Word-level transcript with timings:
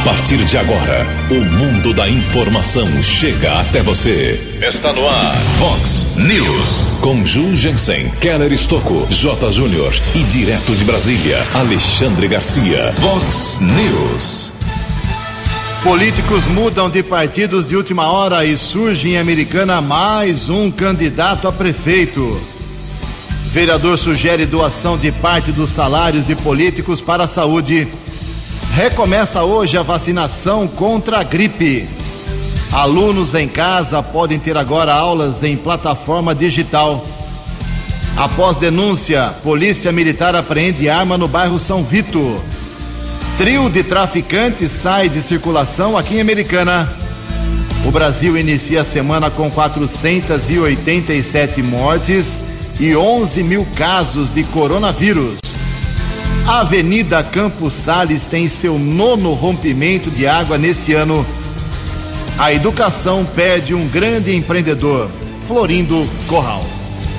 A 0.00 0.02
partir 0.02 0.38
de 0.38 0.56
agora, 0.56 1.06
o 1.30 1.44
mundo 1.44 1.92
da 1.92 2.08
informação 2.08 2.88
chega 3.02 3.60
até 3.60 3.82
você. 3.82 4.40
Está 4.66 4.94
no 4.94 5.06
ar, 5.06 5.36
Fox 5.58 6.16
News. 6.16 6.98
Com 7.02 7.24
Ju 7.26 7.54
Jensen, 7.54 8.10
Keller 8.18 8.50
Estocco, 8.50 9.06
J. 9.10 9.52
Júnior 9.52 9.92
e 10.14 10.20
direto 10.20 10.74
de 10.74 10.84
Brasília, 10.84 11.36
Alexandre 11.52 12.28
Garcia. 12.28 12.94
Fox 12.94 13.60
News. 13.60 14.52
Políticos 15.82 16.46
mudam 16.46 16.88
de 16.88 17.02
partidos 17.02 17.68
de 17.68 17.76
última 17.76 18.10
hora 18.10 18.42
e 18.46 18.56
surge 18.56 19.10
em 19.10 19.18
Americana 19.18 19.82
mais 19.82 20.48
um 20.48 20.70
candidato 20.70 21.46
a 21.46 21.52
prefeito. 21.52 22.40
Vereador 23.50 23.98
sugere 23.98 24.46
doação 24.46 24.96
de 24.96 25.12
parte 25.12 25.52
dos 25.52 25.68
salários 25.68 26.26
de 26.26 26.34
políticos 26.36 27.02
para 27.02 27.24
a 27.24 27.28
saúde. 27.28 27.86
Recomeça 28.74 29.42
hoje 29.42 29.76
a 29.76 29.82
vacinação 29.82 30.68
contra 30.68 31.18
a 31.18 31.22
gripe. 31.22 31.86
Alunos 32.72 33.34
em 33.34 33.46
casa 33.48 34.02
podem 34.02 34.38
ter 34.38 34.56
agora 34.56 34.94
aulas 34.94 35.42
em 35.42 35.54
plataforma 35.56 36.34
digital. 36.34 37.04
Após 38.16 38.56
denúncia, 38.58 39.34
Polícia 39.42 39.90
Militar 39.90 40.36
apreende 40.36 40.88
arma 40.88 41.18
no 41.18 41.26
bairro 41.26 41.58
São 41.58 41.82
Vito. 41.82 42.40
Trio 43.36 43.68
de 43.68 43.82
traficantes 43.82 44.70
sai 44.70 45.08
de 45.08 45.20
circulação 45.20 45.98
aqui 45.98 46.14
em 46.16 46.20
Americana. 46.20 46.88
O 47.84 47.90
Brasil 47.90 48.38
inicia 48.38 48.82
a 48.82 48.84
semana 48.84 49.30
com 49.30 49.50
487 49.50 51.60
mortes 51.62 52.44
e 52.78 52.94
11 52.94 53.42
mil 53.42 53.66
casos 53.74 54.32
de 54.32 54.44
coronavírus. 54.44 55.49
A 56.50 56.62
Avenida 56.62 57.22
Campos 57.22 57.74
Sales 57.74 58.26
tem 58.26 58.48
seu 58.48 58.76
nono 58.76 59.34
rompimento 59.34 60.10
de 60.10 60.26
água 60.26 60.58
neste 60.58 60.92
ano. 60.92 61.24
A 62.36 62.52
educação 62.52 63.24
pede 63.24 63.72
um 63.72 63.86
grande 63.86 64.34
empreendedor, 64.34 65.08
Florindo 65.46 66.04
Corral. 66.26 66.66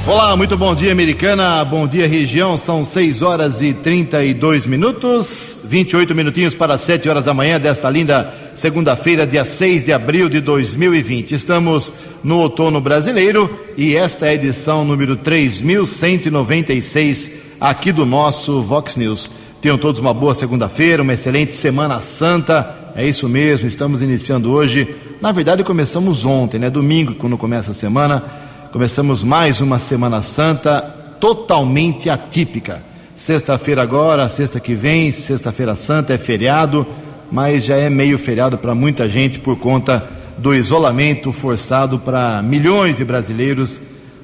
Olá, 0.06 0.36
muito 0.36 0.58
bom 0.58 0.76
dia, 0.76 0.92
americana. 0.92 1.64
Bom 1.64 1.88
dia, 1.88 2.10
região. 2.10 2.58
São 2.58 2.84
6 2.84 3.22
horas 3.22 3.62
e 3.62 3.74
32 3.74 4.66
minutos, 4.66 5.62
28 5.64 6.14
minutinhos 6.14 6.54
para 6.54 6.78
7 6.78 7.08
horas 7.08 7.24
da 7.24 7.34
manhã 7.34 7.58
desta 7.58 7.90
linda 7.90 8.34
segunda-feira, 8.54 9.26
dia 9.26 9.46
6 9.46 9.86
de 9.86 9.94
abril 9.94 10.28
de 10.28 10.42
2020. 10.42 11.36
Estamos 11.36 11.94
no 12.22 12.40
outono 12.40 12.82
brasileiro 12.82 13.50
e 13.78 13.96
esta 13.96 14.26
é 14.26 14.32
a 14.32 14.34
edição 14.34 14.84
número 14.84 15.16
3196 15.16 17.51
aqui 17.62 17.94
do 17.94 18.06
nosso 18.06 18.62
Vox 18.62 18.98
News. 18.98 19.32
Tenham 19.62 19.78
todos 19.78 20.02
uma 20.02 20.14
boa 20.14 20.34
segunda-feira, 20.34 21.02
uma 21.02 21.14
excelente 21.14 21.54
Semana 21.54 22.02
Santa. 22.02 22.92
É 22.96 23.08
isso 23.08 23.30
mesmo, 23.30 23.68
estamos 23.68 24.02
iniciando 24.02 24.52
hoje. 24.52 24.94
Na 25.22 25.32
verdade, 25.32 25.64
começamos 25.64 26.26
ontem, 26.26 26.60
né? 26.60 26.70
Domingo, 26.70 27.16
quando 27.16 27.38
começa 27.38 27.72
a 27.72 27.74
semana 27.74 28.42
Começamos 28.72 29.22
mais 29.22 29.60
uma 29.60 29.78
Semana 29.78 30.22
Santa 30.22 30.80
totalmente 31.20 32.10
atípica. 32.10 32.82
Sexta-feira 33.14 33.82
agora, 33.82 34.30
sexta 34.30 34.62
que 34.62 34.74
vem, 34.74 35.12
sexta-feira 35.12 35.76
santa 35.76 36.14
é 36.14 36.18
feriado, 36.18 36.88
mas 37.30 37.66
já 37.66 37.76
é 37.76 37.90
meio 37.90 38.18
feriado 38.18 38.58
para 38.58 38.74
muita 38.74 39.10
gente 39.10 39.40
por 39.40 39.58
conta 39.60 40.08
do 40.38 40.56
isolamento 40.56 41.34
forçado 41.34 42.00
para 42.00 42.42
milhões 42.42 42.96
de 42.96 43.04
brasileiros 43.04 43.82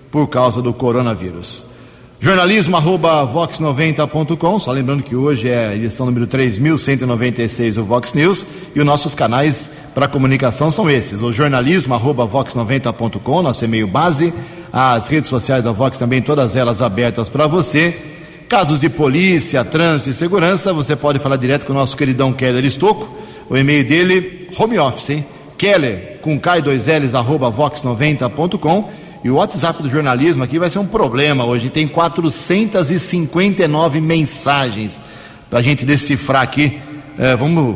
por 0.10 0.28
causa 0.28 0.62
do 0.62 0.74
coronavírus. 0.74 1.67
Jornalismo 2.20 2.76
arroba 2.76 3.28
vox90.com, 3.28 4.58
só 4.58 4.72
lembrando 4.72 5.04
que 5.04 5.16
hoje 5.16 5.50
é 5.50 5.68
a 5.68 5.76
edição 5.76 6.04
número 6.08 6.26
3196 6.26 7.76
do 7.76 7.84
Vox 7.84 8.16
News 8.16 8.44
e 8.76 8.80
os 8.80 8.86
nossos 8.86 9.14
canais 9.14 9.70
para 9.94 10.08
comunicação 10.08 10.72
são 10.72 10.90
esses: 10.90 11.22
o 11.22 11.32
jornalismo 11.32 11.94
arroba 11.94 12.28
vox90.com, 12.28 13.44
nosso 13.44 13.64
e-mail 13.64 13.86
base, 13.86 14.33
as 14.73 15.08
redes 15.08 15.30
sociais 15.30 15.66
da 15.66 15.72
Vox 15.72 16.00
também, 16.00 16.20
todas 16.20 16.55
elas 16.55 16.82
abertas 16.82 17.30
para 17.30 17.45
você. 17.45 17.95
Casos 18.49 18.80
de 18.80 18.89
polícia, 18.89 19.64
trânsito 19.64 20.10
e 20.10 20.14
segurança, 20.14 20.73
você 20.73 20.95
pode 20.95 21.20
falar 21.20 21.36
direto 21.36 21.66
com 21.66 21.73
o 21.73 21.76
nosso 21.76 21.95
queridão 21.95 22.34
Keller 22.34 22.66
Estocco. 22.66 23.16
O 23.48 23.55
e-mail 23.55 23.84
dele, 23.84 24.49
home 24.58 24.80
office, 24.80 25.10
hein? 25.11 25.26
Keller, 25.55 26.17
com 26.22 26.39
K2Ls, 26.39 27.14
arroba 27.14 27.52
vox90.com. 27.52 28.89
E 29.27 29.30
o 29.30 29.36
WhatsApp 29.36 29.83
do 29.83 29.89
jornalismo 29.89 30.42
aqui 30.42 30.58
vai 30.58 30.70
ser 30.70 30.80
um 30.80 30.88
problema 30.88 31.43
hoje. 31.43 31.70
Tem 31.70 31.86
459 31.86 33.99
mensagens 33.99 35.02
para 35.49 35.60
a 35.60 35.61
gente 35.61 35.86
decifrar 35.86 36.43
aqui. 36.43 36.80
É, 37.20 37.36
vamos 37.36 37.76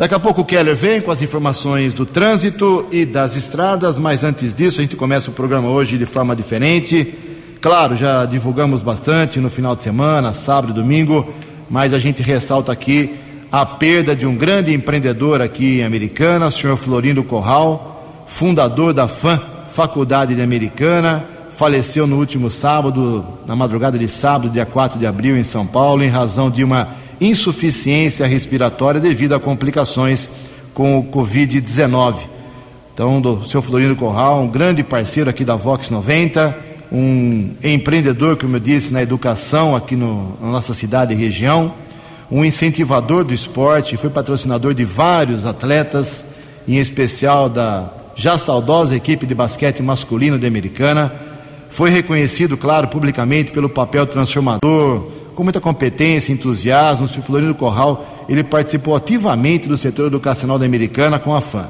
Daqui 0.00 0.14
a 0.14 0.18
pouco 0.18 0.40
o 0.40 0.44
Keller 0.46 0.74
vem 0.74 0.98
com 0.98 1.10
as 1.10 1.20
informações 1.20 1.92
do 1.92 2.06
trânsito 2.06 2.86
e 2.90 3.04
das 3.04 3.36
estradas, 3.36 3.98
mas 3.98 4.24
antes 4.24 4.54
disso, 4.54 4.80
a 4.80 4.82
gente 4.82 4.96
começa 4.96 5.28
o 5.28 5.34
programa 5.34 5.68
hoje 5.68 5.98
de 5.98 6.06
forma 6.06 6.34
diferente. 6.34 7.12
Claro, 7.60 7.94
já 7.94 8.24
divulgamos 8.24 8.82
bastante 8.82 9.38
no 9.38 9.50
final 9.50 9.76
de 9.76 9.82
semana, 9.82 10.32
sábado 10.32 10.70
e 10.70 10.74
domingo, 10.74 11.30
mas 11.68 11.92
a 11.92 11.98
gente 11.98 12.22
ressalta 12.22 12.72
aqui 12.72 13.14
a 13.52 13.66
perda 13.66 14.16
de 14.16 14.24
um 14.24 14.34
grande 14.34 14.72
empreendedor 14.72 15.42
aqui 15.42 15.80
em 15.80 15.84
Americana, 15.84 16.46
o 16.46 16.50
senhor 16.50 16.78
Florindo 16.78 17.22
Corral, 17.22 18.24
fundador 18.26 18.94
da 18.94 19.06
FAM, 19.06 19.38
Faculdade 19.68 20.34
de 20.34 20.40
Americana, 20.40 21.22
faleceu 21.50 22.06
no 22.06 22.16
último 22.16 22.48
sábado, 22.48 23.22
na 23.46 23.54
madrugada 23.54 23.98
de 23.98 24.08
sábado, 24.08 24.48
dia 24.48 24.64
4 24.64 24.98
de 24.98 25.06
abril, 25.06 25.36
em 25.36 25.44
São 25.44 25.66
Paulo, 25.66 26.02
em 26.02 26.08
razão 26.08 26.50
de 26.50 26.64
uma 26.64 26.88
insuficiência 27.20 28.26
respiratória 28.26 29.00
devido 29.00 29.34
a 29.34 29.40
complicações 29.40 30.30
com 30.72 30.98
o 30.98 31.04
Covid-19. 31.04 32.16
Então, 32.94 33.20
do 33.20 33.44
seu 33.44 33.60
Florindo 33.60 33.96
Corral, 33.96 34.42
um 34.42 34.48
grande 34.48 34.82
parceiro 34.82 35.28
aqui 35.30 35.44
da 35.44 35.56
Vox 35.56 35.90
90, 35.90 36.56
um 36.92 37.50
empreendedor, 37.62 38.36
como 38.36 38.56
eu 38.56 38.60
disse, 38.60 38.92
na 38.92 39.02
educação 39.02 39.76
aqui 39.76 39.96
no, 39.96 40.36
na 40.40 40.50
nossa 40.50 40.74
cidade 40.74 41.12
e 41.12 41.16
região 41.16 41.72
um 42.30 42.44
incentivador 42.44 43.24
do 43.24 43.34
esporte, 43.34 43.96
foi 43.96 44.08
patrocinador 44.08 44.72
de 44.72 44.84
vários 44.84 45.44
atletas, 45.44 46.24
em 46.68 46.76
especial 46.76 47.48
da 47.48 47.92
já 48.14 48.38
saudosa 48.38 48.94
equipe 48.94 49.26
de 49.26 49.34
basquete 49.34 49.82
masculino 49.82 50.38
da 50.38 50.46
Americana. 50.46 51.12
Foi 51.70 51.90
reconhecido, 51.90 52.56
claro, 52.56 52.86
publicamente 52.86 53.50
pelo 53.50 53.68
papel 53.68 54.06
transformador, 54.06 55.10
com 55.34 55.42
muita 55.42 55.60
competência, 55.60 56.32
entusiasmo. 56.32 57.06
O 57.06 57.22
Florindo 57.22 57.54
Corral, 57.54 58.24
ele 58.28 58.42
participou 58.44 58.96
ativamente 58.96 59.68
do 59.68 59.76
setor 59.76 60.06
educacional 60.06 60.58
da 60.58 60.66
Americana 60.66 61.18
com 61.18 61.34
a 61.34 61.40
FAM. 61.40 61.66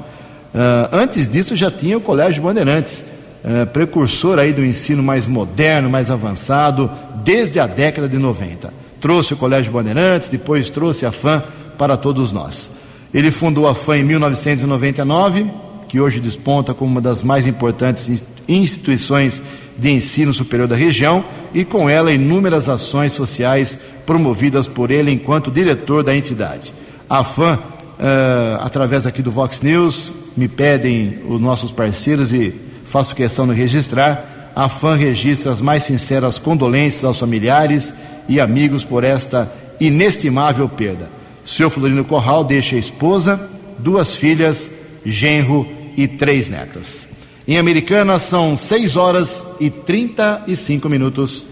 Uh, 0.53 0.89
antes 0.91 1.29
disso 1.29 1.55
já 1.55 1.71
tinha 1.71 1.97
o 1.97 2.01
Colégio 2.01 2.43
Bandeirantes, 2.43 3.05
uh, 3.43 3.65
precursor 3.67 4.37
aí 4.37 4.51
do 4.51 4.63
ensino 4.63 5.01
mais 5.01 5.25
moderno, 5.25 5.89
mais 5.89 6.11
avançado, 6.11 6.91
desde 7.23 7.59
a 7.59 7.67
década 7.67 8.09
de 8.09 8.17
90 8.17 8.81
trouxe 9.01 9.33
o 9.33 9.37
Colégio 9.37 9.73
Bandeirantes, 9.73 10.29
depois 10.29 10.69
trouxe 10.69 11.05
a 11.05 11.11
FAM 11.11 11.43
para 11.77 11.97
todos 11.97 12.31
nós. 12.31 12.71
Ele 13.11 13.31
fundou 13.31 13.67
a 13.67 13.73
FAM 13.73 13.97
em 13.97 14.03
1999, 14.03 15.47
que 15.89 15.99
hoje 15.99 16.19
desponta 16.19 16.73
como 16.73 16.91
uma 16.91 17.01
das 17.01 17.23
mais 17.23 17.47
importantes 17.47 18.23
instituições 18.47 19.41
de 19.81 19.89
ensino 19.89 20.31
superior 20.31 20.67
da 20.67 20.75
região, 20.75 21.25
e 21.53 21.65
com 21.65 21.89
ela 21.89 22.13
inúmeras 22.13 22.69
ações 22.69 23.13
sociais 23.13 23.77
promovidas 24.05 24.67
por 24.67 24.91
ele 24.91 25.11
enquanto 25.11 25.49
diretor 25.49 26.03
da 26.03 26.15
entidade. 26.15 26.71
A 27.09 27.23
FAM, 27.23 27.55
uh, 27.57 28.61
através 28.61 29.07
aqui 29.07 29.23
do 29.23 29.31
Vox 29.31 29.61
News, 29.61 30.13
me 30.37 30.47
pedem 30.47 31.19
os 31.27 31.41
nossos 31.41 31.71
parceiros 31.71 32.31
e 32.31 32.53
faço 32.85 33.15
questão 33.15 33.47
de 33.47 33.55
registrar. 33.55 34.51
A 34.55 34.69
FAM 34.69 34.95
registra 34.95 35.51
as 35.51 35.61
mais 35.61 35.83
sinceras 35.83 36.37
condolências 36.37 37.03
aos 37.03 37.19
familiares 37.19 37.93
e 38.29 38.39
amigos 38.39 38.83
por 38.83 39.03
esta 39.03 39.51
inestimável 39.79 40.69
perda. 40.69 41.09
seu 41.43 41.71
Florino 41.71 42.05
Corral 42.05 42.43
deixa 42.43 42.75
a 42.75 42.79
esposa, 42.79 43.49
duas 43.79 44.15
filhas, 44.15 44.69
genro 45.03 45.67
e 45.97 46.07
três 46.07 46.47
netas. 46.47 47.10
Em 47.47 47.57
Americana 47.57 48.19
são 48.19 48.55
6 48.55 48.95
horas 48.95 49.47
e 49.59 49.69
35 49.69 50.87
minutos. 50.87 51.45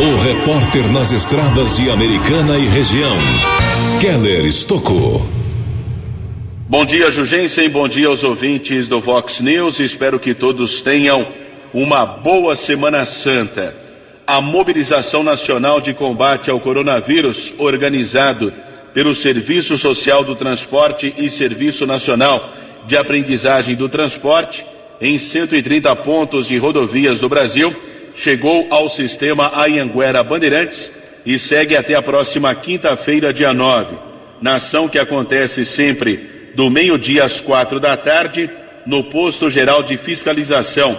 O 0.00 0.16
repórter 0.16 0.90
nas 0.90 1.12
estradas 1.12 1.76
de 1.76 1.90
Americana 1.90 2.56
e 2.56 2.66
região, 2.66 3.16
Keller 4.00 4.46
Estocou. 4.46 5.26
Bom 6.66 6.86
dia, 6.86 7.10
Jugensen. 7.10 7.68
Bom 7.68 7.86
dia 7.86 8.08
aos 8.08 8.24
ouvintes 8.24 8.88
do 8.88 8.98
Vox 8.98 9.40
News. 9.40 9.78
Espero 9.78 10.18
que 10.18 10.32
todos 10.32 10.80
tenham 10.80 11.26
uma 11.74 12.06
boa 12.06 12.56
Semana 12.56 13.04
Santa. 13.04 13.76
A 14.26 14.40
mobilização 14.40 15.22
nacional 15.22 15.82
de 15.82 15.92
combate 15.92 16.50
ao 16.50 16.60
coronavírus, 16.60 17.52
organizado 17.58 18.52
pelo 18.94 19.14
Serviço 19.14 19.76
Social 19.76 20.24
do 20.24 20.34
Transporte 20.34 21.14
e 21.18 21.28
Serviço 21.28 21.86
Nacional 21.86 22.52
de 22.86 22.96
Aprendizagem 22.96 23.74
do 23.74 23.88
Transporte, 23.88 24.64
em 25.00 25.18
130 25.18 25.94
pontos 25.96 26.46
de 26.46 26.56
rodovias 26.58 27.20
do 27.20 27.28
Brasil, 27.28 27.74
chegou 28.14 28.66
ao 28.70 28.88
sistema 28.88 29.52
Ayanguera 29.54 30.24
Bandeirantes 30.24 30.92
e 31.24 31.38
segue 31.38 31.76
até 31.76 31.94
a 31.94 32.02
próxima 32.02 32.54
quinta-feira, 32.54 33.32
dia 33.32 33.52
9. 33.52 33.96
Na 34.40 34.56
ação 34.56 34.88
que 34.88 34.98
acontece 34.98 35.64
sempre 35.64 36.50
do 36.54 36.68
meio-dia 36.70 37.24
às 37.24 37.40
quatro 37.40 37.78
da 37.78 37.96
tarde, 37.96 38.50
no 38.86 39.04
posto 39.04 39.48
geral 39.50 39.82
de 39.82 39.96
fiscalização, 39.96 40.98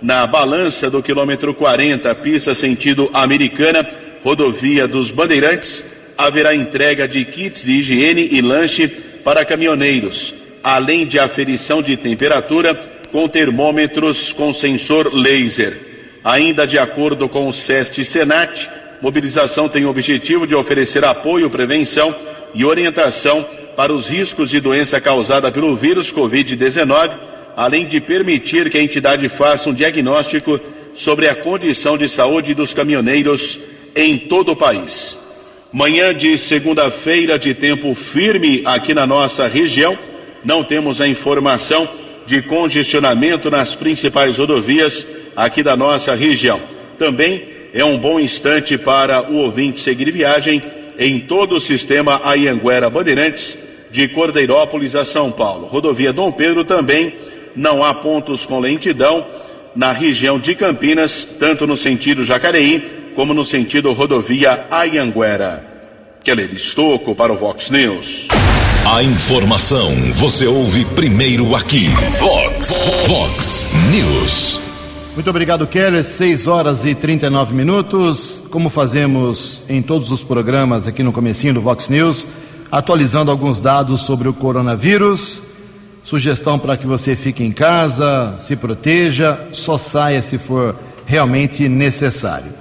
na 0.00 0.26
balança 0.26 0.88
do 0.90 1.02
quilômetro 1.02 1.52
40, 1.52 2.14
pista 2.16 2.54
sentido 2.54 3.10
americana, 3.12 3.88
rodovia 4.22 4.86
dos 4.86 5.10
Bandeirantes, 5.10 5.84
haverá 6.16 6.54
entrega 6.54 7.08
de 7.08 7.24
kits 7.24 7.64
de 7.64 7.72
higiene 7.72 8.28
e 8.30 8.40
lanche 8.40 8.86
para 9.24 9.44
caminhoneiros, 9.44 10.34
além 10.62 11.06
de 11.06 11.18
aferição 11.18 11.82
de 11.82 11.96
temperatura 11.96 12.99
com 13.12 13.28
termômetros 13.28 14.32
com 14.32 14.52
sensor 14.52 15.12
laser. 15.14 15.76
Ainda 16.22 16.66
de 16.66 16.78
acordo 16.78 17.28
com 17.28 17.48
o 17.48 17.52
SEST 17.52 18.04
Senat, 18.04 18.68
mobilização 19.00 19.68
tem 19.68 19.84
o 19.84 19.90
objetivo 19.90 20.46
de 20.46 20.54
oferecer 20.54 21.04
apoio, 21.04 21.50
prevenção 21.50 22.14
e 22.54 22.64
orientação 22.64 23.44
para 23.76 23.92
os 23.92 24.08
riscos 24.08 24.50
de 24.50 24.60
doença 24.60 25.00
causada 25.00 25.50
pelo 25.50 25.74
vírus 25.74 26.12
Covid-19, 26.12 27.10
além 27.56 27.86
de 27.86 28.00
permitir 28.00 28.70
que 28.70 28.78
a 28.78 28.82
entidade 28.82 29.28
faça 29.28 29.70
um 29.70 29.74
diagnóstico 29.74 30.60
sobre 30.94 31.28
a 31.28 31.34
condição 31.34 31.96
de 31.96 32.08
saúde 32.08 32.54
dos 32.54 32.74
caminhoneiros 32.74 33.60
em 33.94 34.18
todo 34.18 34.52
o 34.52 34.56
país. 34.56 35.18
Manhã 35.72 36.12
de 36.12 36.36
segunda-feira 36.36 37.38
de 37.38 37.54
tempo 37.54 37.94
firme 37.94 38.62
aqui 38.64 38.92
na 38.92 39.06
nossa 39.06 39.46
região, 39.46 39.96
não 40.44 40.64
temos 40.64 41.00
a 41.00 41.08
informação 41.08 41.88
de 42.26 42.42
congestionamento 42.42 43.50
nas 43.50 43.74
principais 43.74 44.36
rodovias 44.36 45.06
aqui 45.36 45.62
da 45.62 45.76
nossa 45.76 46.14
região. 46.14 46.60
Também 46.98 47.44
é 47.72 47.84
um 47.84 47.98
bom 47.98 48.18
instante 48.18 48.76
para 48.76 49.30
o 49.30 49.36
ouvinte 49.36 49.80
seguir 49.80 50.10
viagem 50.10 50.62
em 50.98 51.20
todo 51.20 51.56
o 51.56 51.60
sistema 51.60 52.20
Ayanguera 52.24 52.90
Bandeirantes, 52.90 53.58
de 53.90 54.06
Cordeirópolis 54.08 54.94
a 54.94 55.04
São 55.04 55.32
Paulo. 55.32 55.66
Rodovia 55.66 56.12
Dom 56.12 56.30
Pedro 56.30 56.64
também 56.64 57.14
não 57.56 57.82
há 57.82 57.92
pontos 57.92 58.46
com 58.46 58.60
lentidão 58.60 59.26
na 59.74 59.92
região 59.92 60.38
de 60.38 60.54
Campinas, 60.54 61.24
tanto 61.38 61.66
no 61.66 61.76
sentido 61.76 62.22
Jacareí 62.22 63.12
como 63.14 63.34
no 63.34 63.44
sentido 63.44 63.92
rodovia 63.92 64.66
Ayanguera. 64.70 65.69
Keller 66.22 66.52
Estocco 66.54 67.14
para 67.14 67.32
o 67.32 67.36
Vox 67.36 67.70
News. 67.70 68.28
A 68.84 69.02
informação 69.02 69.94
você 70.12 70.46
ouve 70.46 70.84
primeiro 70.84 71.54
aqui. 71.56 71.88
Vox, 72.18 72.78
Vox 73.06 73.66
News. 73.90 74.60
Muito 75.14 75.30
obrigado, 75.30 75.66
Keller. 75.66 76.04
6 76.04 76.46
horas 76.46 76.84
e 76.84 76.94
39 76.94 77.54
minutos. 77.54 78.42
Como 78.50 78.68
fazemos 78.68 79.62
em 79.66 79.80
todos 79.80 80.10
os 80.10 80.22
programas 80.22 80.86
aqui 80.86 81.02
no 81.02 81.12
comecinho 81.12 81.54
do 81.54 81.60
Vox 81.62 81.88
News, 81.88 82.28
atualizando 82.70 83.30
alguns 83.30 83.60
dados 83.60 84.02
sobre 84.02 84.28
o 84.28 84.34
coronavírus. 84.34 85.40
Sugestão 86.04 86.58
para 86.58 86.76
que 86.76 86.86
você 86.86 87.16
fique 87.16 87.42
em 87.42 87.52
casa, 87.52 88.34
se 88.38 88.56
proteja, 88.56 89.38
só 89.52 89.78
saia 89.78 90.20
se 90.20 90.36
for 90.36 90.76
realmente 91.06 91.66
necessário. 91.66 92.59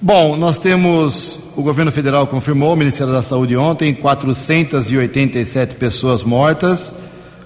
Bom, 0.00 0.36
nós 0.36 0.58
temos, 0.58 1.38
o 1.56 1.62
governo 1.62 1.92
federal 1.92 2.26
confirmou, 2.26 2.74
o 2.74 2.76
Ministério 2.76 3.12
da 3.12 3.22
Saúde 3.22 3.56
ontem, 3.56 3.94
487 3.94 5.76
pessoas 5.76 6.24
mortas 6.24 6.92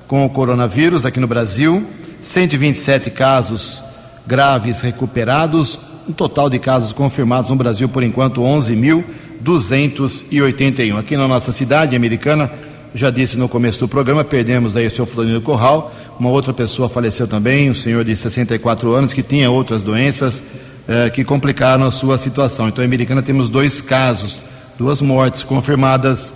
com 0.09 0.25
o 0.25 0.31
coronavírus 0.31 1.05
aqui 1.05 1.21
no 1.21 1.27
Brasil, 1.27 1.87
127 2.23 3.11
casos 3.11 3.85
graves 4.27 4.81
recuperados, 4.81 5.79
um 6.09 6.12
total 6.12 6.49
de 6.49 6.59
casos 6.59 6.93
confirmados 6.93 7.50
no 7.50 7.56
Brasil 7.56 7.87
por 7.89 8.03
enquanto 8.03 8.41
11.281. 8.41 10.99
Aqui 10.99 11.17
na 11.17 11.29
nossa 11.29 11.53
cidade 11.53 11.95
americana, 11.95 12.50
já 12.95 13.11
disse 13.11 13.37
no 13.37 13.47
começo 13.49 13.81
do 13.81 13.89
programa, 13.89 14.25
perdemos 14.25 14.75
aí 14.75 14.87
o 14.87 14.91
senhor 14.91 15.05
Florino 15.06 15.43
Corral, 15.43 15.93
uma 16.19 16.31
outra 16.31 16.55
pessoa 16.55 16.89
faleceu 16.89 17.29
também, 17.29 17.71
um 17.71 17.75
senhor 17.75 18.03
de 18.05 18.17
64 18.17 18.95
anos 18.95 19.12
que 19.12 19.23
tinha 19.23 19.50
outras 19.50 19.85
doenças 19.85 20.43
eh, 20.88 21.11
que 21.11 21.23
complicaram 21.23 21.85
a 21.85 21.90
sua 21.90 22.17
situação. 22.17 22.67
Então, 22.67 22.82
em 22.82 22.87
Americana 22.87 23.23
temos 23.23 23.50
dois 23.50 23.82
casos, 23.82 24.43
duas 24.79 25.02
mortes 25.02 25.43
confirmadas 25.43 26.32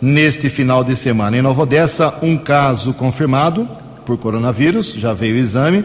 neste 0.00 0.48
final 0.48 0.84
de 0.84 0.94
semana. 0.94 1.36
Em 1.36 1.42
Nova 1.42 1.62
Odessa, 1.62 2.14
um 2.22 2.38
caso 2.38 2.94
confirmado 2.94 3.68
por 4.04 4.16
coronavírus, 4.16 4.94
já 4.94 5.12
veio 5.12 5.34
o 5.34 5.38
exame, 5.38 5.84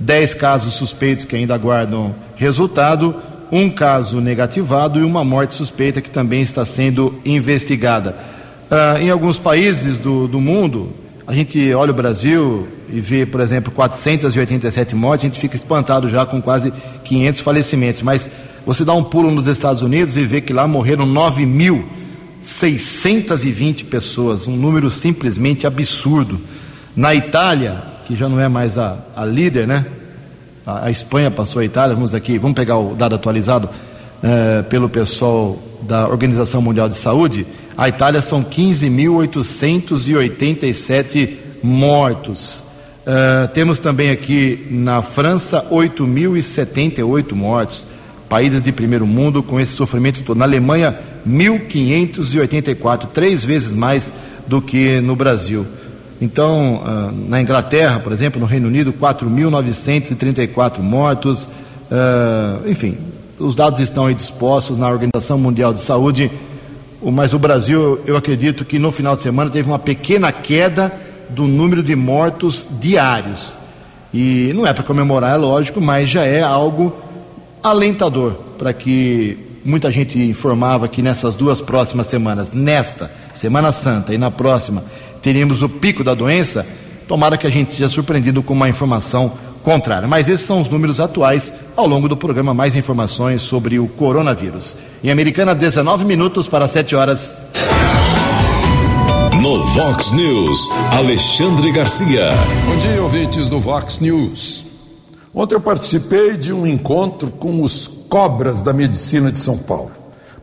dez 0.00 0.32
casos 0.32 0.72
suspeitos 0.74 1.26
que 1.26 1.36
ainda 1.36 1.54
aguardam 1.54 2.14
resultado, 2.36 3.14
um 3.52 3.68
caso 3.68 4.18
negativado 4.18 4.98
e 4.98 5.04
uma 5.04 5.22
morte 5.22 5.52
suspeita 5.54 6.00
que 6.00 6.08
também 6.08 6.40
está 6.40 6.64
sendo 6.64 7.20
investigada. 7.22 8.16
Uh, 8.70 9.02
em 9.02 9.10
alguns 9.10 9.38
países 9.38 9.98
do, 9.98 10.26
do 10.26 10.40
mundo, 10.40 10.90
a 11.26 11.34
gente 11.34 11.74
olha 11.74 11.90
o 11.90 11.94
Brasil 11.94 12.66
e 12.90 13.00
vê, 13.00 13.24
por 13.26 13.40
exemplo, 13.40 13.72
487 13.72 14.94
mortes, 14.94 15.24
a 15.24 15.28
gente 15.28 15.40
fica 15.40 15.56
espantado 15.56 16.08
já 16.08 16.24
com 16.24 16.40
quase 16.40 16.72
500 17.04 17.40
falecimentos. 17.40 18.00
Mas 18.02 18.30
você 18.64 18.84
dá 18.84 18.94
um 18.94 19.02
pulo 19.04 19.30
nos 19.30 19.46
Estados 19.46 19.82
Unidos 19.82 20.16
e 20.16 20.24
vê 20.24 20.40
que 20.40 20.52
lá 20.52 20.66
morreram 20.66 21.06
9.620 21.06 23.84
pessoas, 23.86 24.46
um 24.46 24.56
número 24.56 24.90
simplesmente 24.90 25.66
absurdo. 25.66 26.40
Na 26.96 27.14
Itália, 27.14 27.82
que 28.04 28.16
já 28.16 28.26
não 28.28 28.40
é 28.40 28.48
mais 28.48 28.78
a, 28.78 28.96
a 29.14 29.24
líder, 29.24 29.66
né? 29.66 29.86
A, 30.66 30.86
a, 30.86 30.90
Espanha 30.90 31.30
passou 31.30 31.60
a 31.60 31.64
Itália, 31.64 31.94
vamos 31.94 32.14
aqui, 32.14 32.38
vamos 32.38 32.56
pegar 32.56 32.78
o 32.78 32.94
dado 32.94 33.14
atualizado 33.14 33.68
é, 34.22 34.62
pelo 34.62 34.88
pessoal 34.88 35.58
da 35.82 36.08
Organização 36.08 36.62
Mundial 36.62 36.88
de 36.88 36.96
Saúde. 36.96 37.46
A 37.76 37.88
Itália 37.88 38.20
são 38.20 38.42
15.887 38.42 41.36
mortos. 41.62 42.66
Uh, 43.08 43.48
temos 43.54 43.78
também 43.78 44.10
aqui 44.10 44.66
na 44.70 45.00
França 45.00 45.64
8.078 45.70 47.32
mortos. 47.32 47.86
Países 48.28 48.62
de 48.64 48.70
primeiro 48.70 49.06
mundo 49.06 49.42
com 49.42 49.58
esse 49.58 49.72
sofrimento 49.72 50.22
todo. 50.22 50.36
Na 50.36 50.44
Alemanha, 50.44 50.94
1.584, 51.26 53.06
três 53.06 53.42
vezes 53.46 53.72
mais 53.72 54.12
do 54.46 54.60
que 54.60 55.00
no 55.00 55.16
Brasil. 55.16 55.66
Então, 56.20 56.82
uh, 56.84 57.28
na 57.30 57.40
Inglaterra, 57.40 57.98
por 57.98 58.12
exemplo, 58.12 58.38
no 58.38 58.44
Reino 58.46 58.68
Unido, 58.68 58.92
4.934 58.92 60.80
mortos. 60.80 61.44
Uh, 61.90 62.68
enfim, 62.68 62.98
os 63.38 63.54
dados 63.54 63.80
estão 63.80 64.04
aí 64.04 64.12
dispostos 64.12 64.76
na 64.76 64.86
Organização 64.86 65.38
Mundial 65.38 65.72
de 65.72 65.80
Saúde 65.80 66.30
mas 67.00 67.32
o 67.32 67.38
Brasil, 67.38 68.00
eu 68.06 68.16
acredito 68.16 68.64
que 68.64 68.78
no 68.78 68.90
final 68.90 69.14
de 69.14 69.22
semana 69.22 69.48
teve 69.48 69.68
uma 69.68 69.78
pequena 69.78 70.32
queda 70.32 70.92
do 71.30 71.46
número 71.46 71.82
de 71.82 71.94
mortos 71.94 72.66
diários. 72.80 73.54
E 74.12 74.52
não 74.54 74.66
é 74.66 74.72
para 74.72 74.82
comemorar, 74.82 75.34
é 75.34 75.36
lógico, 75.36 75.80
mas 75.80 76.08
já 76.08 76.24
é 76.24 76.42
algo 76.42 76.94
alentador 77.62 78.32
para 78.56 78.72
que 78.72 79.38
muita 79.64 79.90
gente 79.90 80.18
informava 80.18 80.88
que 80.88 81.02
nessas 81.02 81.34
duas 81.34 81.60
próximas 81.60 82.06
semanas, 82.06 82.52
nesta 82.52 83.10
Semana 83.34 83.70
Santa 83.70 84.14
e 84.14 84.18
na 84.18 84.30
próxima, 84.30 84.82
teríamos 85.20 85.62
o 85.62 85.68
pico 85.68 86.02
da 86.02 86.14
doença. 86.14 86.66
Tomara 87.06 87.36
que 87.36 87.46
a 87.46 87.50
gente 87.50 87.72
seja 87.72 87.88
surpreendido 87.88 88.42
com 88.42 88.54
uma 88.54 88.68
informação 88.68 89.32
contrária. 89.62 90.08
Mas 90.08 90.28
esses 90.28 90.46
são 90.46 90.60
os 90.60 90.68
números 90.68 91.00
atuais. 91.00 91.52
Ao 91.76 91.86
longo 91.86 92.08
do 92.08 92.16
programa, 92.16 92.54
mais 92.54 92.74
informações 92.74 93.42
sobre 93.42 93.78
o 93.78 93.86
coronavírus. 93.86 94.76
Em 95.04 95.10
Americana, 95.10 95.54
19 95.54 96.04
minutos 96.04 96.48
para 96.48 96.66
7 96.66 96.96
horas. 96.96 97.38
No 99.42 99.64
Vox 99.64 100.10
News, 100.12 100.68
Alexandre 100.92 101.70
Garcia. 101.72 102.30
Bom 102.66 102.76
dia, 102.78 103.02
ouvintes 103.02 103.48
do 103.48 103.60
Vox 103.60 103.98
News. 103.98 104.66
Ontem 105.34 105.54
eu 105.54 105.60
participei 105.60 106.36
de 106.36 106.52
um 106.52 106.66
encontro 106.66 107.30
com 107.30 107.62
os 107.62 107.86
cobras 107.86 108.60
da 108.60 108.72
medicina 108.72 109.30
de 109.30 109.38
São 109.38 109.56
Paulo. 109.56 109.92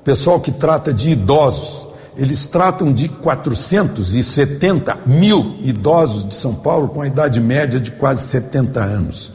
Pessoal 0.03 0.39
que 0.39 0.51
trata 0.51 0.93
de 0.93 1.11
idosos 1.11 1.85
eles 2.17 2.45
tratam 2.45 2.93
de 2.93 3.09
470 3.09 4.99
mil 5.05 5.57
idosos 5.61 6.25
de 6.25 6.33
São 6.33 6.55
Paulo 6.55 6.87
com 6.87 7.01
a 7.01 7.07
idade 7.07 7.41
média 7.41 7.79
de 7.79 7.91
quase 7.91 8.27
70 8.29 8.79
anos. 8.79 9.33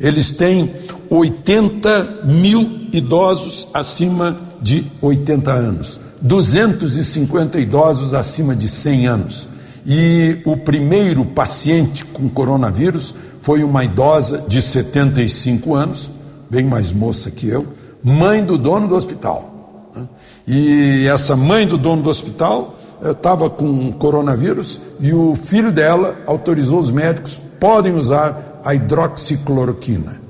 Eles 0.00 0.30
têm 0.30 0.72
80 1.10 2.22
mil 2.24 2.88
idosos 2.92 3.68
acima 3.74 4.36
de 4.60 4.90
80 5.00 5.52
anos, 5.52 6.00
250 6.22 7.58
idosos 7.58 8.14
acima 8.14 8.54
de 8.54 8.68
100 8.68 9.06
anos. 9.06 9.48
E 9.84 10.40
o 10.44 10.56
primeiro 10.56 11.24
paciente 11.24 12.04
com 12.04 12.28
coronavírus 12.28 13.14
foi 13.40 13.64
uma 13.64 13.84
idosa 13.84 14.44
de 14.46 14.62
75 14.62 15.74
anos, 15.74 16.10
bem 16.48 16.64
mais 16.64 16.92
moça 16.92 17.30
que 17.30 17.48
eu, 17.48 17.66
mãe 18.02 18.44
do 18.44 18.56
dono 18.56 18.86
do 18.86 18.94
hospital. 18.94 19.90
Né? 19.94 20.08
E 20.46 21.06
essa 21.08 21.34
mãe 21.34 21.66
do 21.66 21.76
dono 21.76 22.02
do 22.02 22.08
hospital 22.08 22.78
estava 23.04 23.50
com 23.50 23.90
coronavírus 23.92 24.80
e 25.00 25.12
o 25.12 25.34
filho 25.34 25.72
dela 25.72 26.16
autorizou 26.24 26.78
os 26.78 26.92
médicos 26.92 27.38
podem 27.58 27.94
usar 27.94 28.60
a 28.64 28.74
hidroxicloroquina 28.74 30.20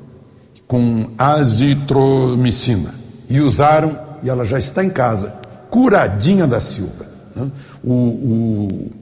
com 0.67 1.11
azitromicina 1.19 2.95
e 3.29 3.41
usaram 3.41 3.99
e 4.23 4.31
ela 4.31 4.45
já 4.45 4.59
está 4.59 4.83
em 4.83 4.89
casa 4.89 5.42
curadinha 5.73 6.47
da 6.47 6.61
Silva. 6.61 7.07
Né? 7.35 7.51
O, 7.83 7.93
o, 7.93 8.93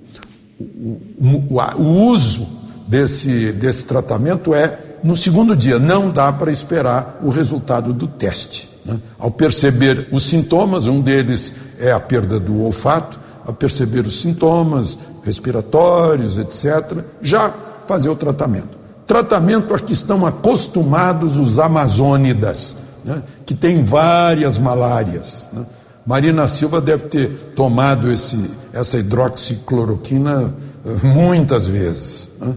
o, 1.21 1.61
o, 1.77 2.07
uso 2.07 2.47
desse, 2.87 3.51
desse 3.51 3.85
tratamento 3.85 4.55
é 4.55 4.79
no 5.03 5.17
segundo 5.17 5.57
dia, 5.57 5.81
não 5.81 6.11
dá 6.11 6.33
para 6.33 6.53
esperar 6.53 7.19
o 7.25 7.29
resultado 7.29 7.93
do 7.93 8.07
teste. 8.07 8.71
Né? 8.85 9.01
Ao 9.19 9.33
perceber 9.33 10.07
os 10.13 10.23
sintomas, 10.29 10.87
um 10.87 11.01
deles 11.01 11.55
é 11.81 11.91
a 11.91 11.99
perda 11.99 12.39
do 12.39 12.63
olfato, 12.63 13.19
ao 13.45 13.53
perceber 13.53 14.07
os 14.07 14.21
sintomas 14.21 14.97
respiratórios, 15.25 16.37
etc., 16.37 16.99
já 17.21 17.53
fazer 17.87 18.11
o 18.11 18.15
tratamento. 18.15 18.79
Tratamento 19.09 19.75
a 19.75 19.79
que 19.81 19.93
estão 19.93 20.25
acostumados 20.25 21.37
os 21.37 21.59
amazônidas, 21.59 22.77
né? 23.05 23.23
que 23.45 23.55
têm 23.57 23.83
várias 23.83 24.57
malárias. 24.57 25.49
Né? 25.53 25.65
Marina 26.11 26.49
Silva 26.49 26.81
deve 26.81 27.05
ter 27.05 27.29
tomado 27.55 28.11
esse, 28.11 28.51
essa 28.73 28.99
hidroxicloroquina 28.99 30.53
eh, 30.85 31.07
muitas 31.07 31.69
vezes. 31.69 32.31
Né? 32.41 32.53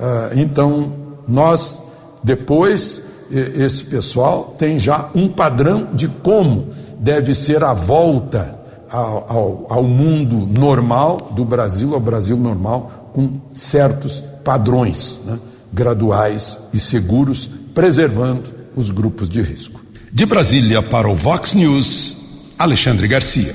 Ah, 0.00 0.30
então, 0.34 0.90
nós, 1.28 1.82
depois, 2.22 3.02
esse 3.30 3.84
pessoal 3.84 4.54
tem 4.56 4.78
já 4.78 5.10
um 5.14 5.28
padrão 5.28 5.88
de 5.92 6.08
como 6.08 6.68
deve 6.98 7.34
ser 7.34 7.62
a 7.62 7.74
volta 7.74 8.58
ao, 8.90 9.26
ao, 9.30 9.66
ao 9.68 9.82
mundo 9.84 10.48
normal 10.58 11.30
do 11.36 11.44
Brasil, 11.44 11.92
ao 11.92 12.00
Brasil 12.00 12.38
normal, 12.38 13.10
com 13.12 13.38
certos 13.52 14.24
padrões 14.42 15.20
né, 15.26 15.38
graduais 15.70 16.58
e 16.72 16.78
seguros, 16.78 17.50
preservando 17.74 18.44
os 18.74 18.90
grupos 18.90 19.28
de 19.28 19.42
risco. 19.42 19.84
De 20.10 20.24
Brasília 20.24 20.80
para 20.82 21.06
o 21.06 21.14
Vox 21.14 21.52
News, 21.52 22.23
Alexandre 22.56 23.08
Garcia. 23.08 23.52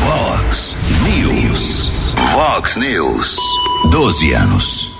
Vox 0.00 0.76
News. 1.02 1.90
Vox 2.32 2.76
News. 2.76 3.36
12 3.90 4.32
anos. 4.32 4.92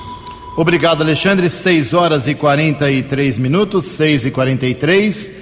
Obrigado, 0.56 1.02
Alexandre. 1.02 1.48
6 1.48 1.94
horas 1.94 2.26
e 2.26 2.34
43 2.34 3.38
minutos, 3.38 3.84
6 3.84 4.26
e 4.26 4.30
43. 4.32 5.32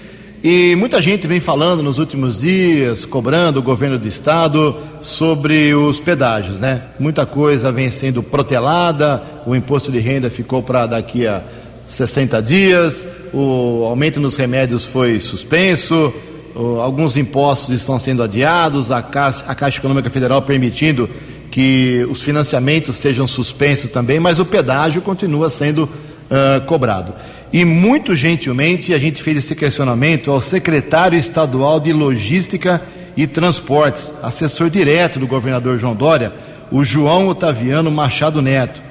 E 0.45 0.77
muita 0.77 1.01
gente 1.01 1.27
vem 1.27 1.41
falando 1.41 1.83
nos 1.83 1.97
últimos 1.97 2.43
dias, 2.43 3.07
cobrando 3.07 3.61
o 3.61 3.63
governo 3.63 3.99
do 3.99 4.07
estado 4.07 4.77
sobre 5.01 5.75
os 5.75 6.01
pedágios, 6.01 6.61
né? 6.61 6.83
Muita 7.01 7.25
coisa 7.25 7.73
vem 7.73 7.91
sendo 7.91 8.23
protelada, 8.23 9.23
o 9.47 9.57
imposto 9.57 9.91
de 9.91 10.01
renda 10.01 10.29
ficou 10.29 10.63
para 10.63 10.87
daqui 10.87 11.27
a 11.27 11.43
60 11.87 12.43
dias, 12.43 13.09
o 13.33 13.87
aumento 13.87 14.21
nos 14.21 14.37
remédios 14.37 14.85
foi 14.85 15.19
suspenso, 15.19 16.13
alguns 16.55 17.17
impostos 17.17 17.75
estão 17.75 17.99
sendo 17.99 18.23
adiados, 18.23 18.91
a 18.91 19.03
Caixa, 19.03 19.45
a 19.47 19.55
Caixa 19.55 19.79
Econômica 19.79 20.09
Federal 20.09 20.41
permitindo 20.43 21.09
que 21.51 22.07
os 22.11 22.23
financiamentos 22.23 22.97
sejam 22.97 23.27
suspensos 23.27 23.91
também, 23.91 24.19
mas 24.19 24.39
o 24.39 24.45
pedágio 24.45 25.03
continua 25.03 25.49
sendo 25.51 25.85
uh, 25.85 26.61
cobrado. 26.67 27.13
E 27.53 27.65
muito 27.65 28.17
gentilmente 28.17 28.93
a 28.93 28.99
gente 28.99 29.23
fez 29.23 29.39
esse 29.39 29.55
questionamento 29.55 30.31
ao 30.31 30.41
secretário 30.41 31.17
estadual 31.17 31.79
de 31.79 31.93
Logística 31.93 32.83
e 33.17 33.27
Transportes, 33.27 34.13
assessor 34.23 34.69
direto 34.69 35.21
do 35.21 35.27
governador 35.27 35.79
João 35.79 35.95
Dória, 35.95 36.33
o 36.71 36.83
João 36.83 37.29
Otaviano 37.29 37.91
Machado 37.91 38.43
Neto. 38.43 38.83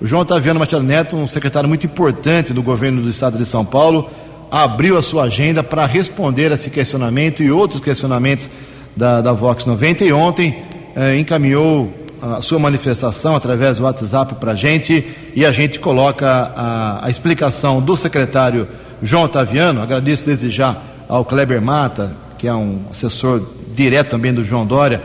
O 0.00 0.06
João 0.06 0.22
Otaviano 0.22 0.60
Machado 0.60 0.84
Neto, 0.84 1.16
um 1.16 1.26
secretário 1.26 1.68
muito 1.68 1.86
importante 1.86 2.52
do 2.52 2.62
governo 2.62 3.02
do 3.02 3.08
estado 3.08 3.38
de 3.38 3.44
São 3.44 3.64
Paulo, 3.64 4.08
abriu 4.52 4.98
a 4.98 5.02
sua 5.02 5.22
agenda 5.24 5.62
para 5.62 5.86
responder 5.86 6.52
a 6.52 6.56
esse 6.56 6.68
questionamento 6.68 7.42
e 7.42 7.50
outros 7.50 7.80
questionamentos 7.80 8.50
da, 8.94 9.22
da 9.22 9.32
Vox 9.32 9.64
90 9.64 10.04
e 10.04 10.12
ontem 10.12 10.54
eh, 10.94 11.18
encaminhou 11.18 11.90
a 12.20 12.42
sua 12.42 12.58
manifestação 12.58 13.34
através 13.34 13.78
do 13.78 13.84
WhatsApp 13.84 14.34
para 14.34 14.52
a 14.52 14.54
gente 14.54 15.04
e 15.34 15.46
a 15.46 15.50
gente 15.50 15.80
coloca 15.80 16.28
a, 16.54 17.06
a, 17.06 17.10
explicação 17.10 17.80
do 17.80 17.96
secretário 17.96 18.68
João 19.02 19.24
Otaviano. 19.24 19.80
Agradeço 19.80 20.26
desde 20.26 20.50
já 20.50 20.76
ao 21.08 21.24
Kleber 21.24 21.62
Mata, 21.62 22.14
que 22.36 22.46
é 22.46 22.54
um 22.54 22.82
assessor 22.90 23.42
direto 23.74 24.10
também 24.10 24.34
do 24.34 24.44
João 24.44 24.66
Dória, 24.66 25.02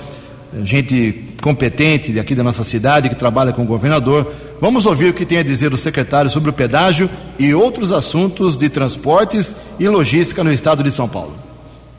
gente 0.64 1.24
competente 1.42 2.20
aqui 2.20 2.36
da 2.36 2.44
nossa 2.44 2.66
cidade 2.66 3.08
que 3.08 3.16
trabalha 3.16 3.54
com 3.54 3.62
o 3.62 3.66
governador. 3.66 4.30
Vamos 4.60 4.88
ouvir 4.88 5.10
o 5.10 5.14
que 5.14 5.26
tem 5.26 5.38
a 5.38 5.44
dizer 5.44 5.72
o 5.72 5.78
secretário 5.78 6.32
sobre 6.32 6.50
o 6.50 6.54
pedágio 6.54 7.10
e 7.38 7.54
outros 7.54 7.92
assuntos 7.92 8.58
de 8.58 8.70
transportes 8.70 9.56
e 9.80 9.88
logística 9.88 10.44
no 10.44 10.52
estado 10.52 10.84
de 10.84 10.92
São 10.92 11.08
Paulo. 11.08 11.36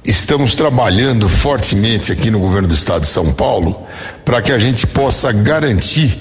Estamos 0.04 0.54
trabalhando 0.54 1.28
fortemente 1.28 2.10
aqui 2.10 2.30
no 2.30 2.40
governo 2.40 2.66
do 2.66 2.74
estado 2.74 3.02
de 3.02 3.08
São 3.08 3.32
Paulo 3.32 3.76
para 4.24 4.42
que 4.42 4.50
a 4.50 4.58
gente 4.58 4.86
possa 4.88 5.30
garantir 5.30 6.18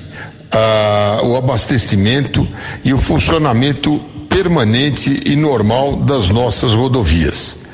uh, 0.54 1.26
o 1.26 1.36
abastecimento 1.36 2.48
e 2.84 2.94
o 2.94 3.00
funcionamento 3.00 4.00
permanente 4.30 5.24
e 5.26 5.36
normal 5.36 5.96
das 5.96 6.30
nossas 6.30 6.74
rodovias. 6.74 7.67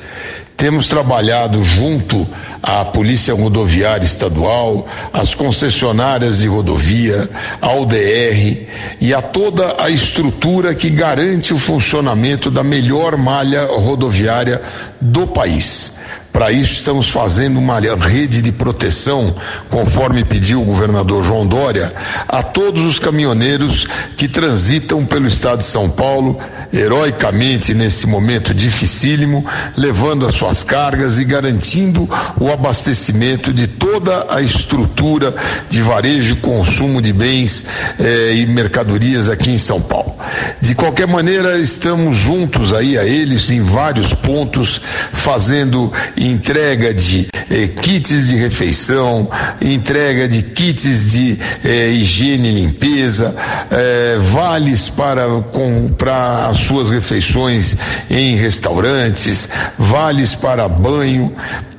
Temos 0.64 0.86
trabalhado 0.86 1.62
junto 1.62 2.26
à 2.62 2.86
Polícia 2.86 3.34
Rodoviária 3.34 4.02
Estadual, 4.06 4.88
às 5.12 5.34
concessionárias 5.34 6.38
de 6.38 6.48
rodovia, 6.48 7.28
ao 7.60 7.84
DR 7.84 8.62
e 8.98 9.12
a 9.12 9.20
toda 9.20 9.76
a 9.78 9.90
estrutura 9.90 10.74
que 10.74 10.88
garante 10.88 11.52
o 11.52 11.58
funcionamento 11.58 12.50
da 12.50 12.64
melhor 12.64 13.14
malha 13.18 13.66
rodoviária 13.66 14.62
do 14.98 15.26
país. 15.26 15.98
Para 16.34 16.50
isso, 16.50 16.72
estamos 16.72 17.10
fazendo 17.10 17.60
uma 17.60 17.78
rede 17.78 18.42
de 18.42 18.50
proteção, 18.50 19.32
conforme 19.70 20.24
pediu 20.24 20.60
o 20.60 20.64
governador 20.64 21.22
João 21.22 21.46
Dória, 21.46 21.94
a 22.26 22.42
todos 22.42 22.82
os 22.82 22.98
caminhoneiros 22.98 23.86
que 24.16 24.26
transitam 24.26 25.06
pelo 25.06 25.28
estado 25.28 25.58
de 25.58 25.64
São 25.64 25.88
Paulo, 25.88 26.36
heroicamente 26.72 27.72
nesse 27.72 28.08
momento 28.08 28.52
dificílimo, 28.52 29.46
levando 29.76 30.26
as 30.26 30.34
suas 30.34 30.64
cargas 30.64 31.20
e 31.20 31.24
garantindo 31.24 32.10
o 32.40 32.50
abastecimento 32.50 33.52
de 33.52 33.68
toda 33.68 34.26
a 34.28 34.42
estrutura 34.42 35.32
de 35.70 35.80
varejo 35.82 36.34
e 36.34 36.40
consumo 36.40 37.00
de 37.00 37.12
bens 37.12 37.64
eh, 38.00 38.34
e 38.34 38.46
mercadorias 38.48 39.28
aqui 39.28 39.52
em 39.52 39.58
São 39.58 39.80
Paulo. 39.80 40.13
De 40.60 40.74
qualquer 40.74 41.06
maneira, 41.06 41.58
estamos 41.58 42.16
juntos 42.16 42.72
aí 42.72 42.96
a 42.96 43.04
eles 43.04 43.50
em 43.50 43.62
vários 43.62 44.12
pontos, 44.14 44.80
fazendo 45.12 45.92
entrega 46.16 46.92
de 46.92 47.28
eh, 47.50 47.68
kits 47.68 48.28
de 48.28 48.36
refeição, 48.36 49.28
entrega 49.60 50.26
de 50.26 50.42
kits 50.42 51.12
de 51.12 51.38
eh, 51.64 51.88
higiene 51.90 52.48
e 52.48 52.52
limpeza, 52.52 53.34
eh, 53.70 54.16
vales 54.20 54.88
para 54.88 55.26
comprar 55.52 56.50
as 56.50 56.58
suas 56.58 56.90
refeições 56.90 57.76
em 58.10 58.36
restaurantes, 58.36 59.48
vales 59.78 60.34
para 60.34 60.68
banho, 60.68 61.34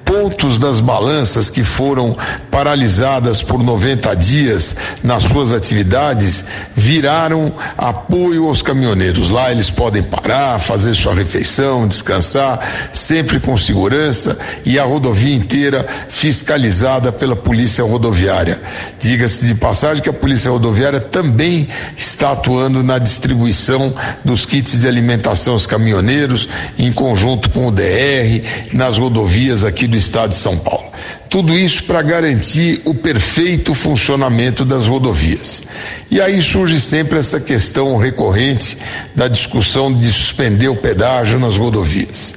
pontos 0.06 0.60
das 0.60 0.80
balanças 0.80 1.50
que 1.50 1.64
foram 1.64 2.14
paralisadas 2.52 3.42
por 3.42 3.62
90 3.62 4.16
dias 4.16 4.76
nas 5.04 5.24
suas 5.24 5.52
atividades 5.52 6.46
viraram 6.76 7.52
apoio 7.78 8.48
aos 8.48 8.62
caminhoneiros. 8.62 9.30
Lá 9.30 9.52
eles 9.52 9.70
podem 9.70 10.04
parar, 10.04 10.60
fazer 10.60 10.94
sua 10.94 11.16
refeição, 11.16 11.88
descansar, 11.88 12.60
sempre 12.94 13.40
com 13.40 13.58
segurança 13.58 14.38
e 14.64 14.78
a 14.78 14.84
rodovia 14.84 15.36
inteira 15.36 15.86
fiscalizada 16.08 17.12
pela 17.12 17.36
Polícia 17.36 17.84
Rodoviária. 17.84 18.62
Diga-se 19.00 19.48
de 19.48 19.56
passagem 19.56 20.04
que 20.04 20.10
a 20.10 20.14
Polícia 20.14 20.52
Rodoviária 20.52 21.00
também 21.00 21.68
está 21.98 22.32
atuando 22.32 22.84
na 22.84 23.00
distribuição 23.00 23.92
dos 24.24 24.46
kits 24.46 24.82
de 24.82 24.88
alimentação 24.88 25.54
aos 25.54 25.66
caminhoneiros, 25.66 26.48
em 26.78 26.92
conjunto 26.92 27.50
com 27.50 27.68
o 27.68 27.72
DR, 27.72 28.42
nas 28.74 28.98
rodovias 28.98 29.64
aqui 29.64 29.88
do 29.88 29.95
do 29.96 30.00
estado 30.00 30.30
de 30.30 30.36
São 30.36 30.58
Paulo. 30.58 30.86
Tudo 31.30 31.58
isso 31.58 31.84
para 31.86 32.02
garantir 32.02 32.82
o 32.86 32.94
perfeito 32.94 33.74
funcionamento 33.74 34.64
das 34.64 34.88
rodovias. 34.88 35.64
E 36.12 36.22
aí 36.22 36.42
surge 36.42 36.80
sempre 36.80 37.18
essa 37.18 37.40
questão 37.40 37.98
recorrente 37.98 38.78
da 39.16 39.28
discussão 39.28 39.94
de 39.94 40.12
suspender 40.12 40.68
o 40.68 40.76
pedágio 40.76 41.40
nas 41.40 41.58
rodovias. 41.58 42.36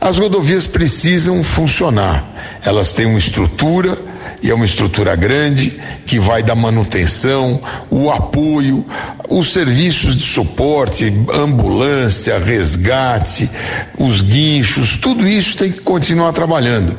As 0.00 0.18
rodovias 0.18 0.66
precisam 0.66 1.42
funcionar, 1.42 2.24
elas 2.62 2.92
têm 2.92 3.06
uma 3.06 3.18
estrutura 3.18 3.98
e 4.46 4.50
é 4.50 4.54
uma 4.54 4.64
estrutura 4.64 5.16
grande 5.16 5.76
que 6.06 6.20
vai 6.20 6.40
dar 6.40 6.54
manutenção, 6.54 7.60
o 7.90 8.12
apoio, 8.12 8.86
os 9.28 9.52
serviços 9.52 10.16
de 10.16 10.22
suporte, 10.22 11.12
ambulância, 11.34 12.38
resgate, 12.38 13.50
os 13.98 14.22
guinchos, 14.22 14.96
tudo 14.98 15.26
isso 15.26 15.56
tem 15.56 15.72
que 15.72 15.80
continuar 15.80 16.32
trabalhando. 16.32 16.96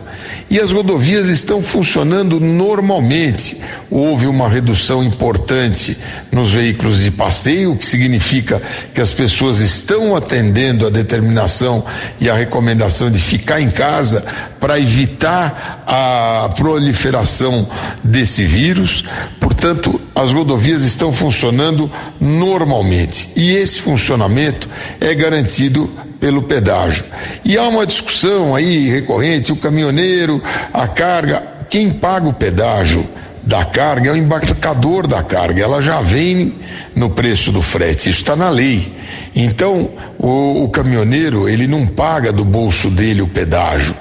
E 0.50 0.60
as 0.60 0.74
rodovias 0.74 1.30
estão 1.30 1.62
funcionando 1.62 2.38
normalmente. 2.38 3.62
Houve 3.90 4.28
uma 4.28 4.50
redução 4.50 5.02
importante 5.02 5.98
nos 6.32 6.52
veículos 6.52 7.04
de 7.04 7.12
passeio, 7.12 7.72
o 7.72 7.78
que 7.78 7.86
significa 7.86 8.62
que 8.94 9.00
as 9.00 9.14
pessoas 9.14 9.60
estão 9.60 10.14
atendendo 10.16 10.86
a 10.86 10.90
determinação 10.90 11.84
e 12.20 12.30
a 12.30 12.36
recomendação 12.36 13.10
de 13.10 13.18
ficar 13.18 13.62
em 13.62 13.70
casa 13.70 14.26
para 14.60 14.78
evitar 14.78 15.84
a 15.88 16.50
proliferação 16.56 17.66
desse 18.04 18.44
vírus. 18.44 19.06
Portanto, 19.40 20.02
as 20.14 20.34
rodovias 20.34 20.82
estão 20.84 21.14
funcionando 21.14 21.90
normalmente 22.20 23.30
e 23.38 23.52
esse 23.52 23.80
funcionamento 23.80 24.68
é 25.00 25.14
garantido 25.16 25.90
pelo 26.20 26.44
pedágio. 26.44 27.06
E 27.46 27.58
há 27.58 27.64
uma 27.68 27.86
discussão 27.86 28.54
aí 28.54 28.90
recorrente: 28.90 29.52
o 29.52 29.56
caminhoneiro, 29.56 30.42
a 30.74 30.88
carga, 30.88 31.42
quem 31.70 31.90
paga 31.90 32.28
o 32.28 32.34
pedágio 32.34 33.08
da 33.48 33.64
carga 33.64 34.10
é 34.10 34.12
o 34.14 34.18
embarcador 34.18 35.08
da 35.08 35.24
carga, 35.24 35.64
ela 35.64 35.82
já 35.82 36.02
vem 36.02 36.54
no 36.94 37.10
preço 37.10 37.50
do 37.50 37.62
frete, 37.62 38.10
isso 38.10 38.20
está 38.20 38.36
na 38.36 38.50
lei. 38.50 38.92
Então, 39.34 39.90
o, 40.20 40.66
o 40.66 40.70
caminhoneiro, 40.70 41.48
ele 41.48 41.66
não 41.66 41.88
paga 41.88 42.34
do 42.34 42.44
bolso 42.44 42.90
dele 42.90 43.22
o 43.22 43.28
pedágio 43.28 43.96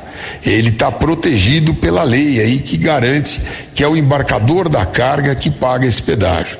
ele 0.45 0.71
está 0.71 0.91
protegido 0.91 1.75
pela 1.75 2.03
lei 2.03 2.41
aí 2.41 2.59
que 2.59 2.76
garante 2.76 3.41
que 3.75 3.85
é 3.85 3.88
o 3.88 3.97
embarcador 3.97 4.69
da 4.69 4.87
carga 4.87 5.35
que 5.35 5.50
paga 5.50 5.87
esse 5.87 6.03
pedágio. 6.03 6.59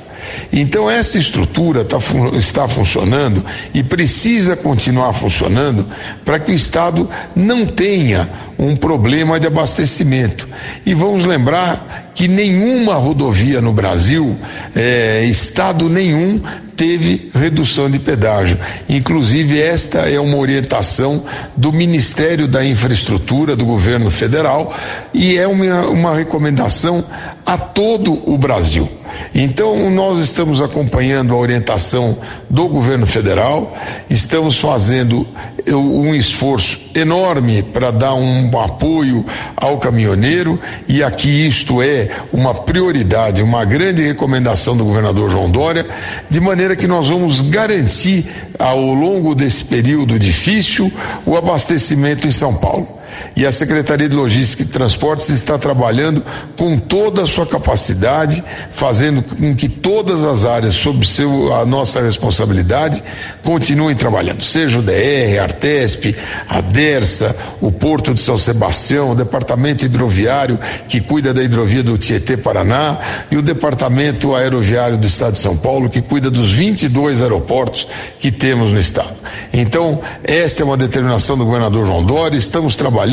Então, 0.51 0.89
essa 0.89 1.17
estrutura 1.17 1.83
tá, 1.83 1.97
está 2.33 2.67
funcionando 2.67 3.43
e 3.73 3.83
precisa 3.83 4.55
continuar 4.55 5.13
funcionando 5.13 5.85
para 6.25 6.39
que 6.39 6.51
o 6.51 6.55
Estado 6.55 7.09
não 7.35 7.65
tenha 7.65 8.29
um 8.57 8.75
problema 8.75 9.39
de 9.39 9.47
abastecimento. 9.47 10.47
E 10.85 10.93
vamos 10.93 11.25
lembrar 11.25 12.11
que 12.15 12.27
nenhuma 12.27 12.95
rodovia 12.95 13.61
no 13.61 13.71
Brasil, 13.71 14.35
é, 14.75 15.23
Estado 15.25 15.87
nenhum, 15.87 16.41
teve 16.75 17.31
redução 17.33 17.89
de 17.89 17.99
pedágio. 17.99 18.57
Inclusive, 18.87 19.59
esta 19.59 19.99
é 20.09 20.19
uma 20.19 20.37
orientação 20.37 21.23
do 21.55 21.73
Ministério 21.73 22.47
da 22.47 22.63
Infraestrutura 22.63 23.55
do 23.55 23.65
governo 23.65 24.09
federal 24.11 24.73
e 25.13 25.37
é 25.37 25.47
uma, 25.47 25.87
uma 25.87 26.15
recomendação 26.15 27.03
a 27.47 27.57
todo 27.57 28.29
o 28.29 28.37
Brasil. 28.37 28.89
Então, 29.33 29.89
nós 29.89 30.19
estamos 30.19 30.61
acompanhando 30.61 31.33
a 31.33 31.37
orientação 31.37 32.15
do 32.49 32.67
governo 32.67 33.07
federal, 33.07 33.75
estamos 34.09 34.59
fazendo 34.59 35.25
um 35.73 36.13
esforço 36.13 36.89
enorme 36.93 37.63
para 37.63 37.89
dar 37.89 38.13
um 38.15 38.49
apoio 38.59 39.25
ao 39.55 39.77
caminhoneiro, 39.77 40.59
e 40.87 41.01
aqui 41.01 41.47
isto 41.47 41.81
é 41.81 42.09
uma 42.33 42.53
prioridade, 42.53 43.41
uma 43.41 43.63
grande 43.63 44.03
recomendação 44.03 44.75
do 44.75 44.83
governador 44.83 45.31
João 45.31 45.49
Dória, 45.49 45.85
de 46.29 46.39
maneira 46.39 46.75
que 46.75 46.87
nós 46.87 47.07
vamos 47.07 47.41
garantir 47.41 48.25
ao 48.59 48.93
longo 48.93 49.33
desse 49.33 49.63
período 49.65 50.19
difícil 50.19 50.91
o 51.25 51.37
abastecimento 51.37 52.27
em 52.27 52.31
São 52.31 52.53
Paulo 52.53 52.96
e 53.35 53.45
a 53.45 53.51
Secretaria 53.51 54.07
de 54.07 54.15
Logística 54.15 54.63
e 54.63 54.65
Transportes 54.65 55.29
está 55.29 55.57
trabalhando 55.57 56.23
com 56.57 56.77
toda 56.77 57.23
a 57.23 57.27
sua 57.27 57.45
capacidade, 57.45 58.43
fazendo 58.71 59.21
com 59.21 59.55
que 59.55 59.67
todas 59.67 60.23
as 60.23 60.45
áreas 60.45 60.73
sob 60.73 61.05
seu, 61.05 61.53
a 61.55 61.65
nossa 61.65 62.01
responsabilidade 62.01 63.03
continuem 63.43 63.95
trabalhando, 63.95 64.43
seja 64.43 64.79
o 64.79 64.81
DR, 64.81 65.39
a 65.39 65.43
Artesp, 65.43 66.15
a 66.47 66.61
DERSA, 66.61 67.35
o 67.61 67.71
Porto 67.71 68.13
de 68.13 68.21
São 68.21 68.37
Sebastião, 68.37 69.11
o 69.11 69.15
Departamento 69.15 69.85
Hidroviário 69.85 70.59
que 70.87 71.01
cuida 71.01 71.33
da 71.33 71.43
hidrovia 71.43 71.83
do 71.83 71.97
Tietê 71.97 72.37
Paraná 72.37 72.97
e 73.31 73.37
o 73.37 73.41
Departamento 73.41 74.35
Aeroviário 74.35 74.97
do 74.97 75.07
Estado 75.07 75.33
de 75.33 75.39
São 75.39 75.57
Paulo 75.57 75.89
que 75.89 76.01
cuida 76.01 76.29
dos 76.29 76.51
22 76.51 77.21
aeroportos 77.21 77.87
que 78.19 78.31
temos 78.31 78.71
no 78.71 78.79
estado. 78.79 79.15
Então, 79.53 79.99
esta 80.23 80.63
é 80.63 80.65
uma 80.65 80.77
determinação 80.77 81.37
do 81.37 81.45
governador 81.45 81.85
João 81.85 82.03
Dória, 82.03 82.37
estamos 82.37 82.75
trabalhando 82.75 83.06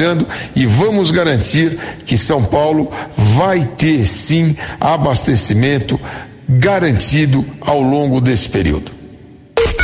e 0.54 0.66
vamos 0.66 1.10
garantir 1.10 1.78
que 2.04 2.16
São 2.16 2.44
Paulo 2.44 2.90
vai 3.16 3.64
ter 3.76 4.06
sim 4.06 4.56
abastecimento 4.80 6.00
garantido 6.48 7.44
ao 7.60 7.80
longo 7.80 8.20
desse 8.20 8.48
período. 8.48 8.92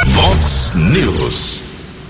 Vox 0.07 0.73
News. 0.75 1.61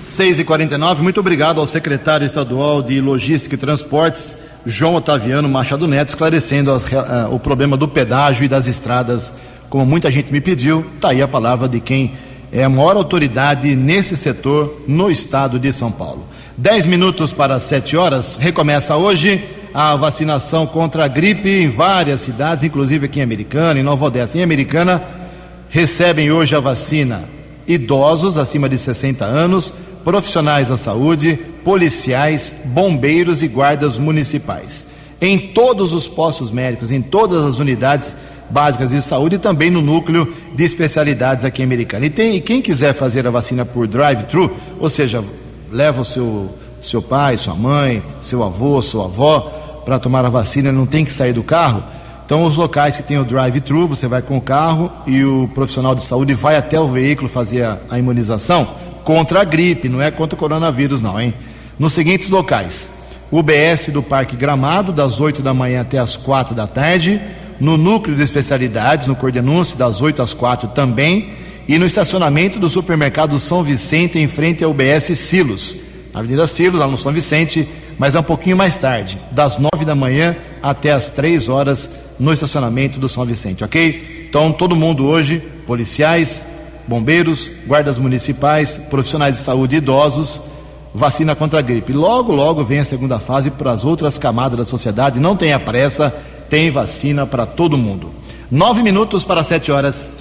6 0.05 0.41
e 0.41 0.45
49 0.45 1.03
muito 1.03 1.21
obrigado 1.21 1.61
ao 1.61 1.67
secretário 1.67 2.27
estadual 2.27 2.83
de 2.83 3.01
Logística 3.01 3.55
e 3.55 3.59
Transportes, 3.59 4.37
João 4.67 4.97
Otaviano 4.97 5.49
Machado 5.49 5.87
Neto, 5.87 6.09
esclarecendo 6.09 6.73
as, 6.73 6.83
uh, 6.83 7.33
o 7.33 7.39
problema 7.39 7.77
do 7.77 7.87
pedágio 7.87 8.45
e 8.45 8.49
das 8.49 8.67
estradas, 8.67 9.33
como 9.69 9.87
muita 9.87 10.11
gente 10.11 10.33
me 10.33 10.41
pediu. 10.41 10.85
Está 10.97 11.11
aí 11.11 11.23
a 11.23 11.29
palavra 11.29 11.69
de 11.69 11.79
quem 11.81 12.13
é 12.53 12.65
a 12.65 12.69
maior 12.69 12.97
autoridade 12.97 13.77
nesse 13.77 14.17
setor 14.17 14.83
no 14.87 15.11
estado 15.11 15.59
de 15.59 15.73
São 15.73 15.93
Paulo. 15.93 16.27
Dez 16.61 16.85
minutos 16.85 17.33
para 17.33 17.59
sete 17.59 17.97
horas, 17.97 18.37
recomeça 18.39 18.95
hoje 18.95 19.43
a 19.73 19.97
vacinação 19.97 20.67
contra 20.67 21.07
a 21.07 21.09
gripe 21.09 21.49
em 21.49 21.71
várias 21.71 22.21
cidades, 22.21 22.63
inclusive 22.63 23.07
aqui 23.07 23.19
em 23.19 23.23
Americana, 23.23 23.81
em 23.81 23.83
Nova 23.83 24.05
Odessa. 24.05 24.37
Em 24.37 24.43
Americana, 24.43 25.03
recebem 25.71 26.31
hoje 26.31 26.55
a 26.55 26.61
vacina 26.61 27.25
idosos 27.67 28.37
acima 28.37 28.69
de 28.69 28.77
60 28.77 29.25
anos, 29.25 29.73
profissionais 30.05 30.69
da 30.69 30.77
saúde, 30.77 31.39
policiais, 31.65 32.57
bombeiros 32.67 33.43
e 33.43 33.49
guardas 33.49 33.97
municipais. 33.97 34.89
Em 35.19 35.39
todos 35.39 35.95
os 35.95 36.07
postos 36.07 36.51
médicos, 36.51 36.91
em 36.93 37.01
todas 37.01 37.43
as 37.43 37.59
unidades 37.59 38.15
básicas 38.51 38.91
de 38.91 39.01
saúde 39.01 39.37
e 39.37 39.39
também 39.39 39.71
no 39.71 39.81
núcleo 39.81 40.31
de 40.55 40.63
especialidades 40.63 41.43
aqui 41.43 41.63
em 41.63 41.65
Americana. 41.65 42.05
E, 42.05 42.11
tem, 42.11 42.37
e 42.37 42.41
quem 42.43 42.61
quiser 42.61 42.93
fazer 42.93 43.27
a 43.27 43.31
vacina 43.31 43.65
por 43.65 43.87
drive-thru, 43.87 44.55
ou 44.79 44.91
seja, 44.91 45.25
leva 45.71 46.03
o 46.03 46.05
seu, 46.05 46.55
seu 46.83 47.01
pai, 47.01 47.37
sua 47.37 47.55
mãe, 47.55 48.03
seu 48.21 48.43
avô, 48.43 48.81
sua 48.83 49.05
avó 49.05 49.41
para 49.85 49.99
tomar 49.99 50.25
a 50.25 50.29
vacina, 50.29 50.71
não 50.71 50.87
tem 50.87 51.05
que 51.05 51.13
sair 51.13 51.33
do 51.33 51.43
carro. 51.43 51.83
Então, 52.25 52.45
os 52.45 52.57
locais 52.57 52.97
que 52.97 53.03
tem 53.03 53.19
o 53.19 53.25
drive-thru, 53.25 53.89
você 53.89 54.07
vai 54.07 54.23
com 54.23 54.37
o 54.37 54.41
carro 54.41 54.91
e 55.07 55.25
o 55.25 55.49
profissional 55.55 55.95
de 55.95 56.03
saúde 56.03 56.33
vai 56.35 56.57
até 56.57 56.79
o 56.79 56.89
veículo 56.89 57.29
fazer 57.29 57.65
a, 57.65 57.79
a 57.91 57.99
imunização 57.99 58.69
contra 59.03 59.41
a 59.41 59.45
gripe, 59.45 59.89
não 59.89 60.01
é 60.01 60.11
contra 60.11 60.37
o 60.37 60.39
coronavírus, 60.39 61.01
não, 61.01 61.21
hein? 61.21 61.35
Nos 61.79 61.93
seguintes 61.93 62.29
locais: 62.29 62.95
UBS 63.33 63.89
do 63.93 64.03
Parque 64.03 64.37
Gramado, 64.37 64.93
das 64.93 65.19
8 65.19 65.43
da 65.43 65.53
manhã 65.53 65.81
até 65.81 65.99
as 65.99 66.17
4 66.17 66.55
da 66.55 66.67
tarde 66.67 67.21
no 67.61 67.77
núcleo 67.77 68.17
de 68.17 68.23
especialidades, 68.23 69.07
no 69.07 69.15
Cordenúncio, 69.15 69.77
das 69.77 70.01
8 70.01 70.23
às 70.23 70.33
4 70.33 70.69
também, 70.69 71.31
e 71.67 71.79
no 71.79 71.87
estacionamento 71.87 72.59
do 72.59 72.69
supermercado 72.69 73.39
São 73.39 73.63
Vicente, 73.63 74.19
em 74.19 74.29
frente 74.29 74.65
ao 74.65 74.71
UBS 74.71 75.19
Silos, 75.19 75.77
Avenida 76.13 76.47
Silos, 76.47 76.81
lá 76.81 76.87
no 76.87 76.99
São 76.99 77.13
Vicente, 77.13 77.69
mas 77.99 78.15
é 78.15 78.21
um 78.21 78.23
pouquinho 78.23 78.57
mais 78.57 78.77
tarde, 78.77 79.19
das 79.31 79.59
9 79.59 79.85
da 79.85 79.95
manhã 79.95 80.37
até 80.63 80.93
as 80.93 81.11
3 81.11 81.49
horas, 81.49 81.91
no 82.19 82.33
estacionamento 82.33 82.99
do 82.99 83.09
São 83.09 83.25
Vicente, 83.25 83.65
ok? 83.65 84.27
Então, 84.29 84.53
todo 84.53 84.77
mundo 84.77 85.07
hoje, 85.07 85.43
policiais, 85.67 86.47
bombeiros, 86.87 87.51
guardas 87.67 87.99
municipais, 87.99 88.79
profissionais 88.79 89.37
de 89.37 89.41
saúde 89.41 89.77
idosos, 89.77 90.41
vacina 90.95 91.35
contra 91.35 91.61
a 91.61 91.63
gripe. 91.63 91.93
Logo, 91.93 92.33
logo 92.33 92.65
vem 92.65 92.81
a 92.81 92.85
segunda 92.85 93.19
fase 93.19 93.51
para 93.51 93.71
as 93.71 93.85
outras 93.85 94.19
camadas 94.19 94.59
da 94.59 94.65
sociedade, 94.65 95.21
não 95.21 95.37
tenha 95.37 95.59
pressa 95.59 96.15
tem 96.51 96.71
vacina 96.71 97.25
para 97.25 97.47
todo 97.47 97.79
mundo. 97.79 98.13
Nove 98.51 98.83
minutos 98.83 99.23
para 99.25 99.45
sete 99.45 99.71
horas. 99.71 100.13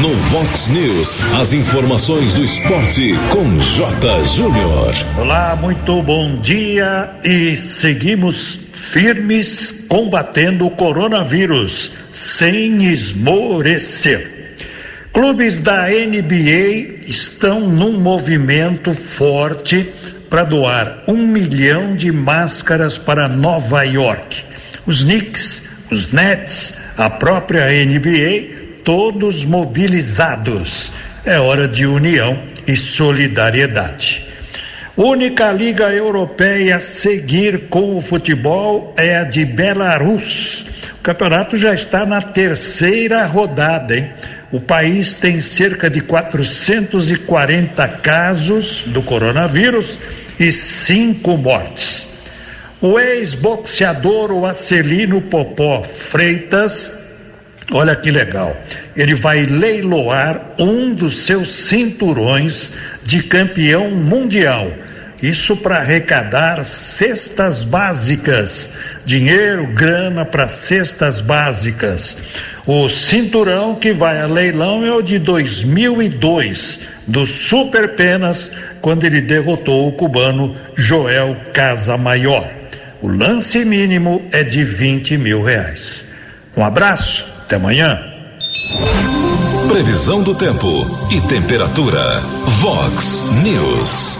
No 0.00 0.12
Vox 0.14 0.68
News, 0.68 1.16
as 1.40 1.52
informações 1.52 2.34
do 2.34 2.42
esporte 2.42 3.14
com 3.30 3.58
J. 3.60 4.24
Júnior. 4.24 4.92
Olá, 5.16 5.56
muito 5.56 6.02
bom 6.02 6.36
dia 6.40 7.10
e 7.22 7.56
seguimos 7.56 8.58
firmes 8.72 9.84
combatendo 9.88 10.66
o 10.66 10.70
coronavírus 10.70 11.92
sem 12.10 12.84
esmorecer. 12.86 14.56
Clubes 15.12 15.60
da 15.60 15.86
NBA 15.86 16.98
estão 17.06 17.60
num 17.60 17.92
movimento 17.92 18.92
forte 18.92 19.92
para 20.28 20.42
doar 20.42 21.04
um 21.06 21.24
milhão 21.24 21.94
de 21.94 22.10
máscaras 22.10 22.98
para 22.98 23.28
Nova 23.28 23.84
York. 23.84 24.42
Os 24.86 25.04
Knicks, 25.04 25.68
os 25.90 26.10
Nets, 26.12 26.74
a 26.98 27.08
própria 27.08 27.68
NBA, 27.86 28.63
todos 28.84 29.44
mobilizados. 29.44 30.92
É 31.24 31.40
hora 31.40 31.66
de 31.66 31.86
união 31.86 32.38
e 32.66 32.76
solidariedade. 32.76 34.28
Única 34.96 35.50
liga 35.50 35.92
europeia 35.92 36.76
a 36.76 36.80
seguir 36.80 37.68
com 37.68 37.96
o 37.96 38.00
futebol 38.00 38.94
é 38.96 39.16
a 39.16 39.24
de 39.24 39.44
Belarus. 39.44 40.66
O 40.98 41.02
campeonato 41.02 41.56
já 41.56 41.74
está 41.74 42.06
na 42.06 42.22
terceira 42.22 43.26
rodada, 43.26 43.96
hein? 43.96 44.12
O 44.52 44.60
país 44.60 45.14
tem 45.14 45.40
cerca 45.40 45.90
de 45.90 46.00
440 46.00 47.88
casos 47.88 48.84
do 48.86 49.02
coronavírus 49.02 49.98
e 50.38 50.52
cinco 50.52 51.36
mortes. 51.36 52.06
O 52.80 52.98
ex-boxeador 53.00 54.30
Acelino 54.44 55.20
Popó 55.22 55.82
Freitas, 55.82 56.92
olha 57.72 57.96
que 57.96 58.10
legal, 58.10 58.56
ele 58.96 59.14
vai 59.14 59.46
leiloar 59.46 60.54
um 60.58 60.94
dos 60.94 61.18
seus 61.18 61.48
cinturões 61.48 62.72
de 63.04 63.22
campeão 63.22 63.90
mundial. 63.90 64.70
Isso 65.22 65.56
para 65.56 65.78
arrecadar 65.78 66.64
cestas 66.64 67.64
básicas, 67.64 68.70
dinheiro, 69.04 69.66
grana 69.68 70.24
para 70.24 70.48
cestas 70.48 71.20
básicas. 71.20 72.16
O 72.66 72.88
cinturão 72.88 73.74
que 73.74 73.92
vai 73.92 74.20
a 74.20 74.26
leilão 74.26 74.84
é 74.84 74.92
o 74.92 75.00
de 75.00 75.18
2002, 75.18 76.80
do 77.06 77.26
Super 77.26 77.90
Penas, 77.90 78.50
quando 78.80 79.04
ele 79.04 79.20
derrotou 79.20 79.88
o 79.88 79.92
cubano 79.92 80.56
Joel 80.74 81.36
Casamaior. 81.52 82.46
O 83.00 83.08
lance 83.08 83.64
mínimo 83.64 84.26
é 84.32 84.42
de 84.42 84.64
20 84.64 85.16
mil 85.16 85.42
reais. 85.42 86.04
Um 86.56 86.64
abraço, 86.64 87.33
até 87.44 87.56
amanhã. 87.56 88.00
Previsão 89.68 90.22
do 90.22 90.34
tempo 90.34 90.66
e 91.10 91.20
temperatura. 91.28 92.20
Vox 92.60 93.24
News. 93.42 94.18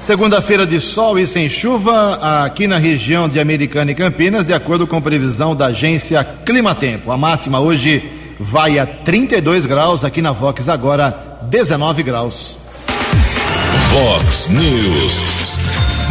Segunda-feira 0.00 0.66
de 0.66 0.80
sol 0.80 1.18
e 1.18 1.26
sem 1.26 1.48
chuva 1.48 2.44
aqui 2.44 2.66
na 2.66 2.78
região 2.78 3.28
de 3.28 3.38
Americana 3.38 3.90
e 3.90 3.94
Campinas, 3.94 4.46
de 4.46 4.54
acordo 4.54 4.86
com 4.86 5.00
previsão 5.00 5.54
da 5.54 5.66
agência 5.66 6.24
Climatempo. 6.44 7.12
A 7.12 7.16
máxima 7.16 7.60
hoje 7.60 8.02
vai 8.38 8.78
a 8.78 8.86
32 8.86 9.66
graus, 9.66 10.04
aqui 10.04 10.22
na 10.22 10.32
Vox 10.32 10.68
agora 10.68 11.38
19 11.42 12.02
graus. 12.02 12.58
Vox 13.92 14.48
News. 14.48 15.22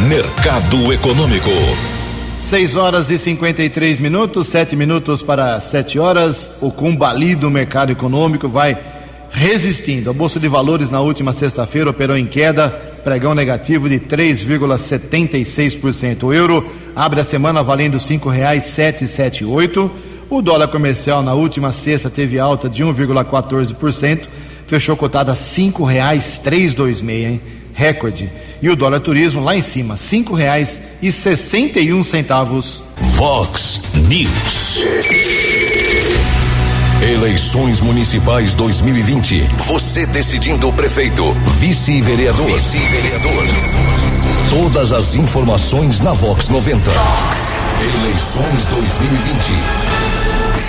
Mercado 0.08 0.94
Econômico. 0.94 1.99
6 2.40 2.76
horas 2.78 3.10
e 3.10 3.18
53 3.18 4.00
minutos, 4.00 4.48
7 4.48 4.74
minutos 4.74 5.22
para 5.22 5.60
7 5.60 6.00
horas. 6.00 6.54
O 6.62 6.72
cumbali 6.72 7.36
do 7.36 7.50
mercado 7.50 7.92
econômico 7.92 8.48
vai 8.48 8.78
resistindo. 9.30 10.10
A 10.10 10.14
Bolsa 10.14 10.40
de 10.40 10.48
Valores 10.48 10.90
na 10.90 11.02
última 11.02 11.34
sexta-feira 11.34 11.90
operou 11.90 12.18
em 12.18 12.26
queda, 12.26 12.70
pregão 13.04 13.36
negativo 13.36 13.90
de 13.90 14.00
3,76%. 14.00 16.24
O 16.24 16.34
euro 16.34 16.66
abre 16.96 17.20
a 17.20 17.26
semana 17.26 17.62
valendo 17.62 17.96
R$ 17.96 18.00
5,778. 18.00 19.92
O 20.30 20.42
dólar 20.42 20.70
comercial 20.70 21.22
na 21.22 21.34
última 21.34 21.74
sexta 21.74 22.10
teve 22.10 22.40
alta 22.40 22.70
de 22.70 22.86
1,14%, 22.86 24.30
fechou 24.66 24.96
cotada 24.96 25.34
R$ 25.34 25.38
5,326, 25.38 27.10
hein? 27.10 27.42
Recorde. 27.80 28.30
E 28.62 28.70
o 28.70 28.76
dólar 28.76 29.00
turismo 29.00 29.42
lá 29.42 29.56
em 29.56 29.62
cima, 29.62 29.96
cinco 29.96 30.36
reais 30.36 30.82
e 31.02 31.14
sessenta 31.14 31.80
e 31.80 31.94
um 31.94 32.04
centavos. 32.04 32.84
Vox 33.14 33.80
News. 34.10 34.84
Eleições 37.02 37.80
Municipais 37.80 38.54
2020. 38.54 39.50
Você 39.60 40.06
decidindo 40.06 40.68
o 40.68 40.74
prefeito, 40.74 41.32
vice-vereador. 41.58 42.52
Vice-vereador. 42.52 43.46
Todas 44.50 44.92
as 44.92 45.16
informações 45.16 46.02
na 46.02 46.12
Vox 46.12 46.50
90. 46.50 46.92
Eleições 48.02 48.68
2020. 48.68 49.54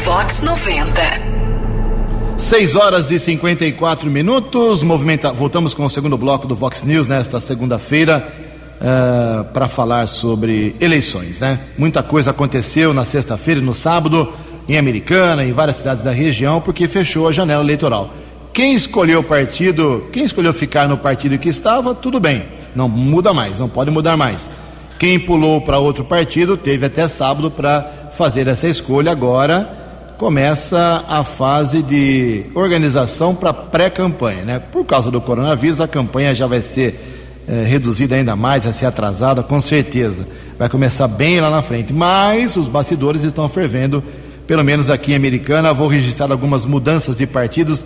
Vox 0.05 0.41
90. 0.43 1.30
6 2.41 2.75
horas 2.75 3.11
e 3.11 3.19
54 3.19 4.11
minutos. 4.11 4.83
Movimenta... 4.83 5.31
Voltamos 5.31 5.75
com 5.75 5.85
o 5.85 5.91
segundo 5.91 6.17
bloco 6.17 6.49
do 6.49 6.57
Vox 6.57 6.83
News 6.83 7.07
nesta 7.07 7.39
segunda-feira 7.39 8.27
uh, 8.81 9.45
para 9.53 9.69
falar 9.69 10.09
sobre 10.09 10.75
eleições, 10.81 11.41
né? 11.41 11.61
Muita 11.77 12.03
coisa 12.03 12.31
aconteceu 12.31 12.95
na 12.95 13.05
sexta-feira 13.05 13.61
e 13.61 13.63
no 13.63 13.75
sábado 13.75 14.33
em 14.67 14.79
Americana, 14.79 15.45
em 15.45 15.53
várias 15.53 15.77
cidades 15.77 16.03
da 16.03 16.13
região, 16.13 16.63
porque 16.63 16.89
fechou 16.89 17.29
a 17.29 17.33
janela 17.33 17.63
eleitoral. 17.63 18.11
Quem 18.55 18.73
escolheu 18.73 19.21
o 19.21 19.25
partido, 19.25 20.09
quem 20.11 20.25
escolheu 20.25 20.55
ficar 20.55 20.89
no 20.89 20.97
partido 20.97 21.39
que 21.39 21.51
estava, 21.51 21.95
tudo 21.95 22.19
bem, 22.19 22.45
não 22.75 22.89
muda 22.89 23.35
mais, 23.35 23.59
não 23.59 23.69
pode 23.69 23.91
mudar 23.91 24.17
mais. 24.17 24.51
Quem 24.99 25.21
pulou 25.21 25.61
para 25.61 25.79
outro 25.79 26.05
partido 26.05 26.57
teve 26.57 26.87
até 26.87 27.07
sábado 27.07 27.51
para 27.51 27.83
fazer 28.13 28.49
essa 28.49 28.67
escolha. 28.67 29.13
Agora 29.13 29.80
começa 30.21 31.03
a 31.09 31.25
fase 31.25 31.83
de 31.83 32.43
organização 32.55 33.35
para 33.35 33.55
pré-campanha, 33.55 34.45
né? 34.45 34.59
Por 34.59 34.85
causa 34.85 35.11
do 35.11 35.19
coronavírus, 35.19 35.81
a 35.81 35.89
campanha 35.89 36.35
já 36.35 36.47
vai 36.47 36.61
ser 36.61 37.43
é, 37.49 37.63
reduzida 37.63 38.17
ainda 38.17 38.37
mais, 38.37 38.65
vai 38.65 38.73
ser 38.75 38.85
atrasada, 38.85 39.43
com 39.43 39.59
certeza. 39.63 40.29
Vai 40.59 40.69
começar 40.69 41.09
bem 41.09 41.41
lá 41.41 41.49
na 41.49 41.63
frente. 41.63 41.95
Mas 41.95 42.55
os 42.57 42.69
bastidores 42.69 43.25
estão 43.25 43.49
fervendo, 43.49 44.05
pelo 44.47 44.63
menos 44.63 44.91
aqui 44.91 45.13
em 45.13 45.15
Americana. 45.15 45.73
Vou 45.73 45.89
registrar 45.89 46.31
algumas 46.31 46.67
mudanças 46.67 47.17
de 47.17 47.27
partidos, 47.27 47.83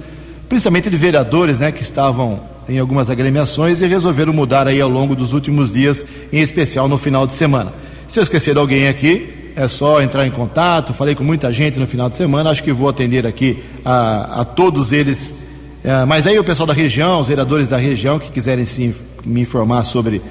principalmente 0.49 0.90
de 0.90 0.97
vereadores, 0.97 1.61
né? 1.61 1.70
Que 1.70 1.83
estavam 1.83 2.40
em 2.68 2.81
algumas 2.81 3.11
agremiações 3.11 3.81
e 3.81 3.87
resolveram 3.87 4.33
mudar 4.33 4.66
aí 4.66 4.81
ao 4.81 4.88
longo 4.90 5.14
dos 5.14 5.33
últimos 5.33 5.73
dias, 5.73 6.05
em 6.33 6.40
especial 6.40 6.88
no 6.88 6.99
final 6.99 7.29
de 7.29 7.33
semana. 7.33 7.73
Se 8.09 8.18
eu 8.18 8.25
esquecer 8.25 8.59
alguém 8.59 8.88
aqui, 8.88 9.44
é 9.57 9.69
só 9.69 10.03
entrar 10.03 10.27
em 10.27 10.31
contato. 10.31 10.93
Falei 10.93 11.14
com 11.14 11.25
muita 11.25 11.53
gente 11.53 11.79
no 11.79 11.87
final 11.87 12.09
de 12.09 12.17
semana, 12.17 12.51
acho 12.51 12.62
que 12.62 12.73
vou 12.73 12.88
atender 12.88 13.27
aqui 13.27 13.62
a, 13.85 14.40
a 14.40 14.45
todos 14.45 14.93
eles. 14.93 15.35
É, 15.83 16.05
mas 16.05 16.27
aí 16.27 16.38
o 16.38 16.45
pessoal 16.45 16.67
da 16.67 16.73
região, 16.73 17.21
os 17.21 17.29
vereadores 17.29 17.69
da 17.69 17.77
região 17.77 18.19
que 18.19 18.31
quiserem 18.31 18.64
se, 18.64 18.95
me 19.25 19.43
informar 19.43 19.85
sobre 19.85 20.23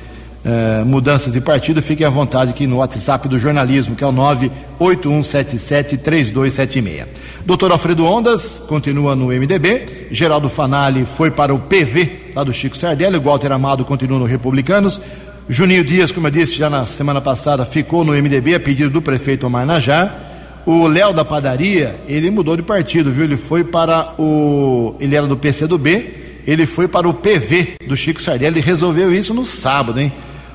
é, 0.43 0.83
mudanças 0.83 1.33
de 1.33 1.39
partido, 1.39 1.81
fiquem 1.81 2.05
à 2.05 2.09
vontade 2.09 2.51
aqui 2.51 2.67
no 2.67 2.75
WhatsApp 2.77 3.29
do 3.29 3.39
jornalismo, 3.39 3.95
que 3.95 4.03
é 4.03 4.07
o 4.07 4.11
981773276. 4.79 7.05
Doutor 7.45 7.71
Alfredo 7.71 8.05
Ondas 8.05 8.61
continua 8.67 9.15
no 9.15 9.27
MDB, 9.27 10.07
Geraldo 10.11 10.49
Fanali 10.49 11.05
foi 11.05 11.31
para 11.31 11.53
o 11.53 11.59
PV, 11.59 12.31
lá 12.35 12.43
do 12.43 12.51
Chico 12.51 12.75
Sardelli, 12.75 13.19
Walter 13.19 13.51
Amado 13.51 13.85
continua 13.85 14.17
no 14.19 14.25
Republicanos, 14.25 14.99
Juninho 15.49 15.83
Dias, 15.83 16.09
como 16.09 16.27
eu 16.27 16.31
disse 16.31 16.53
já 16.53 16.69
na 16.69 16.85
semana 16.85 17.19
passada, 17.19 17.65
ficou 17.65 18.05
no 18.05 18.13
MDB 18.13 18.55
a 18.55 18.59
pedido 18.59 18.89
do 18.89 19.01
prefeito 19.01 19.45
Omar 19.45 19.65
Najá. 19.65 20.09
O 20.65 20.87
Léo 20.87 21.11
da 21.11 21.25
padaria, 21.25 21.99
ele 22.07 22.31
mudou 22.31 22.55
de 22.55 22.63
partido, 22.63 23.11
viu? 23.11 23.25
Ele 23.25 23.35
foi 23.35 23.61
para 23.61 24.13
o. 24.17 24.95
Ele 25.01 25.13
era 25.13 25.27
do 25.27 25.35
PCdoB, 25.35 26.41
ele 26.47 26.65
foi 26.65 26.87
para 26.87 27.09
o 27.09 27.13
PV 27.13 27.73
do 27.85 27.97
Chico 27.97 28.21
Sardelli, 28.21 28.59
ele 28.59 28.65
resolveu 28.65 29.13
isso 29.13 29.33
no 29.33 29.43
sábado, 29.43 29.99
hein? 29.99 30.13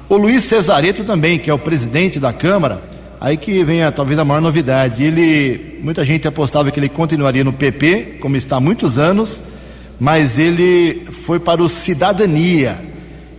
O 0.08 0.16
Luiz 0.16 0.44
Cesareto 0.44 1.04
também, 1.04 1.38
que 1.38 1.50
é 1.50 1.54
o 1.54 1.58
presidente 1.58 2.18
da 2.18 2.32
Câmara, 2.32 2.80
aí 3.20 3.36
que 3.36 3.62
vem 3.62 3.82
a, 3.82 3.92
talvez 3.92 4.18
a 4.18 4.24
maior 4.24 4.40
novidade. 4.40 5.04
Ele, 5.04 5.78
muita 5.82 6.02
gente 6.02 6.26
apostava 6.26 6.70
que 6.70 6.80
ele 6.80 6.88
continuaria 6.88 7.44
no 7.44 7.52
PP, 7.52 8.16
como 8.20 8.36
está 8.36 8.56
há 8.56 8.60
muitos 8.60 8.96
anos, 8.96 9.42
mas 10.00 10.38
ele 10.38 11.02
foi 11.12 11.38
para 11.38 11.62
o 11.62 11.68
Cidadania 11.68 12.87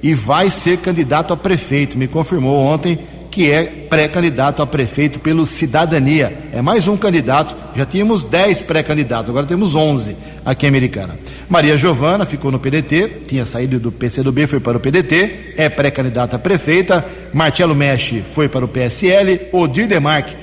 e 0.01 0.13
vai 0.13 0.49
ser 0.49 0.77
candidato 0.77 1.33
a 1.33 1.37
prefeito. 1.37 1.97
Me 1.97 2.07
confirmou 2.07 2.57
ontem 2.57 2.99
que 3.29 3.49
é 3.51 3.63
pré-candidato 3.63 4.61
a 4.61 4.67
prefeito 4.67 5.19
pelo 5.19 5.45
Cidadania. 5.45 6.49
É 6.51 6.61
mais 6.61 6.87
um 6.87 6.97
candidato. 6.97 7.55
Já 7.75 7.85
tínhamos 7.85 8.25
10 8.25 8.61
pré-candidatos, 8.61 9.29
agora 9.29 9.45
temos 9.45 9.75
11 9.75 10.15
aqui 10.45 10.65
em 10.65 10.69
Americana. 10.69 11.17
Maria 11.47 11.77
Giovana 11.77 12.25
ficou 12.25 12.51
no 12.51 12.59
PDT, 12.59 13.23
tinha 13.27 13.45
saído 13.45 13.79
do 13.79 13.91
PCdoB, 13.91 14.47
foi 14.47 14.59
para 14.59 14.77
o 14.77 14.79
PDT, 14.79 15.53
é 15.57 15.69
pré-candidata 15.69 16.35
a 16.35 16.39
prefeita. 16.39 17.05
Marcelo 17.33 17.75
Mexe 17.75 18.21
foi 18.21 18.49
para 18.49 18.65
o 18.65 18.67
PSL. 18.67 19.41
Odir 19.51 19.87
Demarque. 19.87 20.35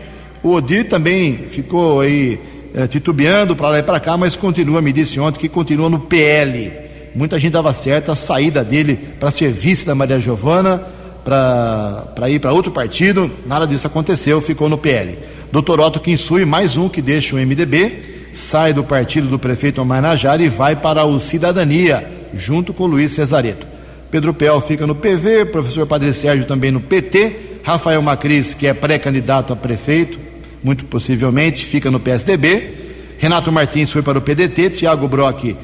O 0.42 0.52
Odir 0.52 0.88
também 0.88 1.36
ficou 1.50 2.00
aí 2.00 2.38
é, 2.74 2.86
titubeando 2.86 3.56
para 3.56 3.70
lá 3.70 3.78
e 3.78 3.82
para 3.82 3.98
cá, 3.98 4.16
mas 4.16 4.36
continua, 4.36 4.80
me 4.80 4.92
disse 4.92 5.18
ontem 5.18 5.40
que 5.40 5.48
continua 5.48 5.88
no 5.88 5.98
PL 5.98 6.85
muita 7.14 7.38
gente 7.38 7.52
dava 7.52 7.72
certo 7.72 8.10
a 8.10 8.16
saída 8.16 8.62
dele 8.62 8.98
para 9.18 9.30
ser 9.30 9.50
vice 9.50 9.86
da 9.86 9.94
Maria 9.94 10.20
Giovana, 10.20 10.82
para 11.24 12.30
ir 12.30 12.38
para 12.38 12.52
outro 12.52 12.70
partido, 12.70 13.30
nada 13.44 13.66
disso 13.66 13.86
aconteceu, 13.86 14.40
ficou 14.40 14.68
no 14.68 14.78
PL. 14.78 15.18
Doutor 15.50 15.80
Otto 15.80 15.98
Kinsui, 15.98 16.44
mais 16.44 16.76
um 16.76 16.88
que 16.88 17.02
deixa 17.02 17.34
o 17.34 17.38
MDB, 17.38 18.30
sai 18.32 18.72
do 18.72 18.84
partido 18.84 19.28
do 19.28 19.38
prefeito 19.38 19.80
Omar 19.80 20.04
e 20.40 20.48
vai 20.48 20.76
para 20.76 21.04
o 21.04 21.18
Cidadania, 21.18 22.06
junto 22.34 22.72
com 22.72 22.86
Luiz 22.86 23.12
Cesareto. 23.12 23.66
Pedro 24.10 24.32
Pel 24.32 24.60
fica 24.60 24.86
no 24.86 24.94
PV, 24.94 25.46
professor 25.46 25.86
Padre 25.86 26.12
Sérgio 26.14 26.44
também 26.44 26.70
no 26.70 26.80
PT, 26.80 27.60
Rafael 27.64 28.00
Macris, 28.00 28.54
que 28.54 28.66
é 28.66 28.74
pré-candidato 28.74 29.52
a 29.52 29.56
prefeito, 29.56 30.18
muito 30.62 30.84
possivelmente, 30.84 31.64
fica 31.64 31.90
no 31.90 31.98
PSDB, 31.98 32.72
Renato 33.18 33.50
Martins 33.50 33.90
foi 33.90 34.02
para 34.02 34.18
o 34.18 34.20
PDT, 34.20 34.70
Tiago 34.70 35.08
Brock 35.08 35.56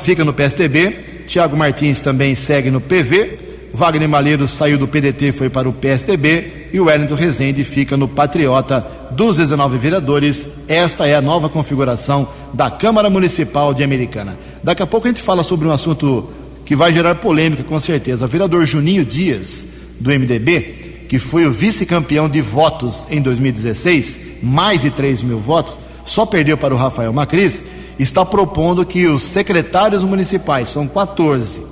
fica 0.00 0.24
no 0.24 0.32
PSDB, 0.32 1.24
Tiago 1.26 1.56
Martins 1.56 2.00
também 2.00 2.34
segue 2.34 2.70
no 2.70 2.80
PV, 2.80 3.38
Wagner 3.72 4.08
Malheiros 4.08 4.50
saiu 4.50 4.76
do 4.76 4.88
PDT 4.88 5.32
foi 5.32 5.48
para 5.48 5.68
o 5.68 5.72
PSDB 5.72 6.68
e 6.72 6.80
o 6.80 6.84
Wellington 6.84 7.14
Rezende 7.14 7.62
fica 7.62 7.96
no 7.96 8.08
Patriota 8.08 8.84
dos 9.12 9.36
19 9.36 9.78
vereadores. 9.78 10.46
Esta 10.66 11.06
é 11.06 11.14
a 11.14 11.22
nova 11.22 11.48
configuração 11.48 12.28
da 12.52 12.70
Câmara 12.70 13.08
Municipal 13.08 13.72
de 13.72 13.84
Americana. 13.84 14.38
Daqui 14.62 14.82
a 14.82 14.86
pouco 14.86 15.06
a 15.06 15.10
gente 15.10 15.22
fala 15.22 15.42
sobre 15.42 15.68
um 15.68 15.70
assunto 15.70 16.28
que 16.64 16.76
vai 16.76 16.92
gerar 16.92 17.14
polêmica, 17.16 17.62
com 17.62 17.78
certeza. 17.78 18.24
O 18.24 18.28
vereador 18.28 18.64
Juninho 18.64 19.04
Dias, 19.04 19.68
do 19.98 20.10
MDB, 20.10 21.06
que 21.08 21.18
foi 21.18 21.46
o 21.46 21.50
vice-campeão 21.50 22.28
de 22.28 22.40
votos 22.40 23.06
em 23.10 23.20
2016, 23.20 24.20
mais 24.42 24.82
de 24.82 24.90
3 24.90 25.22
mil 25.22 25.38
votos, 25.38 25.78
só 26.04 26.24
perdeu 26.24 26.56
para 26.56 26.74
o 26.74 26.76
Rafael 26.76 27.12
Macris, 27.12 27.62
está 28.02 28.24
propondo 28.24 28.84
que 28.84 29.06
os 29.06 29.22
secretários 29.22 30.02
municipais, 30.04 30.70
são 30.70 30.86
14, 30.86 31.62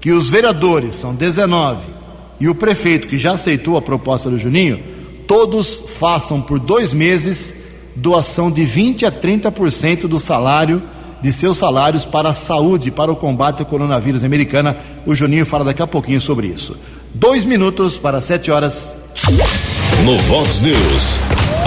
que 0.00 0.10
os 0.10 0.28
vereadores, 0.28 0.94
são 0.94 1.14
19, 1.14 1.80
e 2.40 2.48
o 2.48 2.54
prefeito, 2.54 3.06
que 3.06 3.18
já 3.18 3.32
aceitou 3.32 3.76
a 3.76 3.82
proposta 3.82 4.30
do 4.30 4.38
Juninho, 4.38 4.80
todos 5.26 5.84
façam 5.98 6.40
por 6.40 6.58
dois 6.58 6.92
meses 6.92 7.62
doação 7.94 8.50
de 8.50 8.64
20 8.64 9.06
a 9.06 9.12
30% 9.12 10.08
do 10.08 10.18
salário, 10.18 10.82
de 11.20 11.32
seus 11.32 11.56
salários 11.56 12.04
para 12.04 12.30
a 12.30 12.34
saúde, 12.34 12.90
para 12.90 13.12
o 13.12 13.16
combate 13.16 13.60
ao 13.60 13.66
coronavírus 13.66 14.24
americana. 14.24 14.76
O 15.06 15.14
Juninho 15.14 15.46
fala 15.46 15.64
daqui 15.64 15.82
a 15.82 15.86
pouquinho 15.86 16.20
sobre 16.20 16.48
isso. 16.48 16.76
Dois 17.14 17.44
minutos 17.44 17.96
para 17.96 18.20
sete 18.20 18.50
horas. 18.50 18.94
No 20.04 20.18
Vox 20.18 20.60
News, 20.60 21.18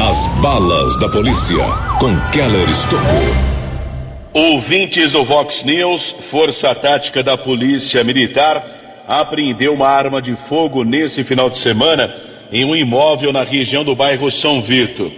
as 0.10 0.41
balas 0.41 1.00
da 1.00 1.08
polícia 1.08 1.63
com 2.00 2.19
Keller 2.32 2.69
Estocou. 2.69 3.55
Ouvintes 4.38 5.13
do 5.13 5.24
Vox 5.24 5.63
News, 5.63 6.12
Força 6.12 6.76
Tática 6.76 7.24
da 7.24 7.38
Polícia 7.38 8.04
Militar 8.04 8.62
apreendeu 9.08 9.74
uma 9.74 9.88
arma 9.88 10.21
de 10.21 10.36
fogo 10.36 10.84
nesse 10.84 11.24
final 11.24 11.50
de 11.50 11.58
semana 11.58 12.13
em 12.52 12.65
um 12.65 12.76
imóvel 12.76 13.32
na 13.32 13.43
região 13.43 13.86
do 13.86 13.95
bairro 13.95 14.30
São 14.30 14.62
Vito. 14.62 15.10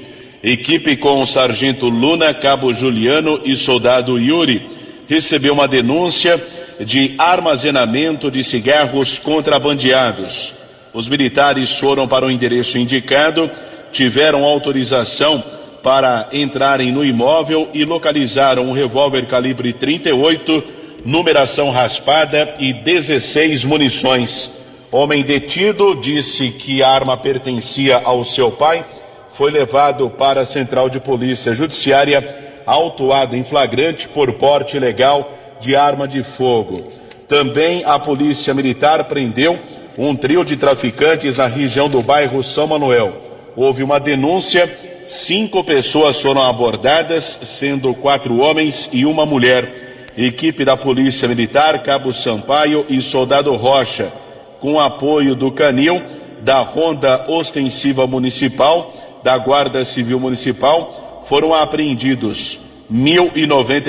Equipe 0.43 0.95
com 0.97 1.19
o 1.19 1.25
sargento 1.25 1.89
Luna, 1.89 2.31
cabo 2.31 2.71
Juliano 2.71 3.41
e 3.43 3.57
soldado 3.57 4.19
Yuri 4.19 4.63
recebeu 5.07 5.53
uma 5.53 5.67
denúncia 5.67 6.39
de 6.79 7.15
armazenamento 7.17 8.29
de 8.29 8.43
cigarros 8.43 9.17
contrabandeados. 9.17 10.53
Os 10.93 11.09
militares 11.09 11.71
foram 11.71 12.07
para 12.07 12.27
o 12.27 12.29
endereço 12.29 12.77
indicado, 12.77 13.49
tiveram 13.91 14.43
autorização 14.45 15.43
para 15.87 16.27
entrarem 16.33 16.91
no 16.91 17.05
imóvel 17.05 17.69
e 17.73 17.85
localizaram 17.85 18.63
um 18.63 18.73
revólver 18.73 19.25
calibre 19.25 19.71
38, 19.71 20.61
numeração 21.05 21.69
raspada 21.71 22.55
e 22.59 22.73
16 22.73 23.63
munições. 23.63 24.51
Homem 24.91 25.23
detido 25.23 25.95
disse 25.95 26.49
que 26.49 26.83
a 26.83 26.89
arma 26.89 27.15
pertencia 27.15 28.01
ao 28.03 28.25
seu 28.25 28.51
pai, 28.51 28.83
foi 29.31 29.49
levado 29.49 30.09
para 30.09 30.41
a 30.41 30.45
Central 30.45 30.89
de 30.89 30.99
Polícia 30.99 31.55
Judiciária, 31.55 32.35
autuado 32.65 33.37
em 33.37 33.45
flagrante 33.45 34.09
por 34.09 34.33
porte 34.33 34.75
ilegal 34.75 35.31
de 35.61 35.73
arma 35.73 36.05
de 36.05 36.21
fogo. 36.21 36.83
Também 37.29 37.85
a 37.85 37.97
Polícia 37.97 38.53
Militar 38.53 39.05
prendeu 39.05 39.57
um 39.97 40.13
trio 40.13 40.43
de 40.43 40.57
traficantes 40.57 41.37
na 41.37 41.47
região 41.47 41.87
do 41.87 42.01
bairro 42.01 42.43
São 42.43 42.67
Manuel. 42.67 43.13
Houve 43.55 43.83
uma 43.83 44.01
denúncia 44.01 44.69
Cinco 45.07 45.63
pessoas 45.63 46.19
foram 46.19 46.41
abordadas, 46.41 47.39
sendo 47.43 47.93
quatro 47.93 48.39
homens 48.39 48.89
e 48.91 49.05
uma 49.05 49.25
mulher. 49.25 50.11
Equipe 50.17 50.65
da 50.65 50.75
Polícia 50.75 51.29
Militar, 51.29 51.81
Cabo 51.81 52.13
Sampaio 52.13 52.85
e 52.89 53.01
Soldado 53.01 53.55
Rocha, 53.55 54.11
com 54.59 54.77
apoio 54.77 55.33
do 55.33 55.49
Canil, 55.49 56.03
da 56.41 56.59
Ronda 56.59 57.23
Ostensiva 57.29 58.05
Municipal, 58.05 58.93
da 59.23 59.37
Guarda 59.37 59.85
Civil 59.85 60.19
Municipal, 60.19 61.23
foram 61.25 61.53
apreendidos 61.53 62.59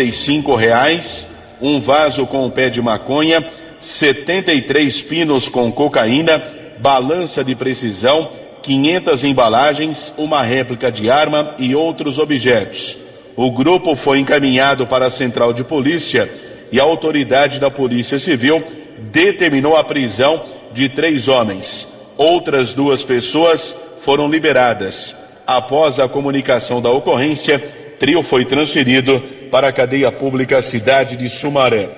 e 0.05 0.13
cinco 0.13 0.55
reais, 0.55 1.27
um 1.61 1.81
vaso 1.81 2.27
com 2.27 2.47
um 2.47 2.51
pé 2.51 2.69
de 2.69 2.81
maconha, 2.81 3.45
73 3.81 5.03
pinos 5.03 5.49
com 5.49 5.73
cocaína, 5.73 6.41
balança 6.79 7.43
de 7.43 7.57
precisão, 7.57 8.29
500 8.69 9.25
embalagens, 9.25 10.13
uma 10.19 10.43
réplica 10.43 10.93
de 10.93 11.09
arma 11.09 11.55
e 11.59 11.75
outros 11.75 12.19
objetos. 12.19 12.99
O 13.35 13.51
grupo 13.51 13.97
foi 13.97 14.19
encaminhado 14.19 14.87
para 14.87 15.07
a 15.07 15.11
central 15.11 15.55
de 15.55 15.65
polícia 15.65 16.31
e 16.71 16.79
a 16.79 16.83
autoridade 16.83 17.59
da 17.59 17.71
Polícia 17.71 18.19
Civil 18.19 18.63
determinou 19.11 19.75
a 19.75 19.83
prisão 19.83 20.43
de 20.75 20.87
três 20.91 21.29
homens. 21.29 21.89
Outras 22.19 22.75
duas 22.75 23.03
pessoas 23.07 23.75
foram 24.03 24.29
liberadas. 24.29 25.17
Após 25.47 25.99
a 25.99 26.07
comunicação 26.07 26.83
da 26.83 26.91
ocorrência, 26.91 27.59
trio 27.99 28.23
foi 28.23 28.45
transferido 28.45 29.19
para 29.51 29.69
a 29.69 29.73
cadeia 29.73 30.13
pública 30.13 30.61
cidade 30.61 31.17
de 31.17 31.31
Sumaré. 31.31 31.89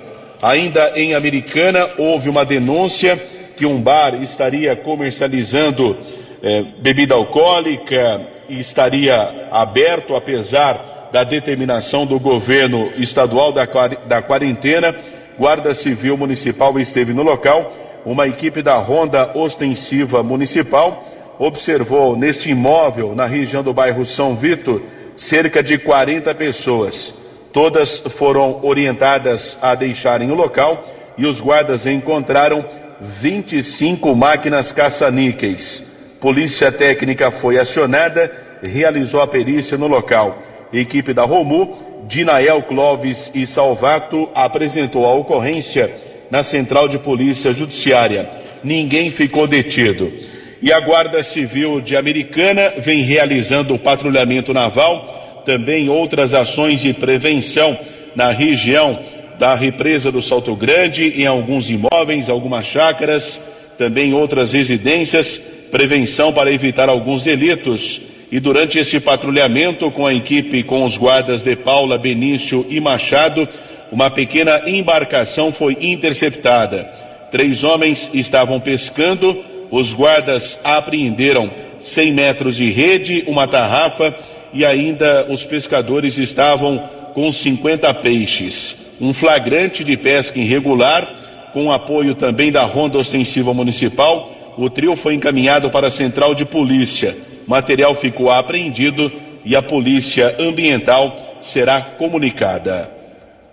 Ainda 0.41 0.93
em 0.95 1.15
Americana, 1.15 1.85
houve 1.97 2.29
uma 2.29 2.45
denúncia 2.45 3.21
que 3.57 3.65
um 3.65 3.81
bar 3.81 4.15
estaria 4.23 4.73
comercializando 4.73 5.97
é, 6.41 6.63
bebida 6.79 7.13
alcoólica 7.13 8.21
estaria 8.49 9.47
aberto, 9.51 10.15
apesar 10.15 11.09
da 11.11 11.23
determinação 11.23 12.05
do 12.05 12.19
governo 12.19 12.91
estadual 12.95 13.51
da, 13.51 13.65
da 14.07 14.21
quarentena. 14.21 14.95
Guarda 15.37 15.73
Civil 15.73 16.17
Municipal 16.17 16.79
esteve 16.79 17.13
no 17.13 17.23
local. 17.23 17.71
Uma 18.05 18.27
equipe 18.27 18.61
da 18.61 18.75
Ronda 18.77 19.31
Ostensiva 19.37 20.23
Municipal 20.23 21.03
observou 21.37 22.15
neste 22.15 22.51
imóvel, 22.51 23.15
na 23.15 23.25
região 23.25 23.63
do 23.63 23.73
bairro 23.73 24.05
São 24.05 24.35
Vito, 24.35 24.81
cerca 25.15 25.61
de 25.61 25.77
40 25.77 26.33
pessoas. 26.35 27.13
Todas 27.53 27.99
foram 27.99 28.59
orientadas 28.63 29.57
a 29.61 29.75
deixarem 29.75 30.31
o 30.31 30.35
local 30.35 30.83
e 31.17 31.25
os 31.25 31.41
guardas 31.41 31.85
encontraram 31.85 32.63
25 32.99 34.15
máquinas 34.15 34.71
caça-níqueis. 34.71 35.90
Polícia 36.21 36.71
técnica 36.71 37.31
foi 37.31 37.57
acionada, 37.57 38.31
realizou 38.61 39.21
a 39.21 39.27
perícia 39.27 39.75
no 39.75 39.87
local. 39.87 40.39
Equipe 40.71 41.15
da 41.15 41.23
Romu, 41.23 41.75
Dinael 42.07 42.61
Clóvis 42.61 43.31
e 43.33 43.47
Salvato 43.47 44.29
apresentou 44.35 45.07
a 45.07 45.13
ocorrência 45.15 45.91
na 46.29 46.43
Central 46.43 46.87
de 46.87 46.99
Polícia 46.99 47.51
Judiciária. 47.51 48.29
Ninguém 48.63 49.09
ficou 49.09 49.47
detido. 49.47 50.13
E 50.61 50.71
a 50.71 50.79
Guarda 50.79 51.23
Civil 51.23 51.81
de 51.81 51.97
Americana 51.97 52.71
vem 52.77 53.01
realizando 53.01 53.73
o 53.73 53.79
patrulhamento 53.79 54.53
naval, 54.53 55.41
também 55.43 55.89
outras 55.89 56.35
ações 56.35 56.81
de 56.81 56.93
prevenção 56.93 57.75
na 58.15 58.29
região 58.29 58.99
da 59.39 59.55
represa 59.55 60.11
do 60.11 60.21
Salto 60.21 60.55
Grande, 60.55 61.19
em 61.19 61.25
alguns 61.25 61.67
imóveis, 61.67 62.29
algumas 62.29 62.67
chácaras, 62.67 63.41
também 63.75 64.13
outras 64.13 64.51
residências 64.51 65.41
prevenção 65.71 66.33
para 66.33 66.51
evitar 66.51 66.89
alguns 66.89 67.23
delitos. 67.23 68.01
E 68.31 68.39
durante 68.39 68.77
esse 68.77 68.99
patrulhamento 68.99 69.89
com 69.91 70.05
a 70.05 70.13
equipe 70.13 70.63
com 70.63 70.83
os 70.83 70.97
guardas 70.97 71.41
de 71.41 71.55
Paula, 71.55 71.97
Benício 71.97 72.65
e 72.69 72.79
Machado, 72.79 73.47
uma 73.91 74.09
pequena 74.09 74.61
embarcação 74.67 75.51
foi 75.51 75.77
interceptada. 75.81 76.83
Três 77.31 77.63
homens 77.63 78.09
estavam 78.13 78.59
pescando, 78.59 79.37
os 79.69 79.93
guardas 79.93 80.59
apreenderam 80.63 81.49
100 81.79 82.13
metros 82.13 82.55
de 82.57 82.69
rede, 82.71 83.23
uma 83.27 83.47
tarrafa 83.47 84.15
e 84.53 84.65
ainda 84.65 85.27
os 85.29 85.43
pescadores 85.43 86.17
estavam 86.17 86.77
com 87.13 87.31
50 87.31 87.93
peixes. 87.95 88.77
Um 88.99 89.13
flagrante 89.13 89.83
de 89.83 89.97
pesca 89.97 90.39
irregular, 90.39 91.49
com 91.53 91.71
apoio 91.71 92.15
também 92.15 92.51
da 92.51 92.63
Ronda 92.63 92.97
Ostensiva 92.97 93.53
Municipal, 93.53 94.40
o 94.57 94.69
trio 94.69 94.95
foi 94.95 95.13
encaminhado 95.13 95.69
para 95.69 95.87
a 95.87 95.91
central 95.91 96.35
de 96.35 96.45
polícia. 96.45 97.15
Material 97.47 97.95
ficou 97.95 98.29
apreendido 98.29 99.11
e 99.43 99.55
a 99.55 99.61
polícia 99.61 100.35
ambiental 100.39 101.37
será 101.39 101.81
comunicada. 101.81 102.89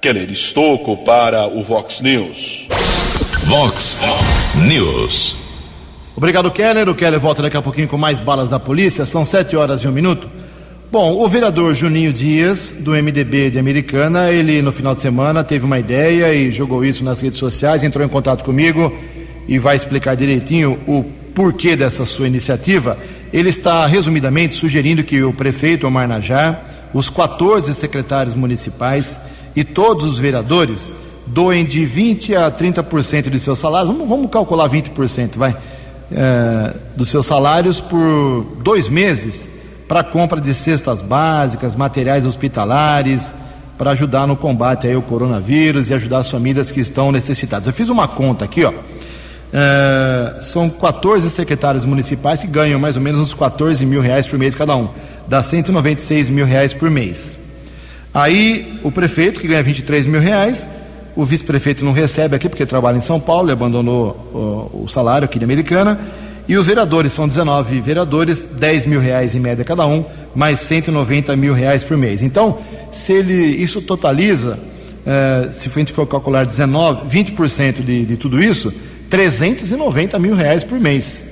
Keller 0.01 0.31
Estocco 0.31 0.97
para 0.99 1.47
o 1.47 1.63
Vox 1.63 2.01
News. 2.01 2.69
Vox 3.45 3.99
News. 4.67 5.37
Obrigado, 6.17 6.51
Keller. 6.51 6.89
O 6.89 6.95
Keller 6.95 7.19
volta 7.19 7.43
daqui 7.43 7.57
a 7.57 7.63
pouquinho 7.63 7.89
com 7.89 7.97
mais 7.97 8.21
balas 8.21 8.49
da 8.49 8.59
polícia. 8.59 9.07
São 9.07 9.25
sete 9.25 9.57
horas 9.57 9.81
e 9.83 9.89
um 9.89 9.93
minuto. 9.93 10.29
Bom, 10.91 11.23
o 11.23 11.29
vereador 11.29 11.75
Juninho 11.75 12.13
Dias, 12.13 12.75
do 12.79 12.93
MDB 12.93 13.51
de 13.51 13.59
Americana, 13.59 14.31
ele 14.31 14.63
no 14.63 14.73
final 14.73 14.95
de 14.95 15.03
semana 15.03 15.45
teve 15.45 15.65
uma 15.65 15.79
ideia 15.79 16.33
e 16.33 16.51
jogou 16.51 16.85
isso 16.85 17.05
nas 17.05 17.21
redes 17.21 17.39
sociais, 17.39 17.85
entrou 17.85 18.05
em 18.05 18.09
contato 18.09 18.43
comigo 18.43 18.93
e 19.49 19.59
vai 19.59 19.75
explicar 19.75 20.15
direitinho 20.15 20.79
o 20.87 21.03
porquê 21.35 21.75
dessa 21.75 22.05
sua 22.05 22.27
iniciativa. 22.27 22.99
Ele 23.33 23.49
está, 23.49 23.87
resumidamente, 23.87 24.55
sugerindo 24.55 25.03
que 25.03 25.23
o 25.23 25.33
prefeito 25.33 25.87
Omar 25.87 26.07
Najar, 26.07 26.91
os 26.93 27.09
14 27.09 27.73
secretários 27.75 28.35
municipais 28.35 29.19
e 29.57 29.65
todos 29.65 30.05
os 30.07 30.19
vereadores 30.19 30.91
doem 31.27 31.65
de 31.65 31.81
20% 31.81 32.37
a 32.37 32.51
30% 32.51 33.29
de 33.31 33.41
seus 33.41 33.59
salários, 33.59 33.91
vamos, 33.91 34.09
vamos 34.09 34.31
calcular 34.31 34.69
20%, 34.69 35.37
vai, 35.37 35.57
é, 36.13 36.75
dos 36.97 37.09
seus 37.09 37.27
salários 37.27 37.81
por 37.81 38.47
dois 38.63 38.89
meses 38.89 39.49
para 39.87 40.05
compra 40.05 40.41
de 40.41 40.55
cestas 40.55 41.01
básicas, 41.01 41.75
materiais 41.75 42.27
hospitalares, 42.27 43.35
para 43.79 43.93
ajudar 43.93 44.27
no 44.27 44.37
combate 44.37 44.87
aí 44.87 44.95
ao 44.95 45.03
coronavírus 45.03 45.89
e 45.89 45.95
ajudar 45.95 46.19
as 46.19 46.31
famílias 46.31 46.71
que 46.71 46.81
estão 46.81 47.11
necessitadas. 47.11 47.67
Eu 47.67 47.73
fiz 47.73 47.89
uma 47.89 48.07
conta 48.07 48.45
aqui, 48.45 48.65
ó. 48.65 48.73
É, 49.53 50.41
são 50.41 50.69
14 50.69 51.31
secretários 51.31 51.85
municipais 51.85 52.43
que 52.43 52.47
ganham 52.47 52.79
mais 52.79 52.97
ou 52.97 53.03
menos 53.03 53.21
uns 53.21 53.35
14 53.35 53.85
mil 53.87 54.01
reais 54.01 54.27
por 54.27 54.39
mês 54.39 54.55
cada 54.55 54.77
um, 54.77 54.89
dá 55.27 55.43
196 55.43 56.29
mil 56.31 56.45
reais 56.45 56.75
por 56.75 56.91
mês. 56.91 57.37
Aí 58.13 58.79
o 58.83 58.91
prefeito 58.91 59.41
que 59.41 59.49
ganha 59.49 59.63
23 59.63 60.07
mil 60.07 60.21
reais, 60.21 60.69
o 61.17 61.25
vice-prefeito 61.25 61.85
não 61.85 61.93
recebe 61.93 62.37
aqui 62.37 62.49
porque 62.49 62.67
trabalha 62.67 62.97
em 62.97 63.01
São 63.01 63.19
Paulo, 63.19 63.49
e 63.49 63.53
abandonou 63.53 64.71
o, 64.73 64.85
o 64.85 64.89
salário 64.89 65.25
aqui 65.25 65.39
de 65.39 65.45
Americana. 65.45 65.99
E 66.47 66.57
os 66.57 66.65
vereadores 66.65 67.13
são 67.13 67.29
19 67.29 67.81
vereadores, 67.81 68.49
10 68.59 68.87
mil 68.87 69.01
reais 69.01 69.35
em 69.35 69.41
média 69.41 69.63
cada 69.65 69.87
um, 69.87 70.03
mais 70.35 70.61
190 70.61 71.37
mil 71.37 71.53
reais 71.53 71.85
por 71.85 71.97
mês. 71.97 72.23
Então, 72.23 72.59
se 72.91 73.13
ele 73.13 73.35
isso 73.35 73.83
totaliza, 73.83 74.59
eh, 75.07 75.49
se 75.53 75.69
a 75.69 75.73
gente 75.73 75.93
for 75.93 76.07
calcular 76.07 76.47
19, 76.47 77.07
20% 77.07 77.83
de, 77.83 78.07
de 78.07 78.17
tudo 78.17 78.43
isso, 78.43 78.73
390 79.11 80.19
mil 80.19 80.35
reais 80.35 80.65
por 80.65 80.79
mês. 80.81 81.27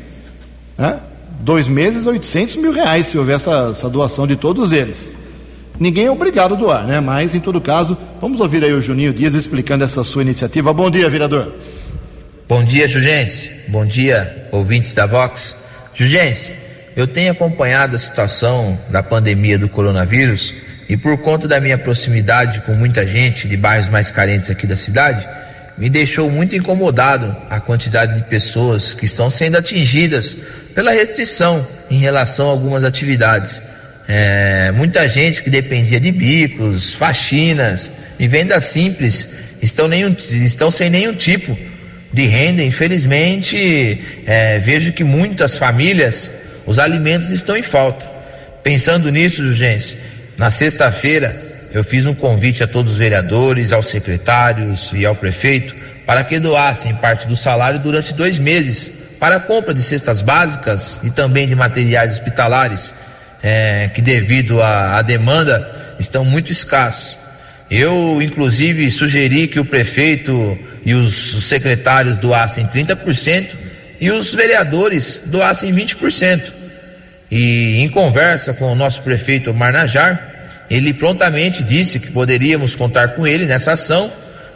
Né? 0.77 0.99
Dois 1.41 1.69
meses, 1.69 2.07
800 2.07 2.57
mil 2.57 2.73
reais, 2.73 3.07
se 3.07 3.19
houver 3.19 3.37
essa, 3.37 3.69
essa 3.71 3.89
doação 3.89 4.27
de 4.27 4.37
todos 4.37 4.73
eles. 4.73 5.15
Ninguém 5.79 6.07
é 6.07 6.11
obrigado 6.11 6.55
a 6.55 6.57
doar, 6.57 6.87
né? 6.87 7.01
Mas, 7.01 7.35
em 7.35 7.41
todo 7.41 7.61
caso, 7.61 7.97
vamos 8.21 8.41
ouvir 8.41 8.65
aí 8.65 8.73
o 8.73 8.81
Juninho 8.81 9.13
Dias 9.13 9.35
explicando 9.35 9.85
essa 9.85 10.03
sua 10.03 10.23
iniciativa. 10.23 10.73
Bom 10.73 10.91
dia, 10.91 11.09
vereador. 11.11 11.53
Bom 12.49 12.65
dia, 12.65 12.89
Jugense. 12.89 13.51
Bom 13.69 13.85
dia, 13.85 14.49
ouvintes 14.53 14.95
da 14.95 15.05
Vox. 15.05 15.63
Jugense, 15.93 16.53
eu 16.97 17.07
tenho 17.07 17.33
acompanhado 17.33 17.95
a 17.95 17.99
situação 17.99 18.79
da 18.89 19.03
pandemia 19.03 19.59
do 19.59 19.69
coronavírus 19.69 20.55
e 20.89 20.97
por 20.97 21.19
conta 21.19 21.47
da 21.47 21.61
minha 21.61 21.77
proximidade 21.77 22.63
com 22.63 22.73
muita 22.73 23.07
gente 23.07 23.47
de 23.47 23.57
bairros 23.57 23.89
mais 23.89 24.11
carentes 24.11 24.49
aqui 24.49 24.67
da 24.67 24.77
cidade, 24.77 25.29
me 25.77 25.91
deixou 25.91 26.31
muito 26.31 26.57
incomodado 26.57 27.37
a 27.51 27.61
quantidade 27.61 28.17
de 28.17 28.23
pessoas 28.29 28.95
que 28.95 29.05
estão 29.05 29.31
sendo 29.31 29.59
atingidas 29.59 30.37
pela 30.75 30.91
restrição 30.91 31.67
em 31.91 31.99
relação 31.99 32.49
a 32.49 32.51
algumas 32.51 32.83
atividades. 32.85 33.61
É, 34.09 34.73
muita 34.73 35.07
gente 35.09 35.43
que 35.43 35.51
dependia 35.51 36.01
de 36.01 36.11
bicos, 36.13 36.95
faxinas 36.95 37.93
e 38.19 38.27
vendas 38.27 38.65
simples 38.65 39.35
estão, 39.61 39.89
nenhum, 39.89 40.15
estão 40.31 40.71
sem 40.71 40.89
nenhum 40.89 41.13
tipo 41.13 41.57
de 42.13 42.27
renda, 42.27 42.63
infelizmente, 42.63 44.01
é, 44.25 44.59
vejo 44.59 44.93
que 44.93 45.05
muitas 45.05 45.57
famílias, 45.57 46.31
os 46.65 46.79
alimentos 46.79 47.31
estão 47.31 47.57
em 47.57 47.63
falta. 47.63 48.07
Pensando 48.63 49.11
nisso, 49.11 49.53
gente, 49.53 49.99
na 50.39 50.51
sexta-feira 50.51 51.56
eu 51.77 51.85
fiz 51.85 52.07
um 52.07 52.15
convite 52.15 52.63
a 52.63 52.67
todos 52.67 52.93
os 52.93 52.99
vereadores, 52.99 53.71
aos 53.71 53.89
secretários 53.89 54.91
e 54.95 55.05
ao 55.05 55.15
prefeito 55.15 55.77
para 56.07 56.25
que 56.25 56.39
doassem 56.39 56.95
parte 56.95 57.27
do 57.27 57.37
salário 57.37 57.79
durante 57.79 58.15
dois 58.15 58.39
meses 58.39 58.99
para 59.21 59.37
a 59.37 59.41
compra 59.41 59.75
de 59.75 59.83
cestas 59.83 60.23
básicas 60.23 61.01
e 61.03 61.11
também 61.11 61.47
de 61.47 61.55
materiais 61.55 62.13
hospitalares, 62.13 62.95
é, 63.43 63.91
que 63.93 64.01
devido 64.01 64.63
à 64.63 65.03
demanda 65.03 65.95
estão 65.99 66.25
muito 66.25 66.51
escassos. 66.51 67.19
Eu, 67.71 68.23
inclusive, 68.23 68.91
sugeri 68.91 69.47
que 69.47 69.61
o 69.61 69.65
prefeito 69.65 70.59
e 70.83 70.95
os 70.95 71.47
secretários 71.47 72.17
doassem 72.17 72.67
30% 72.67 73.49
e 74.01 74.11
os 74.11 74.33
vereadores 74.33 75.25
doassem 75.27 75.75
20%. 75.75 76.41
E 77.31 77.83
em 77.83 77.89
conversa 77.91 78.55
com 78.55 78.73
o 78.73 78.75
nosso 78.75 79.03
prefeito 79.03 79.53
Marnajar, 79.53 80.36
ele 80.71 80.93
prontamente 80.93 81.63
disse 81.63 82.01
que 82.01 82.11
poderíamos 82.11 82.75
contar 82.75 83.09
com 83.09 83.27
ele 83.27 83.47
nessa 83.47 83.73
ação. 83.73 84.11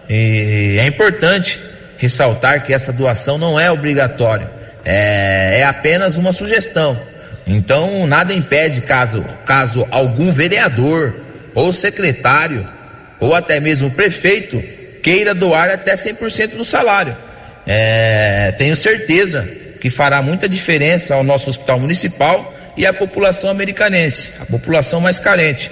E 0.09 0.77
é 0.81 0.87
importante 0.87 1.59
ressaltar 1.99 2.65
que 2.65 2.73
essa 2.73 2.93
doação 2.93 3.39
não 3.39 3.61
é 3.61 3.71
obrigatória, 3.71 4.51
é, 4.85 5.59
é 5.61 5.65
apenas 5.65 6.17
uma 6.17 6.33
sugestão. 6.33 6.99
Então, 7.47 8.07
nada 8.07 8.33
impede 8.33 8.81
caso, 8.81 9.25
caso 9.45 9.87
algum 9.91 10.33
vereador 10.33 11.15
ou 11.55 11.73
secretário 11.73 12.67
ou 13.19 13.35
até 13.35 13.61
mesmo 13.61 13.91
prefeito 13.91 14.63
queira 15.03 15.35
doar 15.35 15.71
até 15.71 15.95
100% 15.95 16.57
do 16.57 16.65
salário. 16.65 17.17
É, 17.67 18.53
tenho 18.57 18.77
certeza 18.77 19.49
que 19.81 19.91
fará 19.91 20.23
muita 20.23 20.49
diferença 20.49 21.15
ao 21.15 21.23
nosso 21.23 21.51
hospital 21.51 21.79
municipal 21.79 22.55
e 22.77 22.87
à 22.87 22.93
população 22.93 23.51
americanense, 23.51 24.33
a 24.41 24.47
população 24.47 25.01
mais 25.01 25.19
carente. 25.19 25.71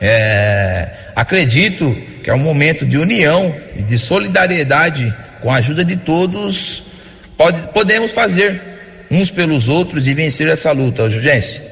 É, 0.00 0.88
acredito 1.14 1.94
que 2.22 2.30
é 2.30 2.34
um 2.34 2.38
momento 2.38 2.86
de 2.86 2.96
união 2.96 3.54
e 3.76 3.82
de 3.82 3.98
solidariedade 3.98 5.14
com 5.40 5.50
a 5.50 5.56
ajuda 5.56 5.84
de 5.84 5.96
todos. 5.96 6.84
Pode, 7.36 7.60
podemos 7.72 8.12
fazer 8.12 8.60
uns 9.10 9.30
pelos 9.30 9.68
outros 9.68 10.06
e 10.06 10.14
vencer 10.14 10.48
essa 10.48 10.72
luta, 10.72 11.02
urgência. 11.02 11.68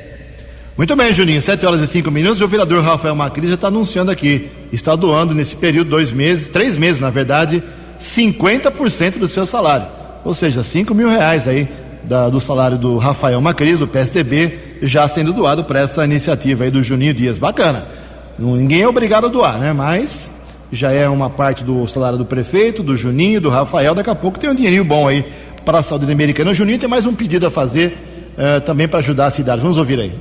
Muito 0.76 0.94
bem, 0.94 1.12
Juninho, 1.12 1.42
7 1.42 1.64
horas 1.66 1.80
e 1.80 1.86
5 1.86 2.10
minutos. 2.10 2.40
E 2.40 2.44
o 2.44 2.48
vereador 2.48 2.84
Rafael 2.84 3.14
Macri 3.14 3.48
já 3.48 3.54
está 3.54 3.68
anunciando 3.68 4.10
aqui. 4.10 4.48
Está 4.72 4.94
doando 4.94 5.34
nesse 5.34 5.56
período, 5.56 5.90
dois 5.90 6.12
meses, 6.12 6.48
três 6.48 6.76
meses, 6.76 7.00
na 7.00 7.10
verdade, 7.10 7.62
50% 7.98 9.18
do 9.18 9.26
seu 9.26 9.44
salário. 9.44 9.86
Ou 10.24 10.34
seja, 10.34 10.62
5 10.62 10.94
mil 10.94 11.08
reais 11.08 11.48
aí 11.48 11.66
da, 12.04 12.28
do 12.28 12.38
salário 12.38 12.78
do 12.78 12.96
Rafael 12.96 13.40
Macris, 13.40 13.80
do 13.80 13.88
PSDB, 13.88 14.58
já 14.82 15.08
sendo 15.08 15.32
doado 15.32 15.64
para 15.64 15.80
essa 15.80 16.04
iniciativa 16.04 16.64
aí 16.64 16.70
do 16.70 16.82
Juninho 16.82 17.14
Dias. 17.14 17.38
Bacana. 17.38 17.97
Ninguém 18.38 18.82
é 18.82 18.88
obrigado 18.88 19.26
a 19.26 19.28
doar, 19.28 19.58
né? 19.58 19.72
Mas 19.72 20.30
já 20.70 20.92
é 20.92 21.08
uma 21.08 21.28
parte 21.28 21.64
do 21.64 21.88
salário 21.88 22.16
do 22.16 22.24
prefeito, 22.24 22.82
do 22.82 22.96
Juninho, 22.96 23.40
do 23.40 23.48
Rafael. 23.48 23.94
Daqui 23.94 24.10
a 24.10 24.14
pouco 24.14 24.38
tem 24.38 24.48
um 24.48 24.54
dinheirinho 24.54 24.84
bom 24.84 25.08
aí 25.08 25.24
para 25.64 25.78
a 25.78 25.82
saúde 25.82 26.10
americana. 26.10 26.50
O 26.50 26.54
Juninho 26.54 26.78
tem 26.78 26.88
mais 26.88 27.04
um 27.04 27.14
pedido 27.14 27.46
a 27.46 27.50
fazer 27.50 27.96
uh, 28.36 28.60
também 28.60 28.86
para 28.86 29.00
ajudar 29.00 29.26
a 29.26 29.30
cidade. 29.30 29.60
Vamos 29.60 29.76
ouvir 29.76 29.98
aí. 29.98 30.12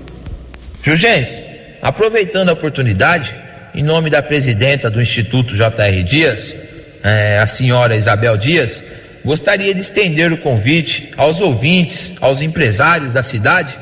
Jurgens, 0.81 1.41
aproveitando 1.81 2.49
a 2.49 2.53
oportunidade, 2.53 3.35
em 3.75 3.83
nome 3.83 4.09
da 4.09 4.21
presidenta 4.23 4.89
do 4.89 5.01
Instituto 5.01 5.55
J.R. 5.55 6.03
Dias, 6.03 6.55
é, 7.03 7.39
a 7.39 7.45
senhora 7.45 7.95
Isabel 7.95 8.35
Dias, 8.37 8.83
gostaria 9.23 9.73
de 9.73 9.81
estender 9.81 10.31
o 10.31 10.37
convite 10.37 11.11
aos 11.17 11.41
ouvintes, 11.41 12.13
aos 12.19 12.41
empresários 12.41 13.13
da 13.13 13.21
cidade, 13.21 13.77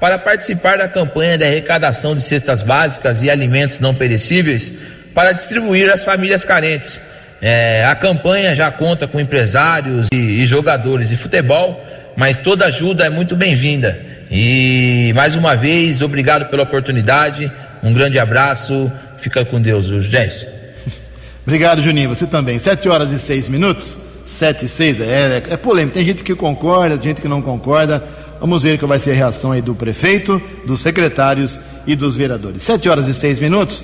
para 0.00 0.18
participar 0.18 0.78
da 0.78 0.88
campanha 0.88 1.36
de 1.36 1.44
arrecadação 1.44 2.14
de 2.14 2.22
cestas 2.22 2.62
básicas 2.62 3.22
e 3.22 3.30
alimentos 3.30 3.80
não 3.80 3.94
perecíveis 3.94 4.72
para 5.14 5.32
distribuir 5.32 5.90
às 5.90 6.04
famílias 6.04 6.44
carentes. 6.44 7.00
É, 7.40 7.84
a 7.84 7.94
campanha 7.94 8.54
já 8.54 8.70
conta 8.70 9.06
com 9.06 9.20
empresários 9.20 10.08
e, 10.12 10.16
e 10.16 10.46
jogadores 10.46 11.08
de 11.08 11.16
futebol, 11.16 11.84
mas 12.16 12.38
toda 12.38 12.66
ajuda 12.66 13.06
é 13.06 13.10
muito 13.10 13.36
bem-vinda. 13.36 13.98
E 14.30 15.12
mais 15.14 15.36
uma 15.36 15.56
vez, 15.56 16.02
obrigado 16.02 16.50
pela 16.50 16.62
oportunidade. 16.62 17.50
Um 17.82 17.92
grande 17.92 18.18
abraço. 18.18 18.90
Fica 19.20 19.44
com 19.44 19.60
Deus, 19.60 19.86
Jesse. 20.04 20.46
Obrigado, 21.46 21.80
Juninho. 21.80 22.10
Você 22.10 22.26
também. 22.26 22.58
Sete 22.58 22.88
horas 22.88 23.10
e 23.10 23.18
seis 23.18 23.48
minutos. 23.48 23.98
Sete 24.26 24.66
e 24.66 24.68
seis. 24.68 25.00
É, 25.00 25.04
é, 25.04 25.42
é 25.54 25.56
polêmico. 25.56 25.94
Tem 25.94 26.04
gente 26.04 26.22
que 26.22 26.34
concorda, 26.34 27.00
gente 27.02 27.22
que 27.22 27.28
não 27.28 27.40
concorda. 27.40 28.02
Vamos 28.40 28.62
ver 28.62 28.78
qual 28.78 28.88
vai 28.88 28.98
ser 28.98 29.10
a 29.10 29.14
reação 29.14 29.52
aí 29.52 29.60
do 29.60 29.74
prefeito, 29.74 30.40
dos 30.64 30.80
secretários 30.80 31.58
e 31.86 31.96
dos 31.96 32.16
vereadores. 32.16 32.62
Sete 32.62 32.88
horas 32.88 33.08
e 33.08 33.14
seis 33.14 33.40
minutos. 33.40 33.82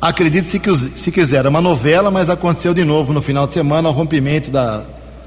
Acredite 0.00 0.48
se, 0.48 0.60
se 0.94 1.12
quiser, 1.12 1.46
uma 1.46 1.60
novela, 1.60 2.10
mas 2.10 2.30
aconteceu 2.30 2.72
de 2.72 2.84
novo 2.84 3.12
no 3.12 3.20
final 3.20 3.46
de 3.46 3.52
semana 3.52 3.90
o 3.90 3.92
rompimento 3.92 4.50
da 4.50 4.82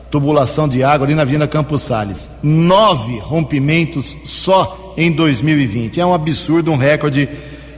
tubulação 0.10 0.68
de 0.68 0.84
água 0.84 1.06
ali 1.06 1.14
na 1.14 1.22
Avenida 1.22 1.48
Campos 1.48 1.84
Sales. 1.84 2.32
Nove 2.42 3.20
rompimentos 3.20 4.18
só 4.24 4.94
em 4.98 5.12
2020. 5.12 6.00
É 6.00 6.06
um 6.06 6.14
absurdo, 6.14 6.72
um 6.72 6.78
recorde. 6.78 7.30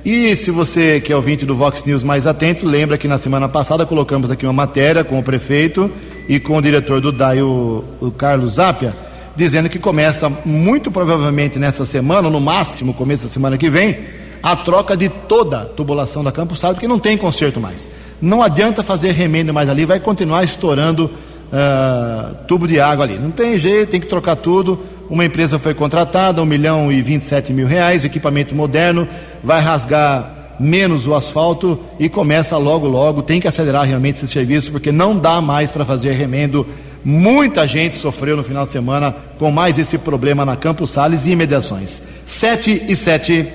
E 0.05 0.35
se 0.35 0.51
você 0.51 1.01
que 1.01 1.11
é 1.11 1.15
ouvinte 1.15 1.45
do 1.45 1.55
Vox 1.55 1.83
News 1.83 2.03
mais 2.03 2.27
atento, 2.27 2.65
lembra 2.65 2.97
que 2.97 3.07
na 3.07 3.17
semana 3.17 3.49
passada 3.49 3.85
colocamos 3.85 4.31
aqui 4.31 4.45
uma 4.45 4.53
matéria 4.53 5.03
com 5.03 5.19
o 5.19 5.23
prefeito 5.23 5.91
e 6.29 6.39
com 6.39 6.57
o 6.57 6.61
diretor 6.61 7.01
do 7.01 7.11
DAI, 7.11 7.41
o, 7.41 7.83
o 7.99 8.11
Carlos 8.11 8.53
Zapia, 8.53 8.95
dizendo 9.35 9.69
que 9.69 9.79
começa 9.79 10.29
muito 10.45 10.91
provavelmente 10.91 11.59
nessa 11.59 11.85
semana, 11.85 12.29
no 12.29 12.39
máximo 12.39 12.93
começo 12.93 13.23
da 13.23 13.29
semana 13.29 13.57
que 13.57 13.69
vem, 13.69 13.97
a 14.41 14.55
troca 14.55 14.95
de 14.95 15.09
toda 15.09 15.61
a 15.61 15.65
tubulação 15.65 16.23
da 16.23 16.31
Campos 16.31 16.59
Salles, 16.59 16.75
porque 16.75 16.87
não 16.87 16.99
tem 16.99 17.17
conserto 17.17 17.59
mais. 17.59 17.89
Não 18.21 18.41
adianta 18.41 18.83
fazer 18.83 19.11
remendo 19.11 19.53
mais 19.53 19.69
ali, 19.69 19.85
vai 19.85 19.99
continuar 19.99 20.43
estourando 20.43 21.05
uh, 21.05 22.35
tubo 22.47 22.67
de 22.67 22.79
água 22.79 23.05
ali. 23.05 23.17
Não 23.17 23.31
tem 23.31 23.59
jeito, 23.59 23.89
tem 23.89 23.99
que 23.99 24.07
trocar 24.07 24.35
tudo. 24.35 24.79
Uma 25.09 25.25
empresa 25.25 25.59
foi 25.59 25.73
contratada, 25.73 26.41
1 26.41 26.45
milhão 26.45 26.91
e 26.91 27.01
27 27.01 27.53
mil 27.53 27.67
reais, 27.67 28.03
equipamento 28.03 28.55
moderno, 28.55 29.07
vai 29.43 29.61
rasgar 29.61 30.55
menos 30.59 31.05
o 31.05 31.13
asfalto 31.13 31.79
e 31.99 32.07
começa 32.07 32.57
logo, 32.57 32.87
logo. 32.87 33.21
Tem 33.21 33.39
que 33.39 33.47
acelerar 33.47 33.85
realmente 33.85 34.15
esse 34.15 34.27
serviço, 34.27 34.71
porque 34.71 34.91
não 34.91 35.17
dá 35.17 35.41
mais 35.41 35.71
para 35.71 35.85
fazer 35.85 36.13
remendo. 36.13 36.65
Muita 37.05 37.67
gente 37.67 37.95
sofreu 37.97 38.35
no 38.35 38.43
final 38.43 38.65
de 38.65 38.71
semana 38.71 39.15
com 39.37 39.51
mais 39.51 39.77
esse 39.77 39.95
problema 39.95 40.43
na 40.43 40.55
Campos 40.55 40.89
Sales 40.89 41.27
e 41.27 41.29
imediações. 41.29 42.01
7 42.25 42.85
e 42.87 42.95
7. 42.95 43.47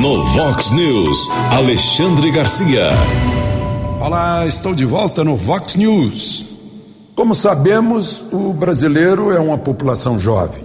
No 0.00 0.24
Vox 0.24 0.70
News, 0.70 1.28
Alexandre 1.50 2.30
Garcia. 2.30 2.88
Olá, 4.00 4.46
estou 4.46 4.74
de 4.74 4.86
volta 4.86 5.22
no 5.22 5.36
Vox 5.36 5.74
News. 5.74 6.46
Como 7.14 7.34
sabemos, 7.34 8.22
o 8.32 8.54
brasileiro 8.54 9.30
é 9.30 9.38
uma 9.38 9.58
população 9.58 10.18
jovem. 10.18 10.64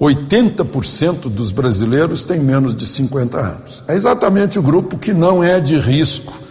80% 0.00 1.28
dos 1.28 1.52
brasileiros 1.52 2.24
têm 2.24 2.40
menos 2.40 2.74
de 2.74 2.84
50 2.84 3.38
anos. 3.38 3.84
É 3.86 3.94
exatamente 3.94 4.58
o 4.58 4.62
grupo 4.62 4.98
que 4.98 5.12
não 5.12 5.42
é 5.42 5.60
de 5.60 5.78
risco 5.78 6.43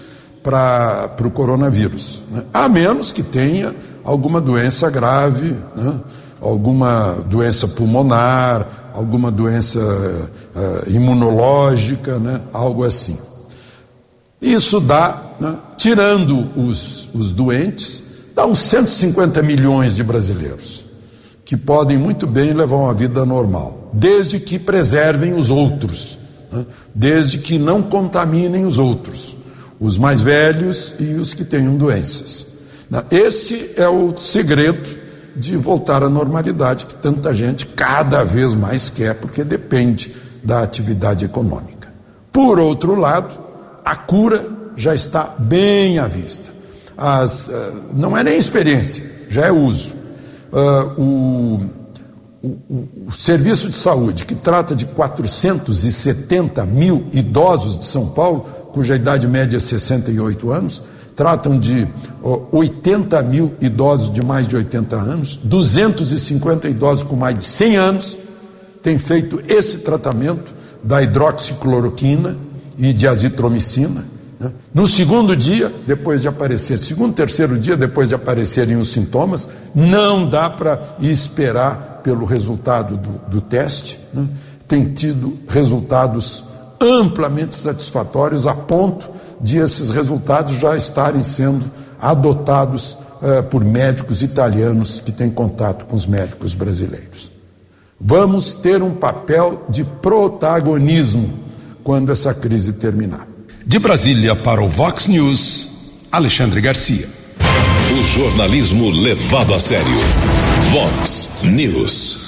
para 0.44 1.16
o 1.26 1.32
coronavírus. 1.32 2.24
Né? 2.30 2.44
A 2.54 2.68
menos 2.68 3.12
que 3.12 3.24
tenha 3.24 3.74
alguma 4.04 4.42
doença 4.42 4.90
grave, 4.90 5.56
né? 5.76 6.02
alguma 6.42 7.24
doença 7.28 7.68
pulmonar, 7.70 8.92
alguma 8.94 9.32
doença 9.32 9.80
uh, 9.80 10.90
imunológica, 10.90 12.20
né? 12.20 12.42
algo 12.52 12.84
assim. 12.84 13.18
Isso 14.42 14.82
dá, 14.82 15.22
né? 15.40 15.56
tirando 15.78 16.50
os, 16.60 17.10
os 17.14 17.32
doentes, 17.32 18.04
dá 18.36 18.46
uns 18.46 18.60
150 18.60 19.42
milhões 19.42 19.96
de 19.96 20.04
brasileiros 20.04 20.84
que 21.46 21.58
podem 21.58 21.98
muito 21.98 22.26
bem 22.26 22.54
levar 22.54 22.78
uma 22.78 22.94
vida 22.94 23.26
normal, 23.26 23.90
desde 23.94 24.40
que 24.40 24.58
preservem 24.58 25.34
os 25.34 25.50
outros, 25.50 26.18
né? 26.52 26.66
desde 26.96 27.38
que 27.38 27.60
não 27.60 27.82
contaminem 27.82 28.66
os 28.66 28.80
outros, 28.80 29.36
os 29.84 29.98
mais 29.98 30.22
velhos 30.22 30.96
e 30.98 31.16
os 31.16 31.34
que 31.34 31.44
tenham 31.44 31.76
doenças. 31.76 32.48
Esse 33.12 33.72
é 33.76 33.88
o 33.88 34.18
segredo 34.18 34.98
de 35.36 35.58
voltar 35.58 36.02
à 36.04 36.10
normalidade 36.10 36.86
que 36.86 36.94
tanta 36.94 37.36
gente 37.36 37.66
cada 37.66 38.24
vez 38.24 38.54
mais 38.54 38.90
quer, 38.90 39.16
porque 39.16 39.44
depende 39.44 40.16
da 40.42 40.64
atividade 40.64 41.26
econômica. 41.26 41.92
Por 42.32 42.60
outro 42.60 42.96
lado, 42.96 43.38
a 43.84 43.94
cura 43.94 44.46
já 44.78 44.96
está 44.96 45.36
bem 45.38 46.00
à 46.00 46.08
vista. 46.08 46.50
As, 46.96 47.50
uh, 47.50 47.54
não 47.94 48.16
é 48.16 48.24
nem 48.24 48.38
experiência, 48.38 49.04
já 49.28 49.48
é 49.48 49.52
uso. 49.52 49.96
Uh, 50.52 51.02
o, 51.02 51.62
o, 52.42 52.88
o, 53.08 53.12
serviço 53.12 53.70
de 53.70 53.76
saúde, 53.76 54.26
que 54.26 54.36
trata 54.36 54.76
de 54.76 54.86
470 54.86 56.66
mil 56.68 57.08
idosos 57.12 57.78
de 57.78 57.86
São 57.86 58.08
Paulo, 58.08 58.63
cuja 58.74 58.96
idade 58.96 59.28
média 59.28 59.58
é 59.58 59.60
68 59.60 60.52
anos, 60.52 60.82
tratam 61.16 61.58
de 61.58 61.88
80 62.52 63.22
mil 63.24 63.54
idosos 63.62 64.12
de 64.12 64.22
mais 64.22 64.48
de 64.48 64.56
80 64.56 64.96
anos, 64.96 65.40
250 65.44 66.68
idosos 66.68 67.04
com 67.04 67.16
mais 67.16 67.38
de 67.38 67.46
100 67.46 67.78
anos, 67.78 68.18
têm 68.82 68.98
feito 68.98 69.42
esse 69.48 69.80
tratamento 69.80 70.54
da 70.84 71.02
hidroxicloroquina 71.02 72.36
e 72.78 72.92
de 72.92 73.08
azitromicina. 73.08 74.04
Né? 74.40 74.52
No 74.74 74.88
segundo 74.88 75.36
dia, 75.36 75.72
depois 75.86 76.22
de 76.22 76.28
aparecer, 76.28 76.80
segundo, 76.80 77.14
terceiro 77.14 77.58
dia, 77.58 77.78
depois 77.78 78.10
de 78.10 78.16
aparecerem 78.16 78.76
os 78.76 78.92
sintomas, 78.92 79.48
não 79.74 80.28
dá 80.28 80.50
para 80.50 80.98
esperar 81.00 82.02
pelo 82.04 82.26
resultado 82.26 82.98
do, 82.98 83.22
do 83.30 83.42
teste. 83.42 84.00
Né? 84.14 84.28
Tem 84.68 84.92
tido 84.92 85.38
resultados 85.48 86.44
amplamente 86.84 87.56
satisfatórios 87.56 88.46
a 88.46 88.54
ponto 88.54 89.10
de 89.40 89.58
esses 89.58 89.90
resultados 89.90 90.60
já 90.60 90.76
estarem 90.76 91.24
sendo 91.24 91.66
adotados 92.00 92.98
uh, 93.22 93.44
por 93.50 93.64
médicos 93.64 94.22
italianos 94.22 95.00
que 95.00 95.12
têm 95.12 95.30
contato 95.30 95.86
com 95.86 95.96
os 95.96 96.06
médicos 96.06 96.54
brasileiros. 96.54 97.32
Vamos 98.00 98.54
ter 98.54 98.84
um 98.84 98.94
papel 98.94 99.66
de 99.70 99.84
protagonismo 99.84 101.30
quando 101.84 102.12
essa 102.12 102.34
crise 102.34 102.74
terminar. 102.74 103.28
De 103.66 103.80
Brasília 103.80 104.36
para 104.36 104.62
o 104.62 104.68
Vox 104.68 105.08
News, 105.08 105.72
Alexandre 106.12 106.60
Garcia. 106.60 107.08
O 107.92 108.04
jornalismo 108.04 108.90
levado 108.90 109.54
a 109.54 109.60
sério. 109.60 109.86
Vox 110.72 111.30
News. 111.44 112.23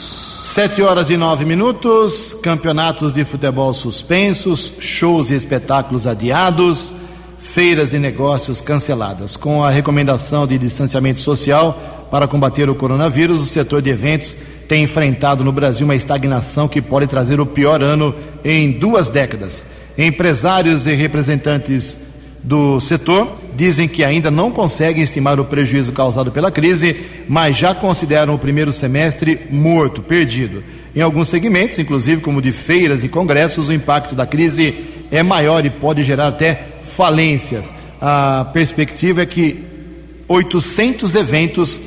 Sete 0.46 0.80
horas 0.84 1.10
e 1.10 1.18
nove 1.18 1.44
minutos, 1.44 2.36
campeonatos 2.44 3.12
de 3.12 3.26
futebol 3.26 3.74
suspensos, 3.74 4.74
shows 4.80 5.32
e 5.32 5.34
espetáculos 5.34 6.06
adiados 6.06 6.94
feiras 7.40 7.94
e 7.94 8.00
negócios 8.00 8.62
canceladas. 8.62 9.36
Com 9.36 9.64
a 9.64 9.72
recomendação 9.72 10.46
de 10.46 10.60
distanciamento 10.60 11.20
social 11.20 12.08
para 12.12 12.28
combater 12.28 12.70
o 12.70 12.76
coronavírus, 12.76 13.40
o 13.40 13.46
setor 13.48 13.82
de 13.82 13.90
eventos 13.90 14.36
tem 14.68 14.84
enfrentado 14.84 15.44
no 15.44 15.52
Brasil 15.52 15.84
uma 15.84 15.96
estagnação 15.96 16.68
que 16.68 16.80
pode 16.80 17.08
trazer 17.08 17.40
o 17.40 17.46
pior 17.48 17.82
ano 17.82 18.14
em 18.44 18.72
duas 18.72 19.10
décadas. 19.10 19.66
Empresários 19.98 20.86
e 20.86 20.94
representantes 20.94 21.98
do 22.46 22.80
setor 22.80 23.28
dizem 23.56 23.88
que 23.88 24.04
ainda 24.04 24.30
não 24.30 24.52
conseguem 24.52 25.04
estimar 25.04 25.40
o 25.40 25.46
prejuízo 25.46 25.92
causado 25.92 26.32
pela 26.32 26.52
crise, 26.52 26.96
mas 27.28 27.58
já 27.58 27.74
consideram 27.74 28.36
o 28.36 28.40
primeiro 28.40 28.72
semestre 28.72 29.48
morto, 29.50 30.02
perdido. 30.02 30.64
Em 30.96 31.02
alguns 31.02 31.28
segmentos, 31.28 31.80
inclusive 31.80 32.22
como 32.22 32.42
de 32.42 32.52
feiras 32.52 33.04
e 33.04 33.10
congressos, 33.10 33.70
o 33.70 33.74
impacto 33.74 34.14
da 34.14 34.28
crise 34.28 34.76
é 35.12 35.24
maior 35.24 35.66
e 35.66 35.72
pode 35.72 36.04
gerar 36.04 36.28
até 36.28 36.60
falências. 36.84 37.74
A 38.00 38.46
perspectiva 38.54 39.24
é 39.24 39.26
que 39.26 39.64
800 40.28 41.16
eventos, 41.16 41.80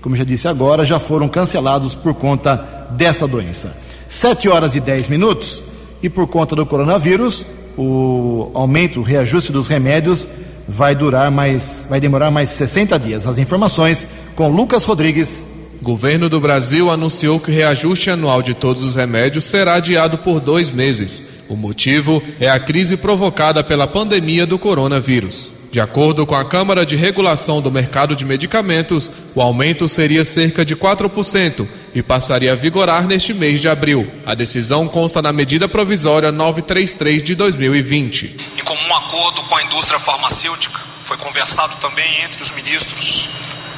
como 0.00 0.14
já 0.14 0.22
disse 0.22 0.46
agora, 0.46 0.86
já 0.86 1.00
foram 1.00 1.28
cancelados 1.28 1.96
por 1.96 2.14
conta 2.14 2.86
dessa 2.92 3.26
doença. 3.26 3.76
7 4.08 4.48
horas 4.48 4.76
e 4.76 4.80
10 4.80 5.08
minutos 5.08 5.64
e 6.00 6.08
por 6.08 6.28
conta 6.28 6.54
do 6.54 6.64
coronavírus, 6.64 7.44
o 7.76 8.50
aumento, 8.54 9.00
o 9.00 9.02
reajuste 9.02 9.52
dos 9.52 9.66
remédios 9.66 10.26
vai 10.66 10.94
durar 10.94 11.30
mais, 11.30 11.86
vai 11.88 12.00
demorar 12.00 12.30
mais 12.30 12.50
60 12.50 12.98
dias. 12.98 13.26
As 13.26 13.38
informações 13.38 14.06
com 14.34 14.48
Lucas 14.48 14.84
Rodrigues. 14.84 15.44
Governo 15.82 16.28
do 16.28 16.40
Brasil 16.40 16.90
anunciou 16.90 17.38
que 17.38 17.50
o 17.50 17.54
reajuste 17.54 18.10
anual 18.10 18.42
de 18.42 18.54
todos 18.54 18.82
os 18.82 18.96
remédios 18.96 19.44
será 19.44 19.74
adiado 19.74 20.18
por 20.18 20.40
dois 20.40 20.70
meses. 20.70 21.28
O 21.48 21.54
motivo 21.54 22.22
é 22.40 22.48
a 22.48 22.58
crise 22.58 22.96
provocada 22.96 23.62
pela 23.62 23.86
pandemia 23.86 24.46
do 24.46 24.58
coronavírus. 24.58 25.55
De 25.70 25.80
acordo 25.80 26.26
com 26.26 26.34
a 26.34 26.44
Câmara 26.44 26.86
de 26.86 26.96
Regulação 26.96 27.60
do 27.60 27.70
Mercado 27.70 28.16
de 28.16 28.24
Medicamentos, 28.24 29.10
o 29.34 29.42
aumento 29.42 29.88
seria 29.88 30.24
cerca 30.24 30.64
de 30.64 30.74
4% 30.74 31.66
e 31.94 32.02
passaria 32.02 32.52
a 32.52 32.54
vigorar 32.54 33.06
neste 33.06 33.34
mês 33.34 33.60
de 33.60 33.68
abril. 33.68 34.10
A 34.24 34.34
decisão 34.34 34.88
consta 34.88 35.20
na 35.20 35.32
medida 35.32 35.68
provisória 35.68 36.32
933 36.32 37.22
de 37.22 37.34
2020. 37.34 38.36
Em 38.58 38.64
comum 38.64 38.96
acordo 38.96 39.42
com 39.42 39.56
a 39.56 39.62
indústria 39.62 39.98
farmacêutica, 39.98 40.80
foi 41.04 41.16
conversado 41.16 41.76
também 41.80 42.22
entre 42.22 42.42
os 42.42 42.50
ministros. 42.50 43.28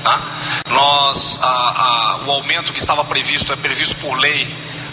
Né? 0.04 0.18
Nós, 0.70 1.38
a, 1.42 1.46
a, 1.46 2.20
o 2.26 2.30
aumento 2.30 2.72
que 2.72 2.78
estava 2.78 3.04
previsto 3.04 3.52
é 3.52 3.56
previsto 3.56 3.96
por 3.96 4.18
lei 4.18 4.46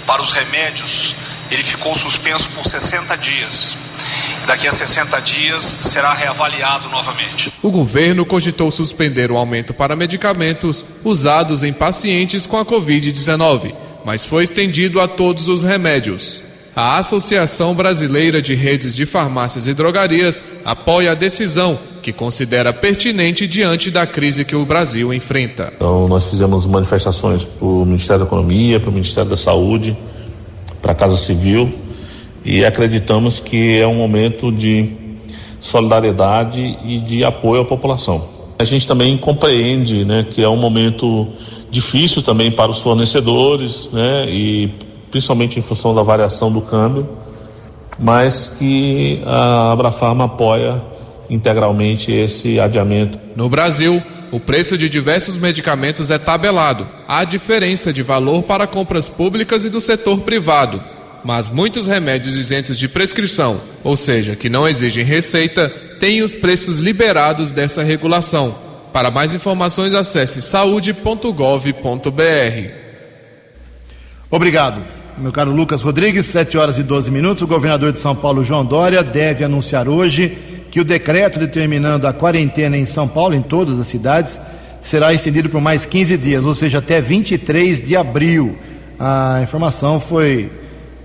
para 0.05 0.21
os 0.21 0.31
remédios 0.31 1.15
ele 1.51 1.63
ficou 1.63 1.95
suspenso 1.97 2.49
por 2.49 2.65
60 2.65 3.15
dias. 3.17 3.77
Daqui 4.47 4.67
a 4.67 4.71
60 4.71 5.19
dias 5.21 5.63
será 5.63 6.13
reavaliado 6.13 6.87
novamente. 6.89 7.51
O 7.63 7.71
governo 7.71 8.25
cogitou 8.25 8.69
suspender 8.69 9.31
o 9.31 9.37
aumento 9.37 9.73
para 9.73 9.95
medicamentos 9.95 10.85
usados 11.03 11.63
em 11.63 11.73
pacientes 11.73 12.45
com 12.45 12.57
a 12.57 12.65
Covid-19, 12.65 13.73
mas 14.05 14.23
foi 14.23 14.43
estendido 14.43 15.01
a 15.01 15.07
todos 15.07 15.47
os 15.47 15.63
remédios. 15.63 16.43
A 16.75 16.97
Associação 16.97 17.73
Brasileira 17.73 18.41
de 18.41 18.53
Redes 18.53 18.93
de 18.93 19.05
Farmácias 19.05 19.65
e 19.65 19.73
Drogarias 19.73 20.41
apoia 20.63 21.13
a 21.13 21.15
decisão, 21.15 21.79
que 22.03 22.13
considera 22.13 22.71
pertinente 22.71 23.47
diante 23.47 23.89
da 23.89 24.05
crise 24.05 24.45
que 24.45 24.55
o 24.55 24.65
Brasil 24.65 25.11
enfrenta. 25.11 25.73
Então, 25.75 26.07
nós 26.07 26.29
fizemos 26.29 26.67
manifestações 26.67 27.45
para 27.45 27.65
o 27.65 27.85
Ministério 27.85 28.19
da 28.19 28.25
Economia, 28.27 28.79
para 28.79 28.89
o 28.89 28.93
Ministério 28.93 29.29
da 29.29 29.37
Saúde, 29.37 29.97
para 30.81 30.91
a 30.91 30.95
Casa 30.95 31.17
Civil 31.17 31.84
e 32.45 32.63
acreditamos 32.63 33.39
que 33.39 33.79
é 33.79 33.87
um 33.87 33.95
momento 33.95 34.51
de 34.51 34.95
solidariedade 35.59 36.61
e 36.85 36.99
de 36.99 37.23
apoio 37.23 37.61
à 37.61 37.65
população. 37.65 38.29
A 38.59 38.63
gente 38.63 38.87
também 38.87 39.17
compreende 39.17 40.05
né, 40.05 40.25
que 40.29 40.43
é 40.43 40.47
um 40.47 40.55
momento 40.55 41.27
difícil 41.71 42.21
também 42.21 42.51
para 42.51 42.69
os 42.69 42.79
fornecedores, 42.79 43.89
né, 43.91 44.29
e 44.29 44.69
principalmente 45.09 45.57
em 45.57 45.61
função 45.61 45.95
da 45.95 46.03
variação 46.03 46.51
do 46.51 46.61
câmbio, 46.61 47.09
mas 47.99 48.47
que 48.59 49.21
a 49.25 49.71
Abrafarma 49.71 50.25
apoia 50.25 50.81
integralmente 51.29 52.11
esse 52.11 52.59
adiamento. 52.59 53.17
No 53.35 53.49
Brasil, 53.49 54.01
o 54.31 54.39
preço 54.39 54.77
de 54.77 54.87
diversos 54.87 55.37
medicamentos 55.37 56.11
é 56.11 56.17
tabelado. 56.17 56.87
Há 57.07 57.23
diferença 57.23 57.91
de 57.91 58.03
valor 58.03 58.43
para 58.43 58.67
compras 58.67 59.09
públicas 59.09 59.63
e 59.63 59.69
do 59.69 59.81
setor 59.81 60.19
privado. 60.19 60.94
Mas 61.25 61.49
muitos 61.49 61.87
remédios 61.87 62.35
isentos 62.35 62.77
de 62.77 62.87
prescrição, 62.87 63.59
ou 63.83 63.95
seja, 63.95 64.35
que 64.35 64.47
não 64.47 64.67
exigem 64.67 65.03
receita, 65.03 65.69
têm 65.99 66.21
os 66.21 66.35
preços 66.35 66.77
liberados 66.77 67.51
dessa 67.51 67.81
regulação. 67.81 68.53
Para 68.93 69.09
mais 69.09 69.33
informações, 69.33 69.95
acesse 69.95 70.39
saúde.gov.br. 70.39 71.71
Obrigado. 74.29 74.83
Meu 75.17 75.31
caro 75.31 75.49
Lucas 75.51 75.81
Rodrigues, 75.81 76.27
7 76.27 76.59
horas 76.59 76.77
e 76.77 76.83
12 76.83 77.09
minutos. 77.09 77.41
O 77.41 77.47
governador 77.47 77.91
de 77.91 77.97
São 77.97 78.15
Paulo, 78.15 78.43
João 78.43 78.63
Dória, 78.63 79.03
deve 79.03 79.43
anunciar 79.43 79.89
hoje 79.89 80.37
que 80.69 80.79
o 80.79 80.85
decreto 80.85 81.39
determinando 81.39 82.05
a 82.05 82.13
quarentena 82.13 82.77
em 82.77 82.85
São 82.85 83.07
Paulo, 83.07 83.33
em 83.33 83.41
todas 83.41 83.79
as 83.79 83.87
cidades, 83.87 84.39
será 84.79 85.11
estendido 85.11 85.49
por 85.49 85.59
mais 85.59 85.87
15 85.87 86.19
dias, 86.19 86.45
ou 86.45 86.53
seja, 86.53 86.77
até 86.77 87.01
23 87.01 87.87
de 87.87 87.95
abril. 87.97 88.55
A 88.99 89.39
informação 89.41 89.99
foi 89.99 90.51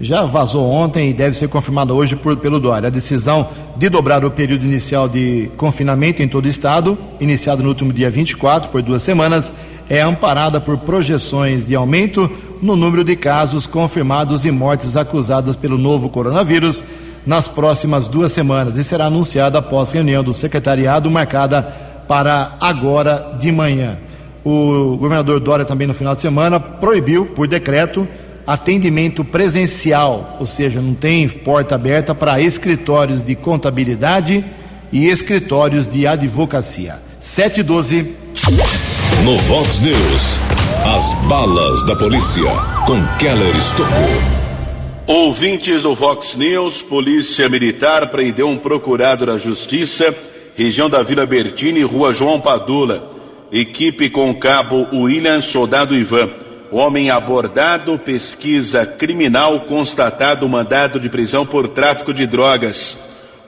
já 0.01 0.23
vazou 0.23 0.71
ontem 0.71 1.11
e 1.11 1.13
deve 1.13 1.37
ser 1.37 1.49
confirmada 1.49 1.93
hoje 1.93 2.17
por, 2.17 2.35
pelo 2.39 2.59
Dória. 2.59 2.87
A 2.87 2.91
decisão 2.91 3.49
de 3.77 3.89
dobrar 3.91 4.25
o 4.25 4.31
período 4.31 4.65
inicial 4.65 5.09
de 5.09 5.51
confinamento 5.59 6.23
em 6.23 6.29
todo 6.29 6.47
o 6.47 6.49
estado, 6.49 6.97
iniciado 7.21 7.63
no 7.63 7.69
último 7.69 7.93
dia 7.93 8.11
24, 8.11 8.71
por 8.71 8.81
duas 8.81 9.03
semanas, 9.03 9.53
é 9.91 10.01
amparada 10.01 10.61
por 10.61 10.79
projeções 10.79 11.67
de 11.67 11.75
aumento 11.75 12.31
no 12.63 12.77
número 12.77 13.05
de 13.05 13.15
casos 13.15 13.67
confirmados 13.67 14.45
e 14.47 14.51
mortes 14.51 14.97
acusadas 14.97 15.55
pelo 15.55 15.77
novo 15.77 16.09
coronavírus 16.09 16.83
nas 17.27 17.47
próximas 17.49 18.09
duas 18.09 18.33
semanas 18.33 18.79
e 18.79 18.85
será 18.85 19.07
anunciada 19.07 19.59
após 19.59 19.91
reunião 19.91 20.25
do 20.25 20.33
secretariado 20.33 21.11
marcada 21.11 21.63
para 22.09 22.57
agora 22.61 23.37
de 23.39 23.53
manhã. 23.53 23.99
O 24.43 24.97
governador 24.97 25.39
Dória 25.41 25.67
também 25.67 25.87
no 25.87 25.93
final 25.93 26.15
de 26.15 26.23
semana 26.23 26.59
proibiu 26.59 27.27
por 27.27 27.47
decreto 27.47 28.09
atendimento 28.47 29.25
presencial, 29.25 30.37
ou 30.41 30.47
seja, 30.47 30.81
não 30.81 30.95
tem 30.95 31.29
porta 31.29 31.75
aberta 31.75 32.15
para 32.15 32.41
escritórios 32.41 33.23
de 33.23 33.35
contabilidade 33.35 34.45
e 34.93 35.07
escritórios 35.09 35.87
de 35.87 36.07
advocacia. 36.07 36.99
7 37.21 37.61
e 37.61 37.63
12. 37.63 38.15
No 39.25 39.37
Vox 39.39 39.81
News, 39.81 40.39
as 40.97 41.13
balas 41.29 41.85
da 41.85 41.95
polícia 41.95 42.51
com 42.87 43.05
Keller 43.19 43.55
Estocou. 43.57 44.41
Ouvintes 45.07 45.83
do 45.83 45.95
Vox 45.95 46.37
News, 46.37 46.83
Polícia 46.83 47.49
Militar 47.49 48.11
prendeu 48.11 48.49
um 48.49 48.57
procurado 48.57 49.27
da 49.27 49.37
Justiça, 49.37 50.15
região 50.57 50.89
da 50.89 51.03
Vila 51.03 51.27
Bertini, 51.27 51.83
Rua 51.83 52.13
João 52.13 52.41
Padula. 52.41 53.11
Equipe 53.53 54.09
com 54.09 54.33
cabo 54.35 54.87
William 54.93 55.41
Soldado 55.41 55.97
Ivan. 55.97 56.31
Homem 56.73 57.11
abordado, 57.11 57.99
pesquisa 57.99 58.87
criminal, 58.87 59.61
constatado 59.61 60.49
mandado 60.49 61.01
de 61.01 61.09
prisão 61.09 61.45
por 61.45 61.67
tráfico 61.67 62.15
de 62.15 62.27
drogas. 62.27 62.99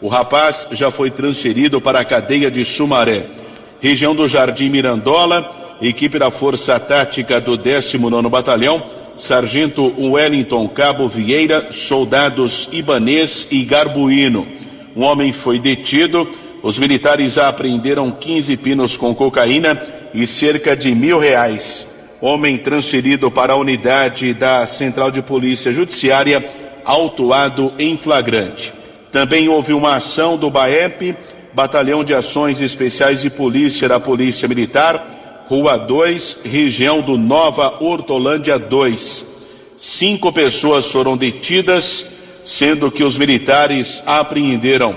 O 0.00 0.08
rapaz 0.08 0.66
já 0.72 0.90
foi 0.90 1.10
transferido 1.10 1.80
para 1.80 2.00
a 2.00 2.04
cadeia 2.04 2.50
de 2.50 2.64
Sumaré. 2.64 3.26
Região 3.80 4.14
do 4.14 4.26
Jardim 4.26 4.70
Mirandola, 4.70 5.76
equipe 5.80 6.18
da 6.18 6.30
Força 6.30 6.80
Tática 6.80 7.40
do 7.40 7.56
19º 7.56 8.28
Batalhão 8.28 8.82
Sargento 9.16 9.94
Wellington 9.98 10.68
Cabo 10.68 11.06
Vieira, 11.06 11.68
soldados 11.70 12.68
Ibanês 12.72 13.46
e 13.50 13.62
Garbuíno. 13.64 14.46
Um 14.96 15.02
homem 15.02 15.32
foi 15.32 15.58
detido. 15.58 16.28
Os 16.62 16.78
militares 16.78 17.38
apreenderam 17.38 18.10
15 18.10 18.56
pinos 18.56 18.96
com 18.96 19.14
cocaína 19.14 19.80
e 20.14 20.26
cerca 20.26 20.76
de 20.76 20.94
mil 20.94 21.18
reais. 21.18 21.91
Homem 22.22 22.56
transferido 22.56 23.32
para 23.32 23.52
a 23.52 23.56
unidade 23.56 24.32
da 24.32 24.64
Central 24.64 25.10
de 25.10 25.20
Polícia 25.20 25.72
Judiciária, 25.72 26.48
autuado 26.84 27.72
em 27.80 27.96
flagrante. 27.96 28.72
Também 29.10 29.48
houve 29.48 29.72
uma 29.72 29.96
ação 29.96 30.36
do 30.36 30.48
BAEP, 30.48 31.16
Batalhão 31.52 32.04
de 32.04 32.14
Ações 32.14 32.60
Especiais 32.60 33.22
de 33.22 33.28
Polícia 33.28 33.88
da 33.88 33.98
Polícia 33.98 34.46
Militar, 34.46 35.44
Rua 35.48 35.76
2, 35.76 36.38
região 36.44 37.00
do 37.00 37.18
Nova 37.18 37.82
Hortolândia 37.82 38.56
2. 38.56 39.26
Cinco 39.76 40.32
pessoas 40.32 40.92
foram 40.92 41.16
detidas, 41.16 42.06
sendo 42.44 42.88
que 42.88 43.02
os 43.02 43.18
militares 43.18 44.00
apreenderam 44.06 44.96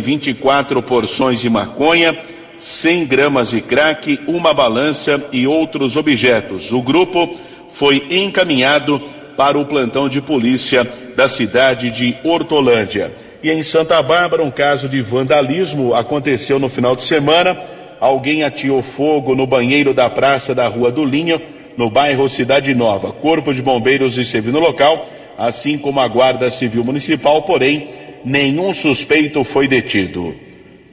vinte 0.00 0.30
e 0.30 0.34
quatro 0.34 0.80
porções 0.80 1.40
de 1.40 1.50
maconha, 1.50 2.16
100 2.58 3.06
gramas 3.06 3.50
de 3.50 3.60
crack, 3.60 4.20
uma 4.26 4.52
balança 4.52 5.24
e 5.32 5.46
outros 5.46 5.96
objetos. 5.96 6.72
O 6.72 6.82
grupo 6.82 7.38
foi 7.70 8.04
encaminhado 8.10 9.00
para 9.36 9.56
o 9.56 9.64
plantão 9.64 10.08
de 10.08 10.20
polícia 10.20 10.86
da 11.14 11.28
cidade 11.28 11.92
de 11.92 12.16
Hortolândia. 12.24 13.12
E 13.40 13.50
em 13.50 13.62
Santa 13.62 14.02
Bárbara, 14.02 14.42
um 14.42 14.50
caso 14.50 14.88
de 14.88 15.00
vandalismo 15.00 15.94
aconteceu 15.94 16.58
no 16.58 16.68
final 16.68 16.96
de 16.96 17.04
semana. 17.04 17.56
Alguém 18.00 18.42
ateou 18.42 18.82
fogo 18.82 19.36
no 19.36 19.46
banheiro 19.46 19.94
da 19.94 20.10
praça 20.10 20.52
da 20.54 20.66
Rua 20.66 20.90
do 20.90 21.04
Linho, 21.04 21.40
no 21.76 21.88
bairro 21.88 22.28
Cidade 22.28 22.74
Nova. 22.74 23.12
Corpo 23.12 23.54
de 23.54 23.62
Bombeiros 23.62 24.18
esteve 24.18 24.50
no 24.50 24.58
local, 24.58 25.06
assim 25.38 25.78
como 25.78 26.00
a 26.00 26.08
Guarda 26.08 26.50
Civil 26.50 26.82
Municipal, 26.82 27.42
porém, 27.42 27.88
nenhum 28.24 28.72
suspeito 28.72 29.44
foi 29.44 29.68
detido. 29.68 30.47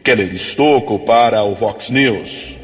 Keller 0.05 0.31
Estocco 0.35 0.99
para 0.99 1.43
o 1.43 1.55
Vox 1.55 1.89
News. 1.89 2.55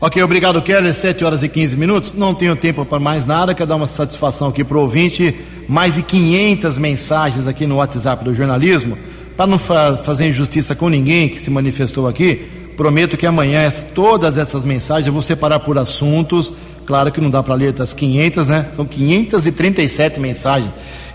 Ok, 0.00 0.22
obrigado, 0.22 0.62
Keller. 0.62 0.94
7 0.94 1.22
horas 1.22 1.42
e 1.42 1.48
15 1.48 1.76
minutos. 1.76 2.14
Não 2.14 2.32
tenho 2.34 2.56
tempo 2.56 2.82
para 2.82 2.98
mais 2.98 3.26
nada. 3.26 3.52
Quero 3.52 3.68
dar 3.68 3.76
uma 3.76 3.86
satisfação 3.86 4.48
aqui 4.48 4.64
para 4.64 4.78
o 4.78 4.80
ouvinte. 4.80 5.34
Mais 5.68 5.96
de 5.96 6.02
500 6.02 6.78
mensagens 6.78 7.46
aqui 7.46 7.66
no 7.66 7.76
WhatsApp 7.76 8.24
do 8.24 8.34
jornalismo 8.34 8.96
para 9.36 9.46
não 9.46 9.58
fa 9.58 9.98
fazer 9.98 10.28
injustiça 10.28 10.74
com 10.74 10.88
ninguém 10.88 11.28
que 11.28 11.38
se 11.38 11.50
manifestou 11.50 12.08
aqui, 12.08 12.48
prometo 12.74 13.18
que 13.18 13.26
amanhã 13.26 13.70
todas 13.94 14.38
essas 14.38 14.64
mensagens 14.64 15.06
eu 15.06 15.12
vou 15.12 15.20
separar 15.22 15.60
por 15.60 15.76
assuntos. 15.76 16.54
Claro 16.86 17.12
que 17.12 17.20
não 17.20 17.28
dá 17.28 17.42
para 17.42 17.54
ler 17.54 17.72
das 17.74 17.92
500, 17.92 18.48
né? 18.48 18.66
São 18.74 18.86
537 18.86 20.18
mensagens. 20.18 20.70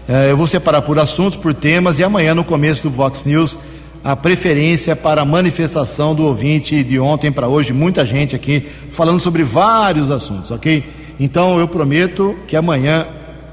É, 0.08 0.30
eu 0.30 0.38
vou 0.38 0.46
separar 0.46 0.84
por 0.84 1.00
assuntos, 1.00 1.36
por 1.36 1.52
temas, 1.54 1.98
e 1.98 2.04
amanhã, 2.04 2.36
no 2.36 2.44
começo 2.44 2.84
do 2.84 2.92
Vox 2.92 3.26
News, 3.26 3.58
a 4.04 4.16
preferência 4.16 4.96
para 4.96 5.22
a 5.22 5.26
manifestação 5.26 6.14
do 6.14 6.26
ouvinte 6.26 6.84
de 6.84 7.00
ontem 7.00 7.32
para 7.32 7.48
hoje. 7.48 7.72
Muita 7.72 8.06
gente 8.06 8.36
aqui 8.36 8.68
falando 8.90 9.20
sobre 9.20 9.44
vários 9.44 10.12
assuntos, 10.12 10.52
ok? 10.52 10.84
Então 11.20 11.58
eu 11.58 11.68
prometo 11.68 12.36
que 12.48 12.56
amanhã 12.56 13.08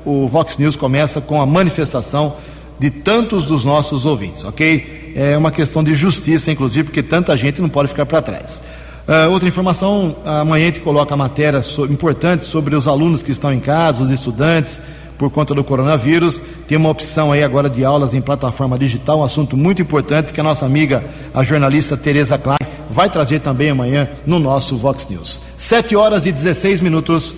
o 0.04 0.26
Vox 0.26 0.58
News 0.58 0.74
começa 0.74 1.20
com 1.20 1.40
a 1.40 1.46
manifestação 1.46 2.34
de 2.78 2.90
tantos 2.90 3.46
dos 3.46 3.64
nossos 3.64 4.06
ouvintes, 4.06 4.44
ok? 4.44 5.12
É 5.14 5.36
uma 5.36 5.50
questão 5.50 5.84
de 5.84 5.94
justiça, 5.94 6.50
inclusive, 6.50 6.84
porque 6.84 7.02
tanta 7.02 7.36
gente 7.36 7.60
não 7.60 7.68
pode 7.68 7.88
ficar 7.88 8.06
para 8.06 8.22
trás. 8.22 8.62
Uh, 9.06 9.30
outra 9.30 9.48
informação, 9.48 10.16
amanhã 10.24 10.64
a 10.64 10.66
gente 10.66 10.80
coloca 10.80 11.12
a 11.12 11.16
matéria 11.16 11.62
so, 11.62 11.84
importante 11.84 12.44
sobre 12.44 12.74
os 12.74 12.86
alunos 12.86 13.22
que 13.22 13.32
estão 13.32 13.52
em 13.52 13.60
casa, 13.60 14.02
os 14.02 14.10
estudantes, 14.10 14.78
por 15.20 15.30
conta 15.30 15.54
do 15.54 15.62
coronavírus. 15.62 16.40
Tem 16.66 16.78
uma 16.78 16.88
opção 16.88 17.30
aí 17.30 17.44
agora 17.44 17.68
de 17.68 17.84
aulas 17.84 18.14
em 18.14 18.22
plataforma 18.22 18.78
digital, 18.78 19.18
um 19.18 19.22
assunto 19.22 19.54
muito 19.54 19.82
importante 19.82 20.32
que 20.32 20.40
a 20.40 20.42
nossa 20.42 20.64
amiga, 20.64 21.04
a 21.34 21.44
jornalista 21.44 21.94
Tereza 21.94 22.38
Klein, 22.38 22.56
vai 22.88 23.10
trazer 23.10 23.40
também 23.40 23.68
amanhã 23.68 24.08
no 24.26 24.38
nosso 24.38 24.78
Vox 24.78 25.06
News. 25.10 25.40
7 25.58 25.94
horas 25.94 26.24
e 26.24 26.32
16 26.32 26.80
minutos. 26.80 27.36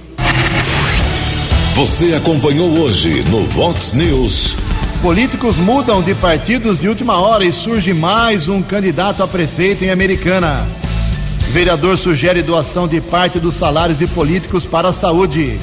Você 1.75 2.15
acompanhou 2.15 2.71
hoje 2.79 3.25
no 3.29 3.45
Vox 3.47 3.95
News. 3.95 4.55
Políticos 5.03 5.59
mudam 5.59 6.01
de 6.01 6.15
partidos 6.15 6.79
de 6.79 6.89
última 6.89 7.19
hora 7.19 7.45
e 7.45 7.53
surge 7.53 7.93
mais 7.93 8.47
um 8.47 8.63
candidato 8.63 9.25
a 9.25 9.27
prefeito 9.27 9.85
em 9.85 9.91
Americana. 9.91 10.65
Vereador 11.51 11.99
sugere 11.99 12.43
doação 12.43 12.87
de 12.87 13.01
parte 13.01 13.41
dos 13.41 13.55
salários 13.55 13.99
de 13.99 14.07
políticos 14.07 14.65
para 14.65 14.91
a 14.91 14.93
saúde. 14.93 15.59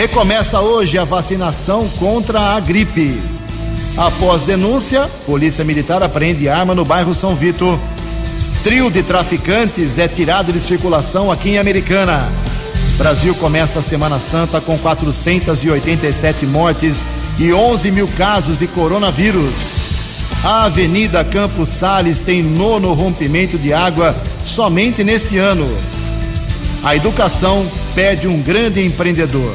Recomeça 0.00 0.62
hoje 0.62 0.96
a 0.96 1.04
vacinação 1.04 1.86
contra 1.98 2.56
a 2.56 2.58
gripe. 2.58 3.20
Após 3.98 4.44
denúncia, 4.44 5.10
Polícia 5.26 5.62
Militar 5.62 6.02
apreende 6.02 6.48
arma 6.48 6.74
no 6.74 6.86
bairro 6.86 7.14
São 7.14 7.36
Vito. 7.36 7.78
Trio 8.62 8.90
de 8.90 9.02
traficantes 9.02 9.98
é 9.98 10.08
tirado 10.08 10.54
de 10.54 10.58
circulação 10.58 11.30
aqui 11.30 11.50
em 11.50 11.58
Americana. 11.58 12.32
Brasil 12.96 13.34
começa 13.34 13.80
a 13.80 13.82
Semana 13.82 14.18
Santa 14.18 14.58
com 14.58 14.78
487 14.78 16.46
mortes 16.46 17.04
e 17.38 17.52
11 17.52 17.90
mil 17.90 18.08
casos 18.16 18.58
de 18.58 18.66
coronavírus. 18.68 19.52
A 20.42 20.64
Avenida 20.64 21.22
Campos 21.22 21.68
Sales 21.68 22.22
tem 22.22 22.42
nono 22.42 22.94
rompimento 22.94 23.58
de 23.58 23.74
água 23.74 24.16
somente 24.42 25.04
neste 25.04 25.36
ano. 25.36 25.68
A 26.82 26.96
educação 26.96 27.70
pede 27.94 28.26
um 28.26 28.40
grande 28.40 28.82
empreendedor. 28.82 29.54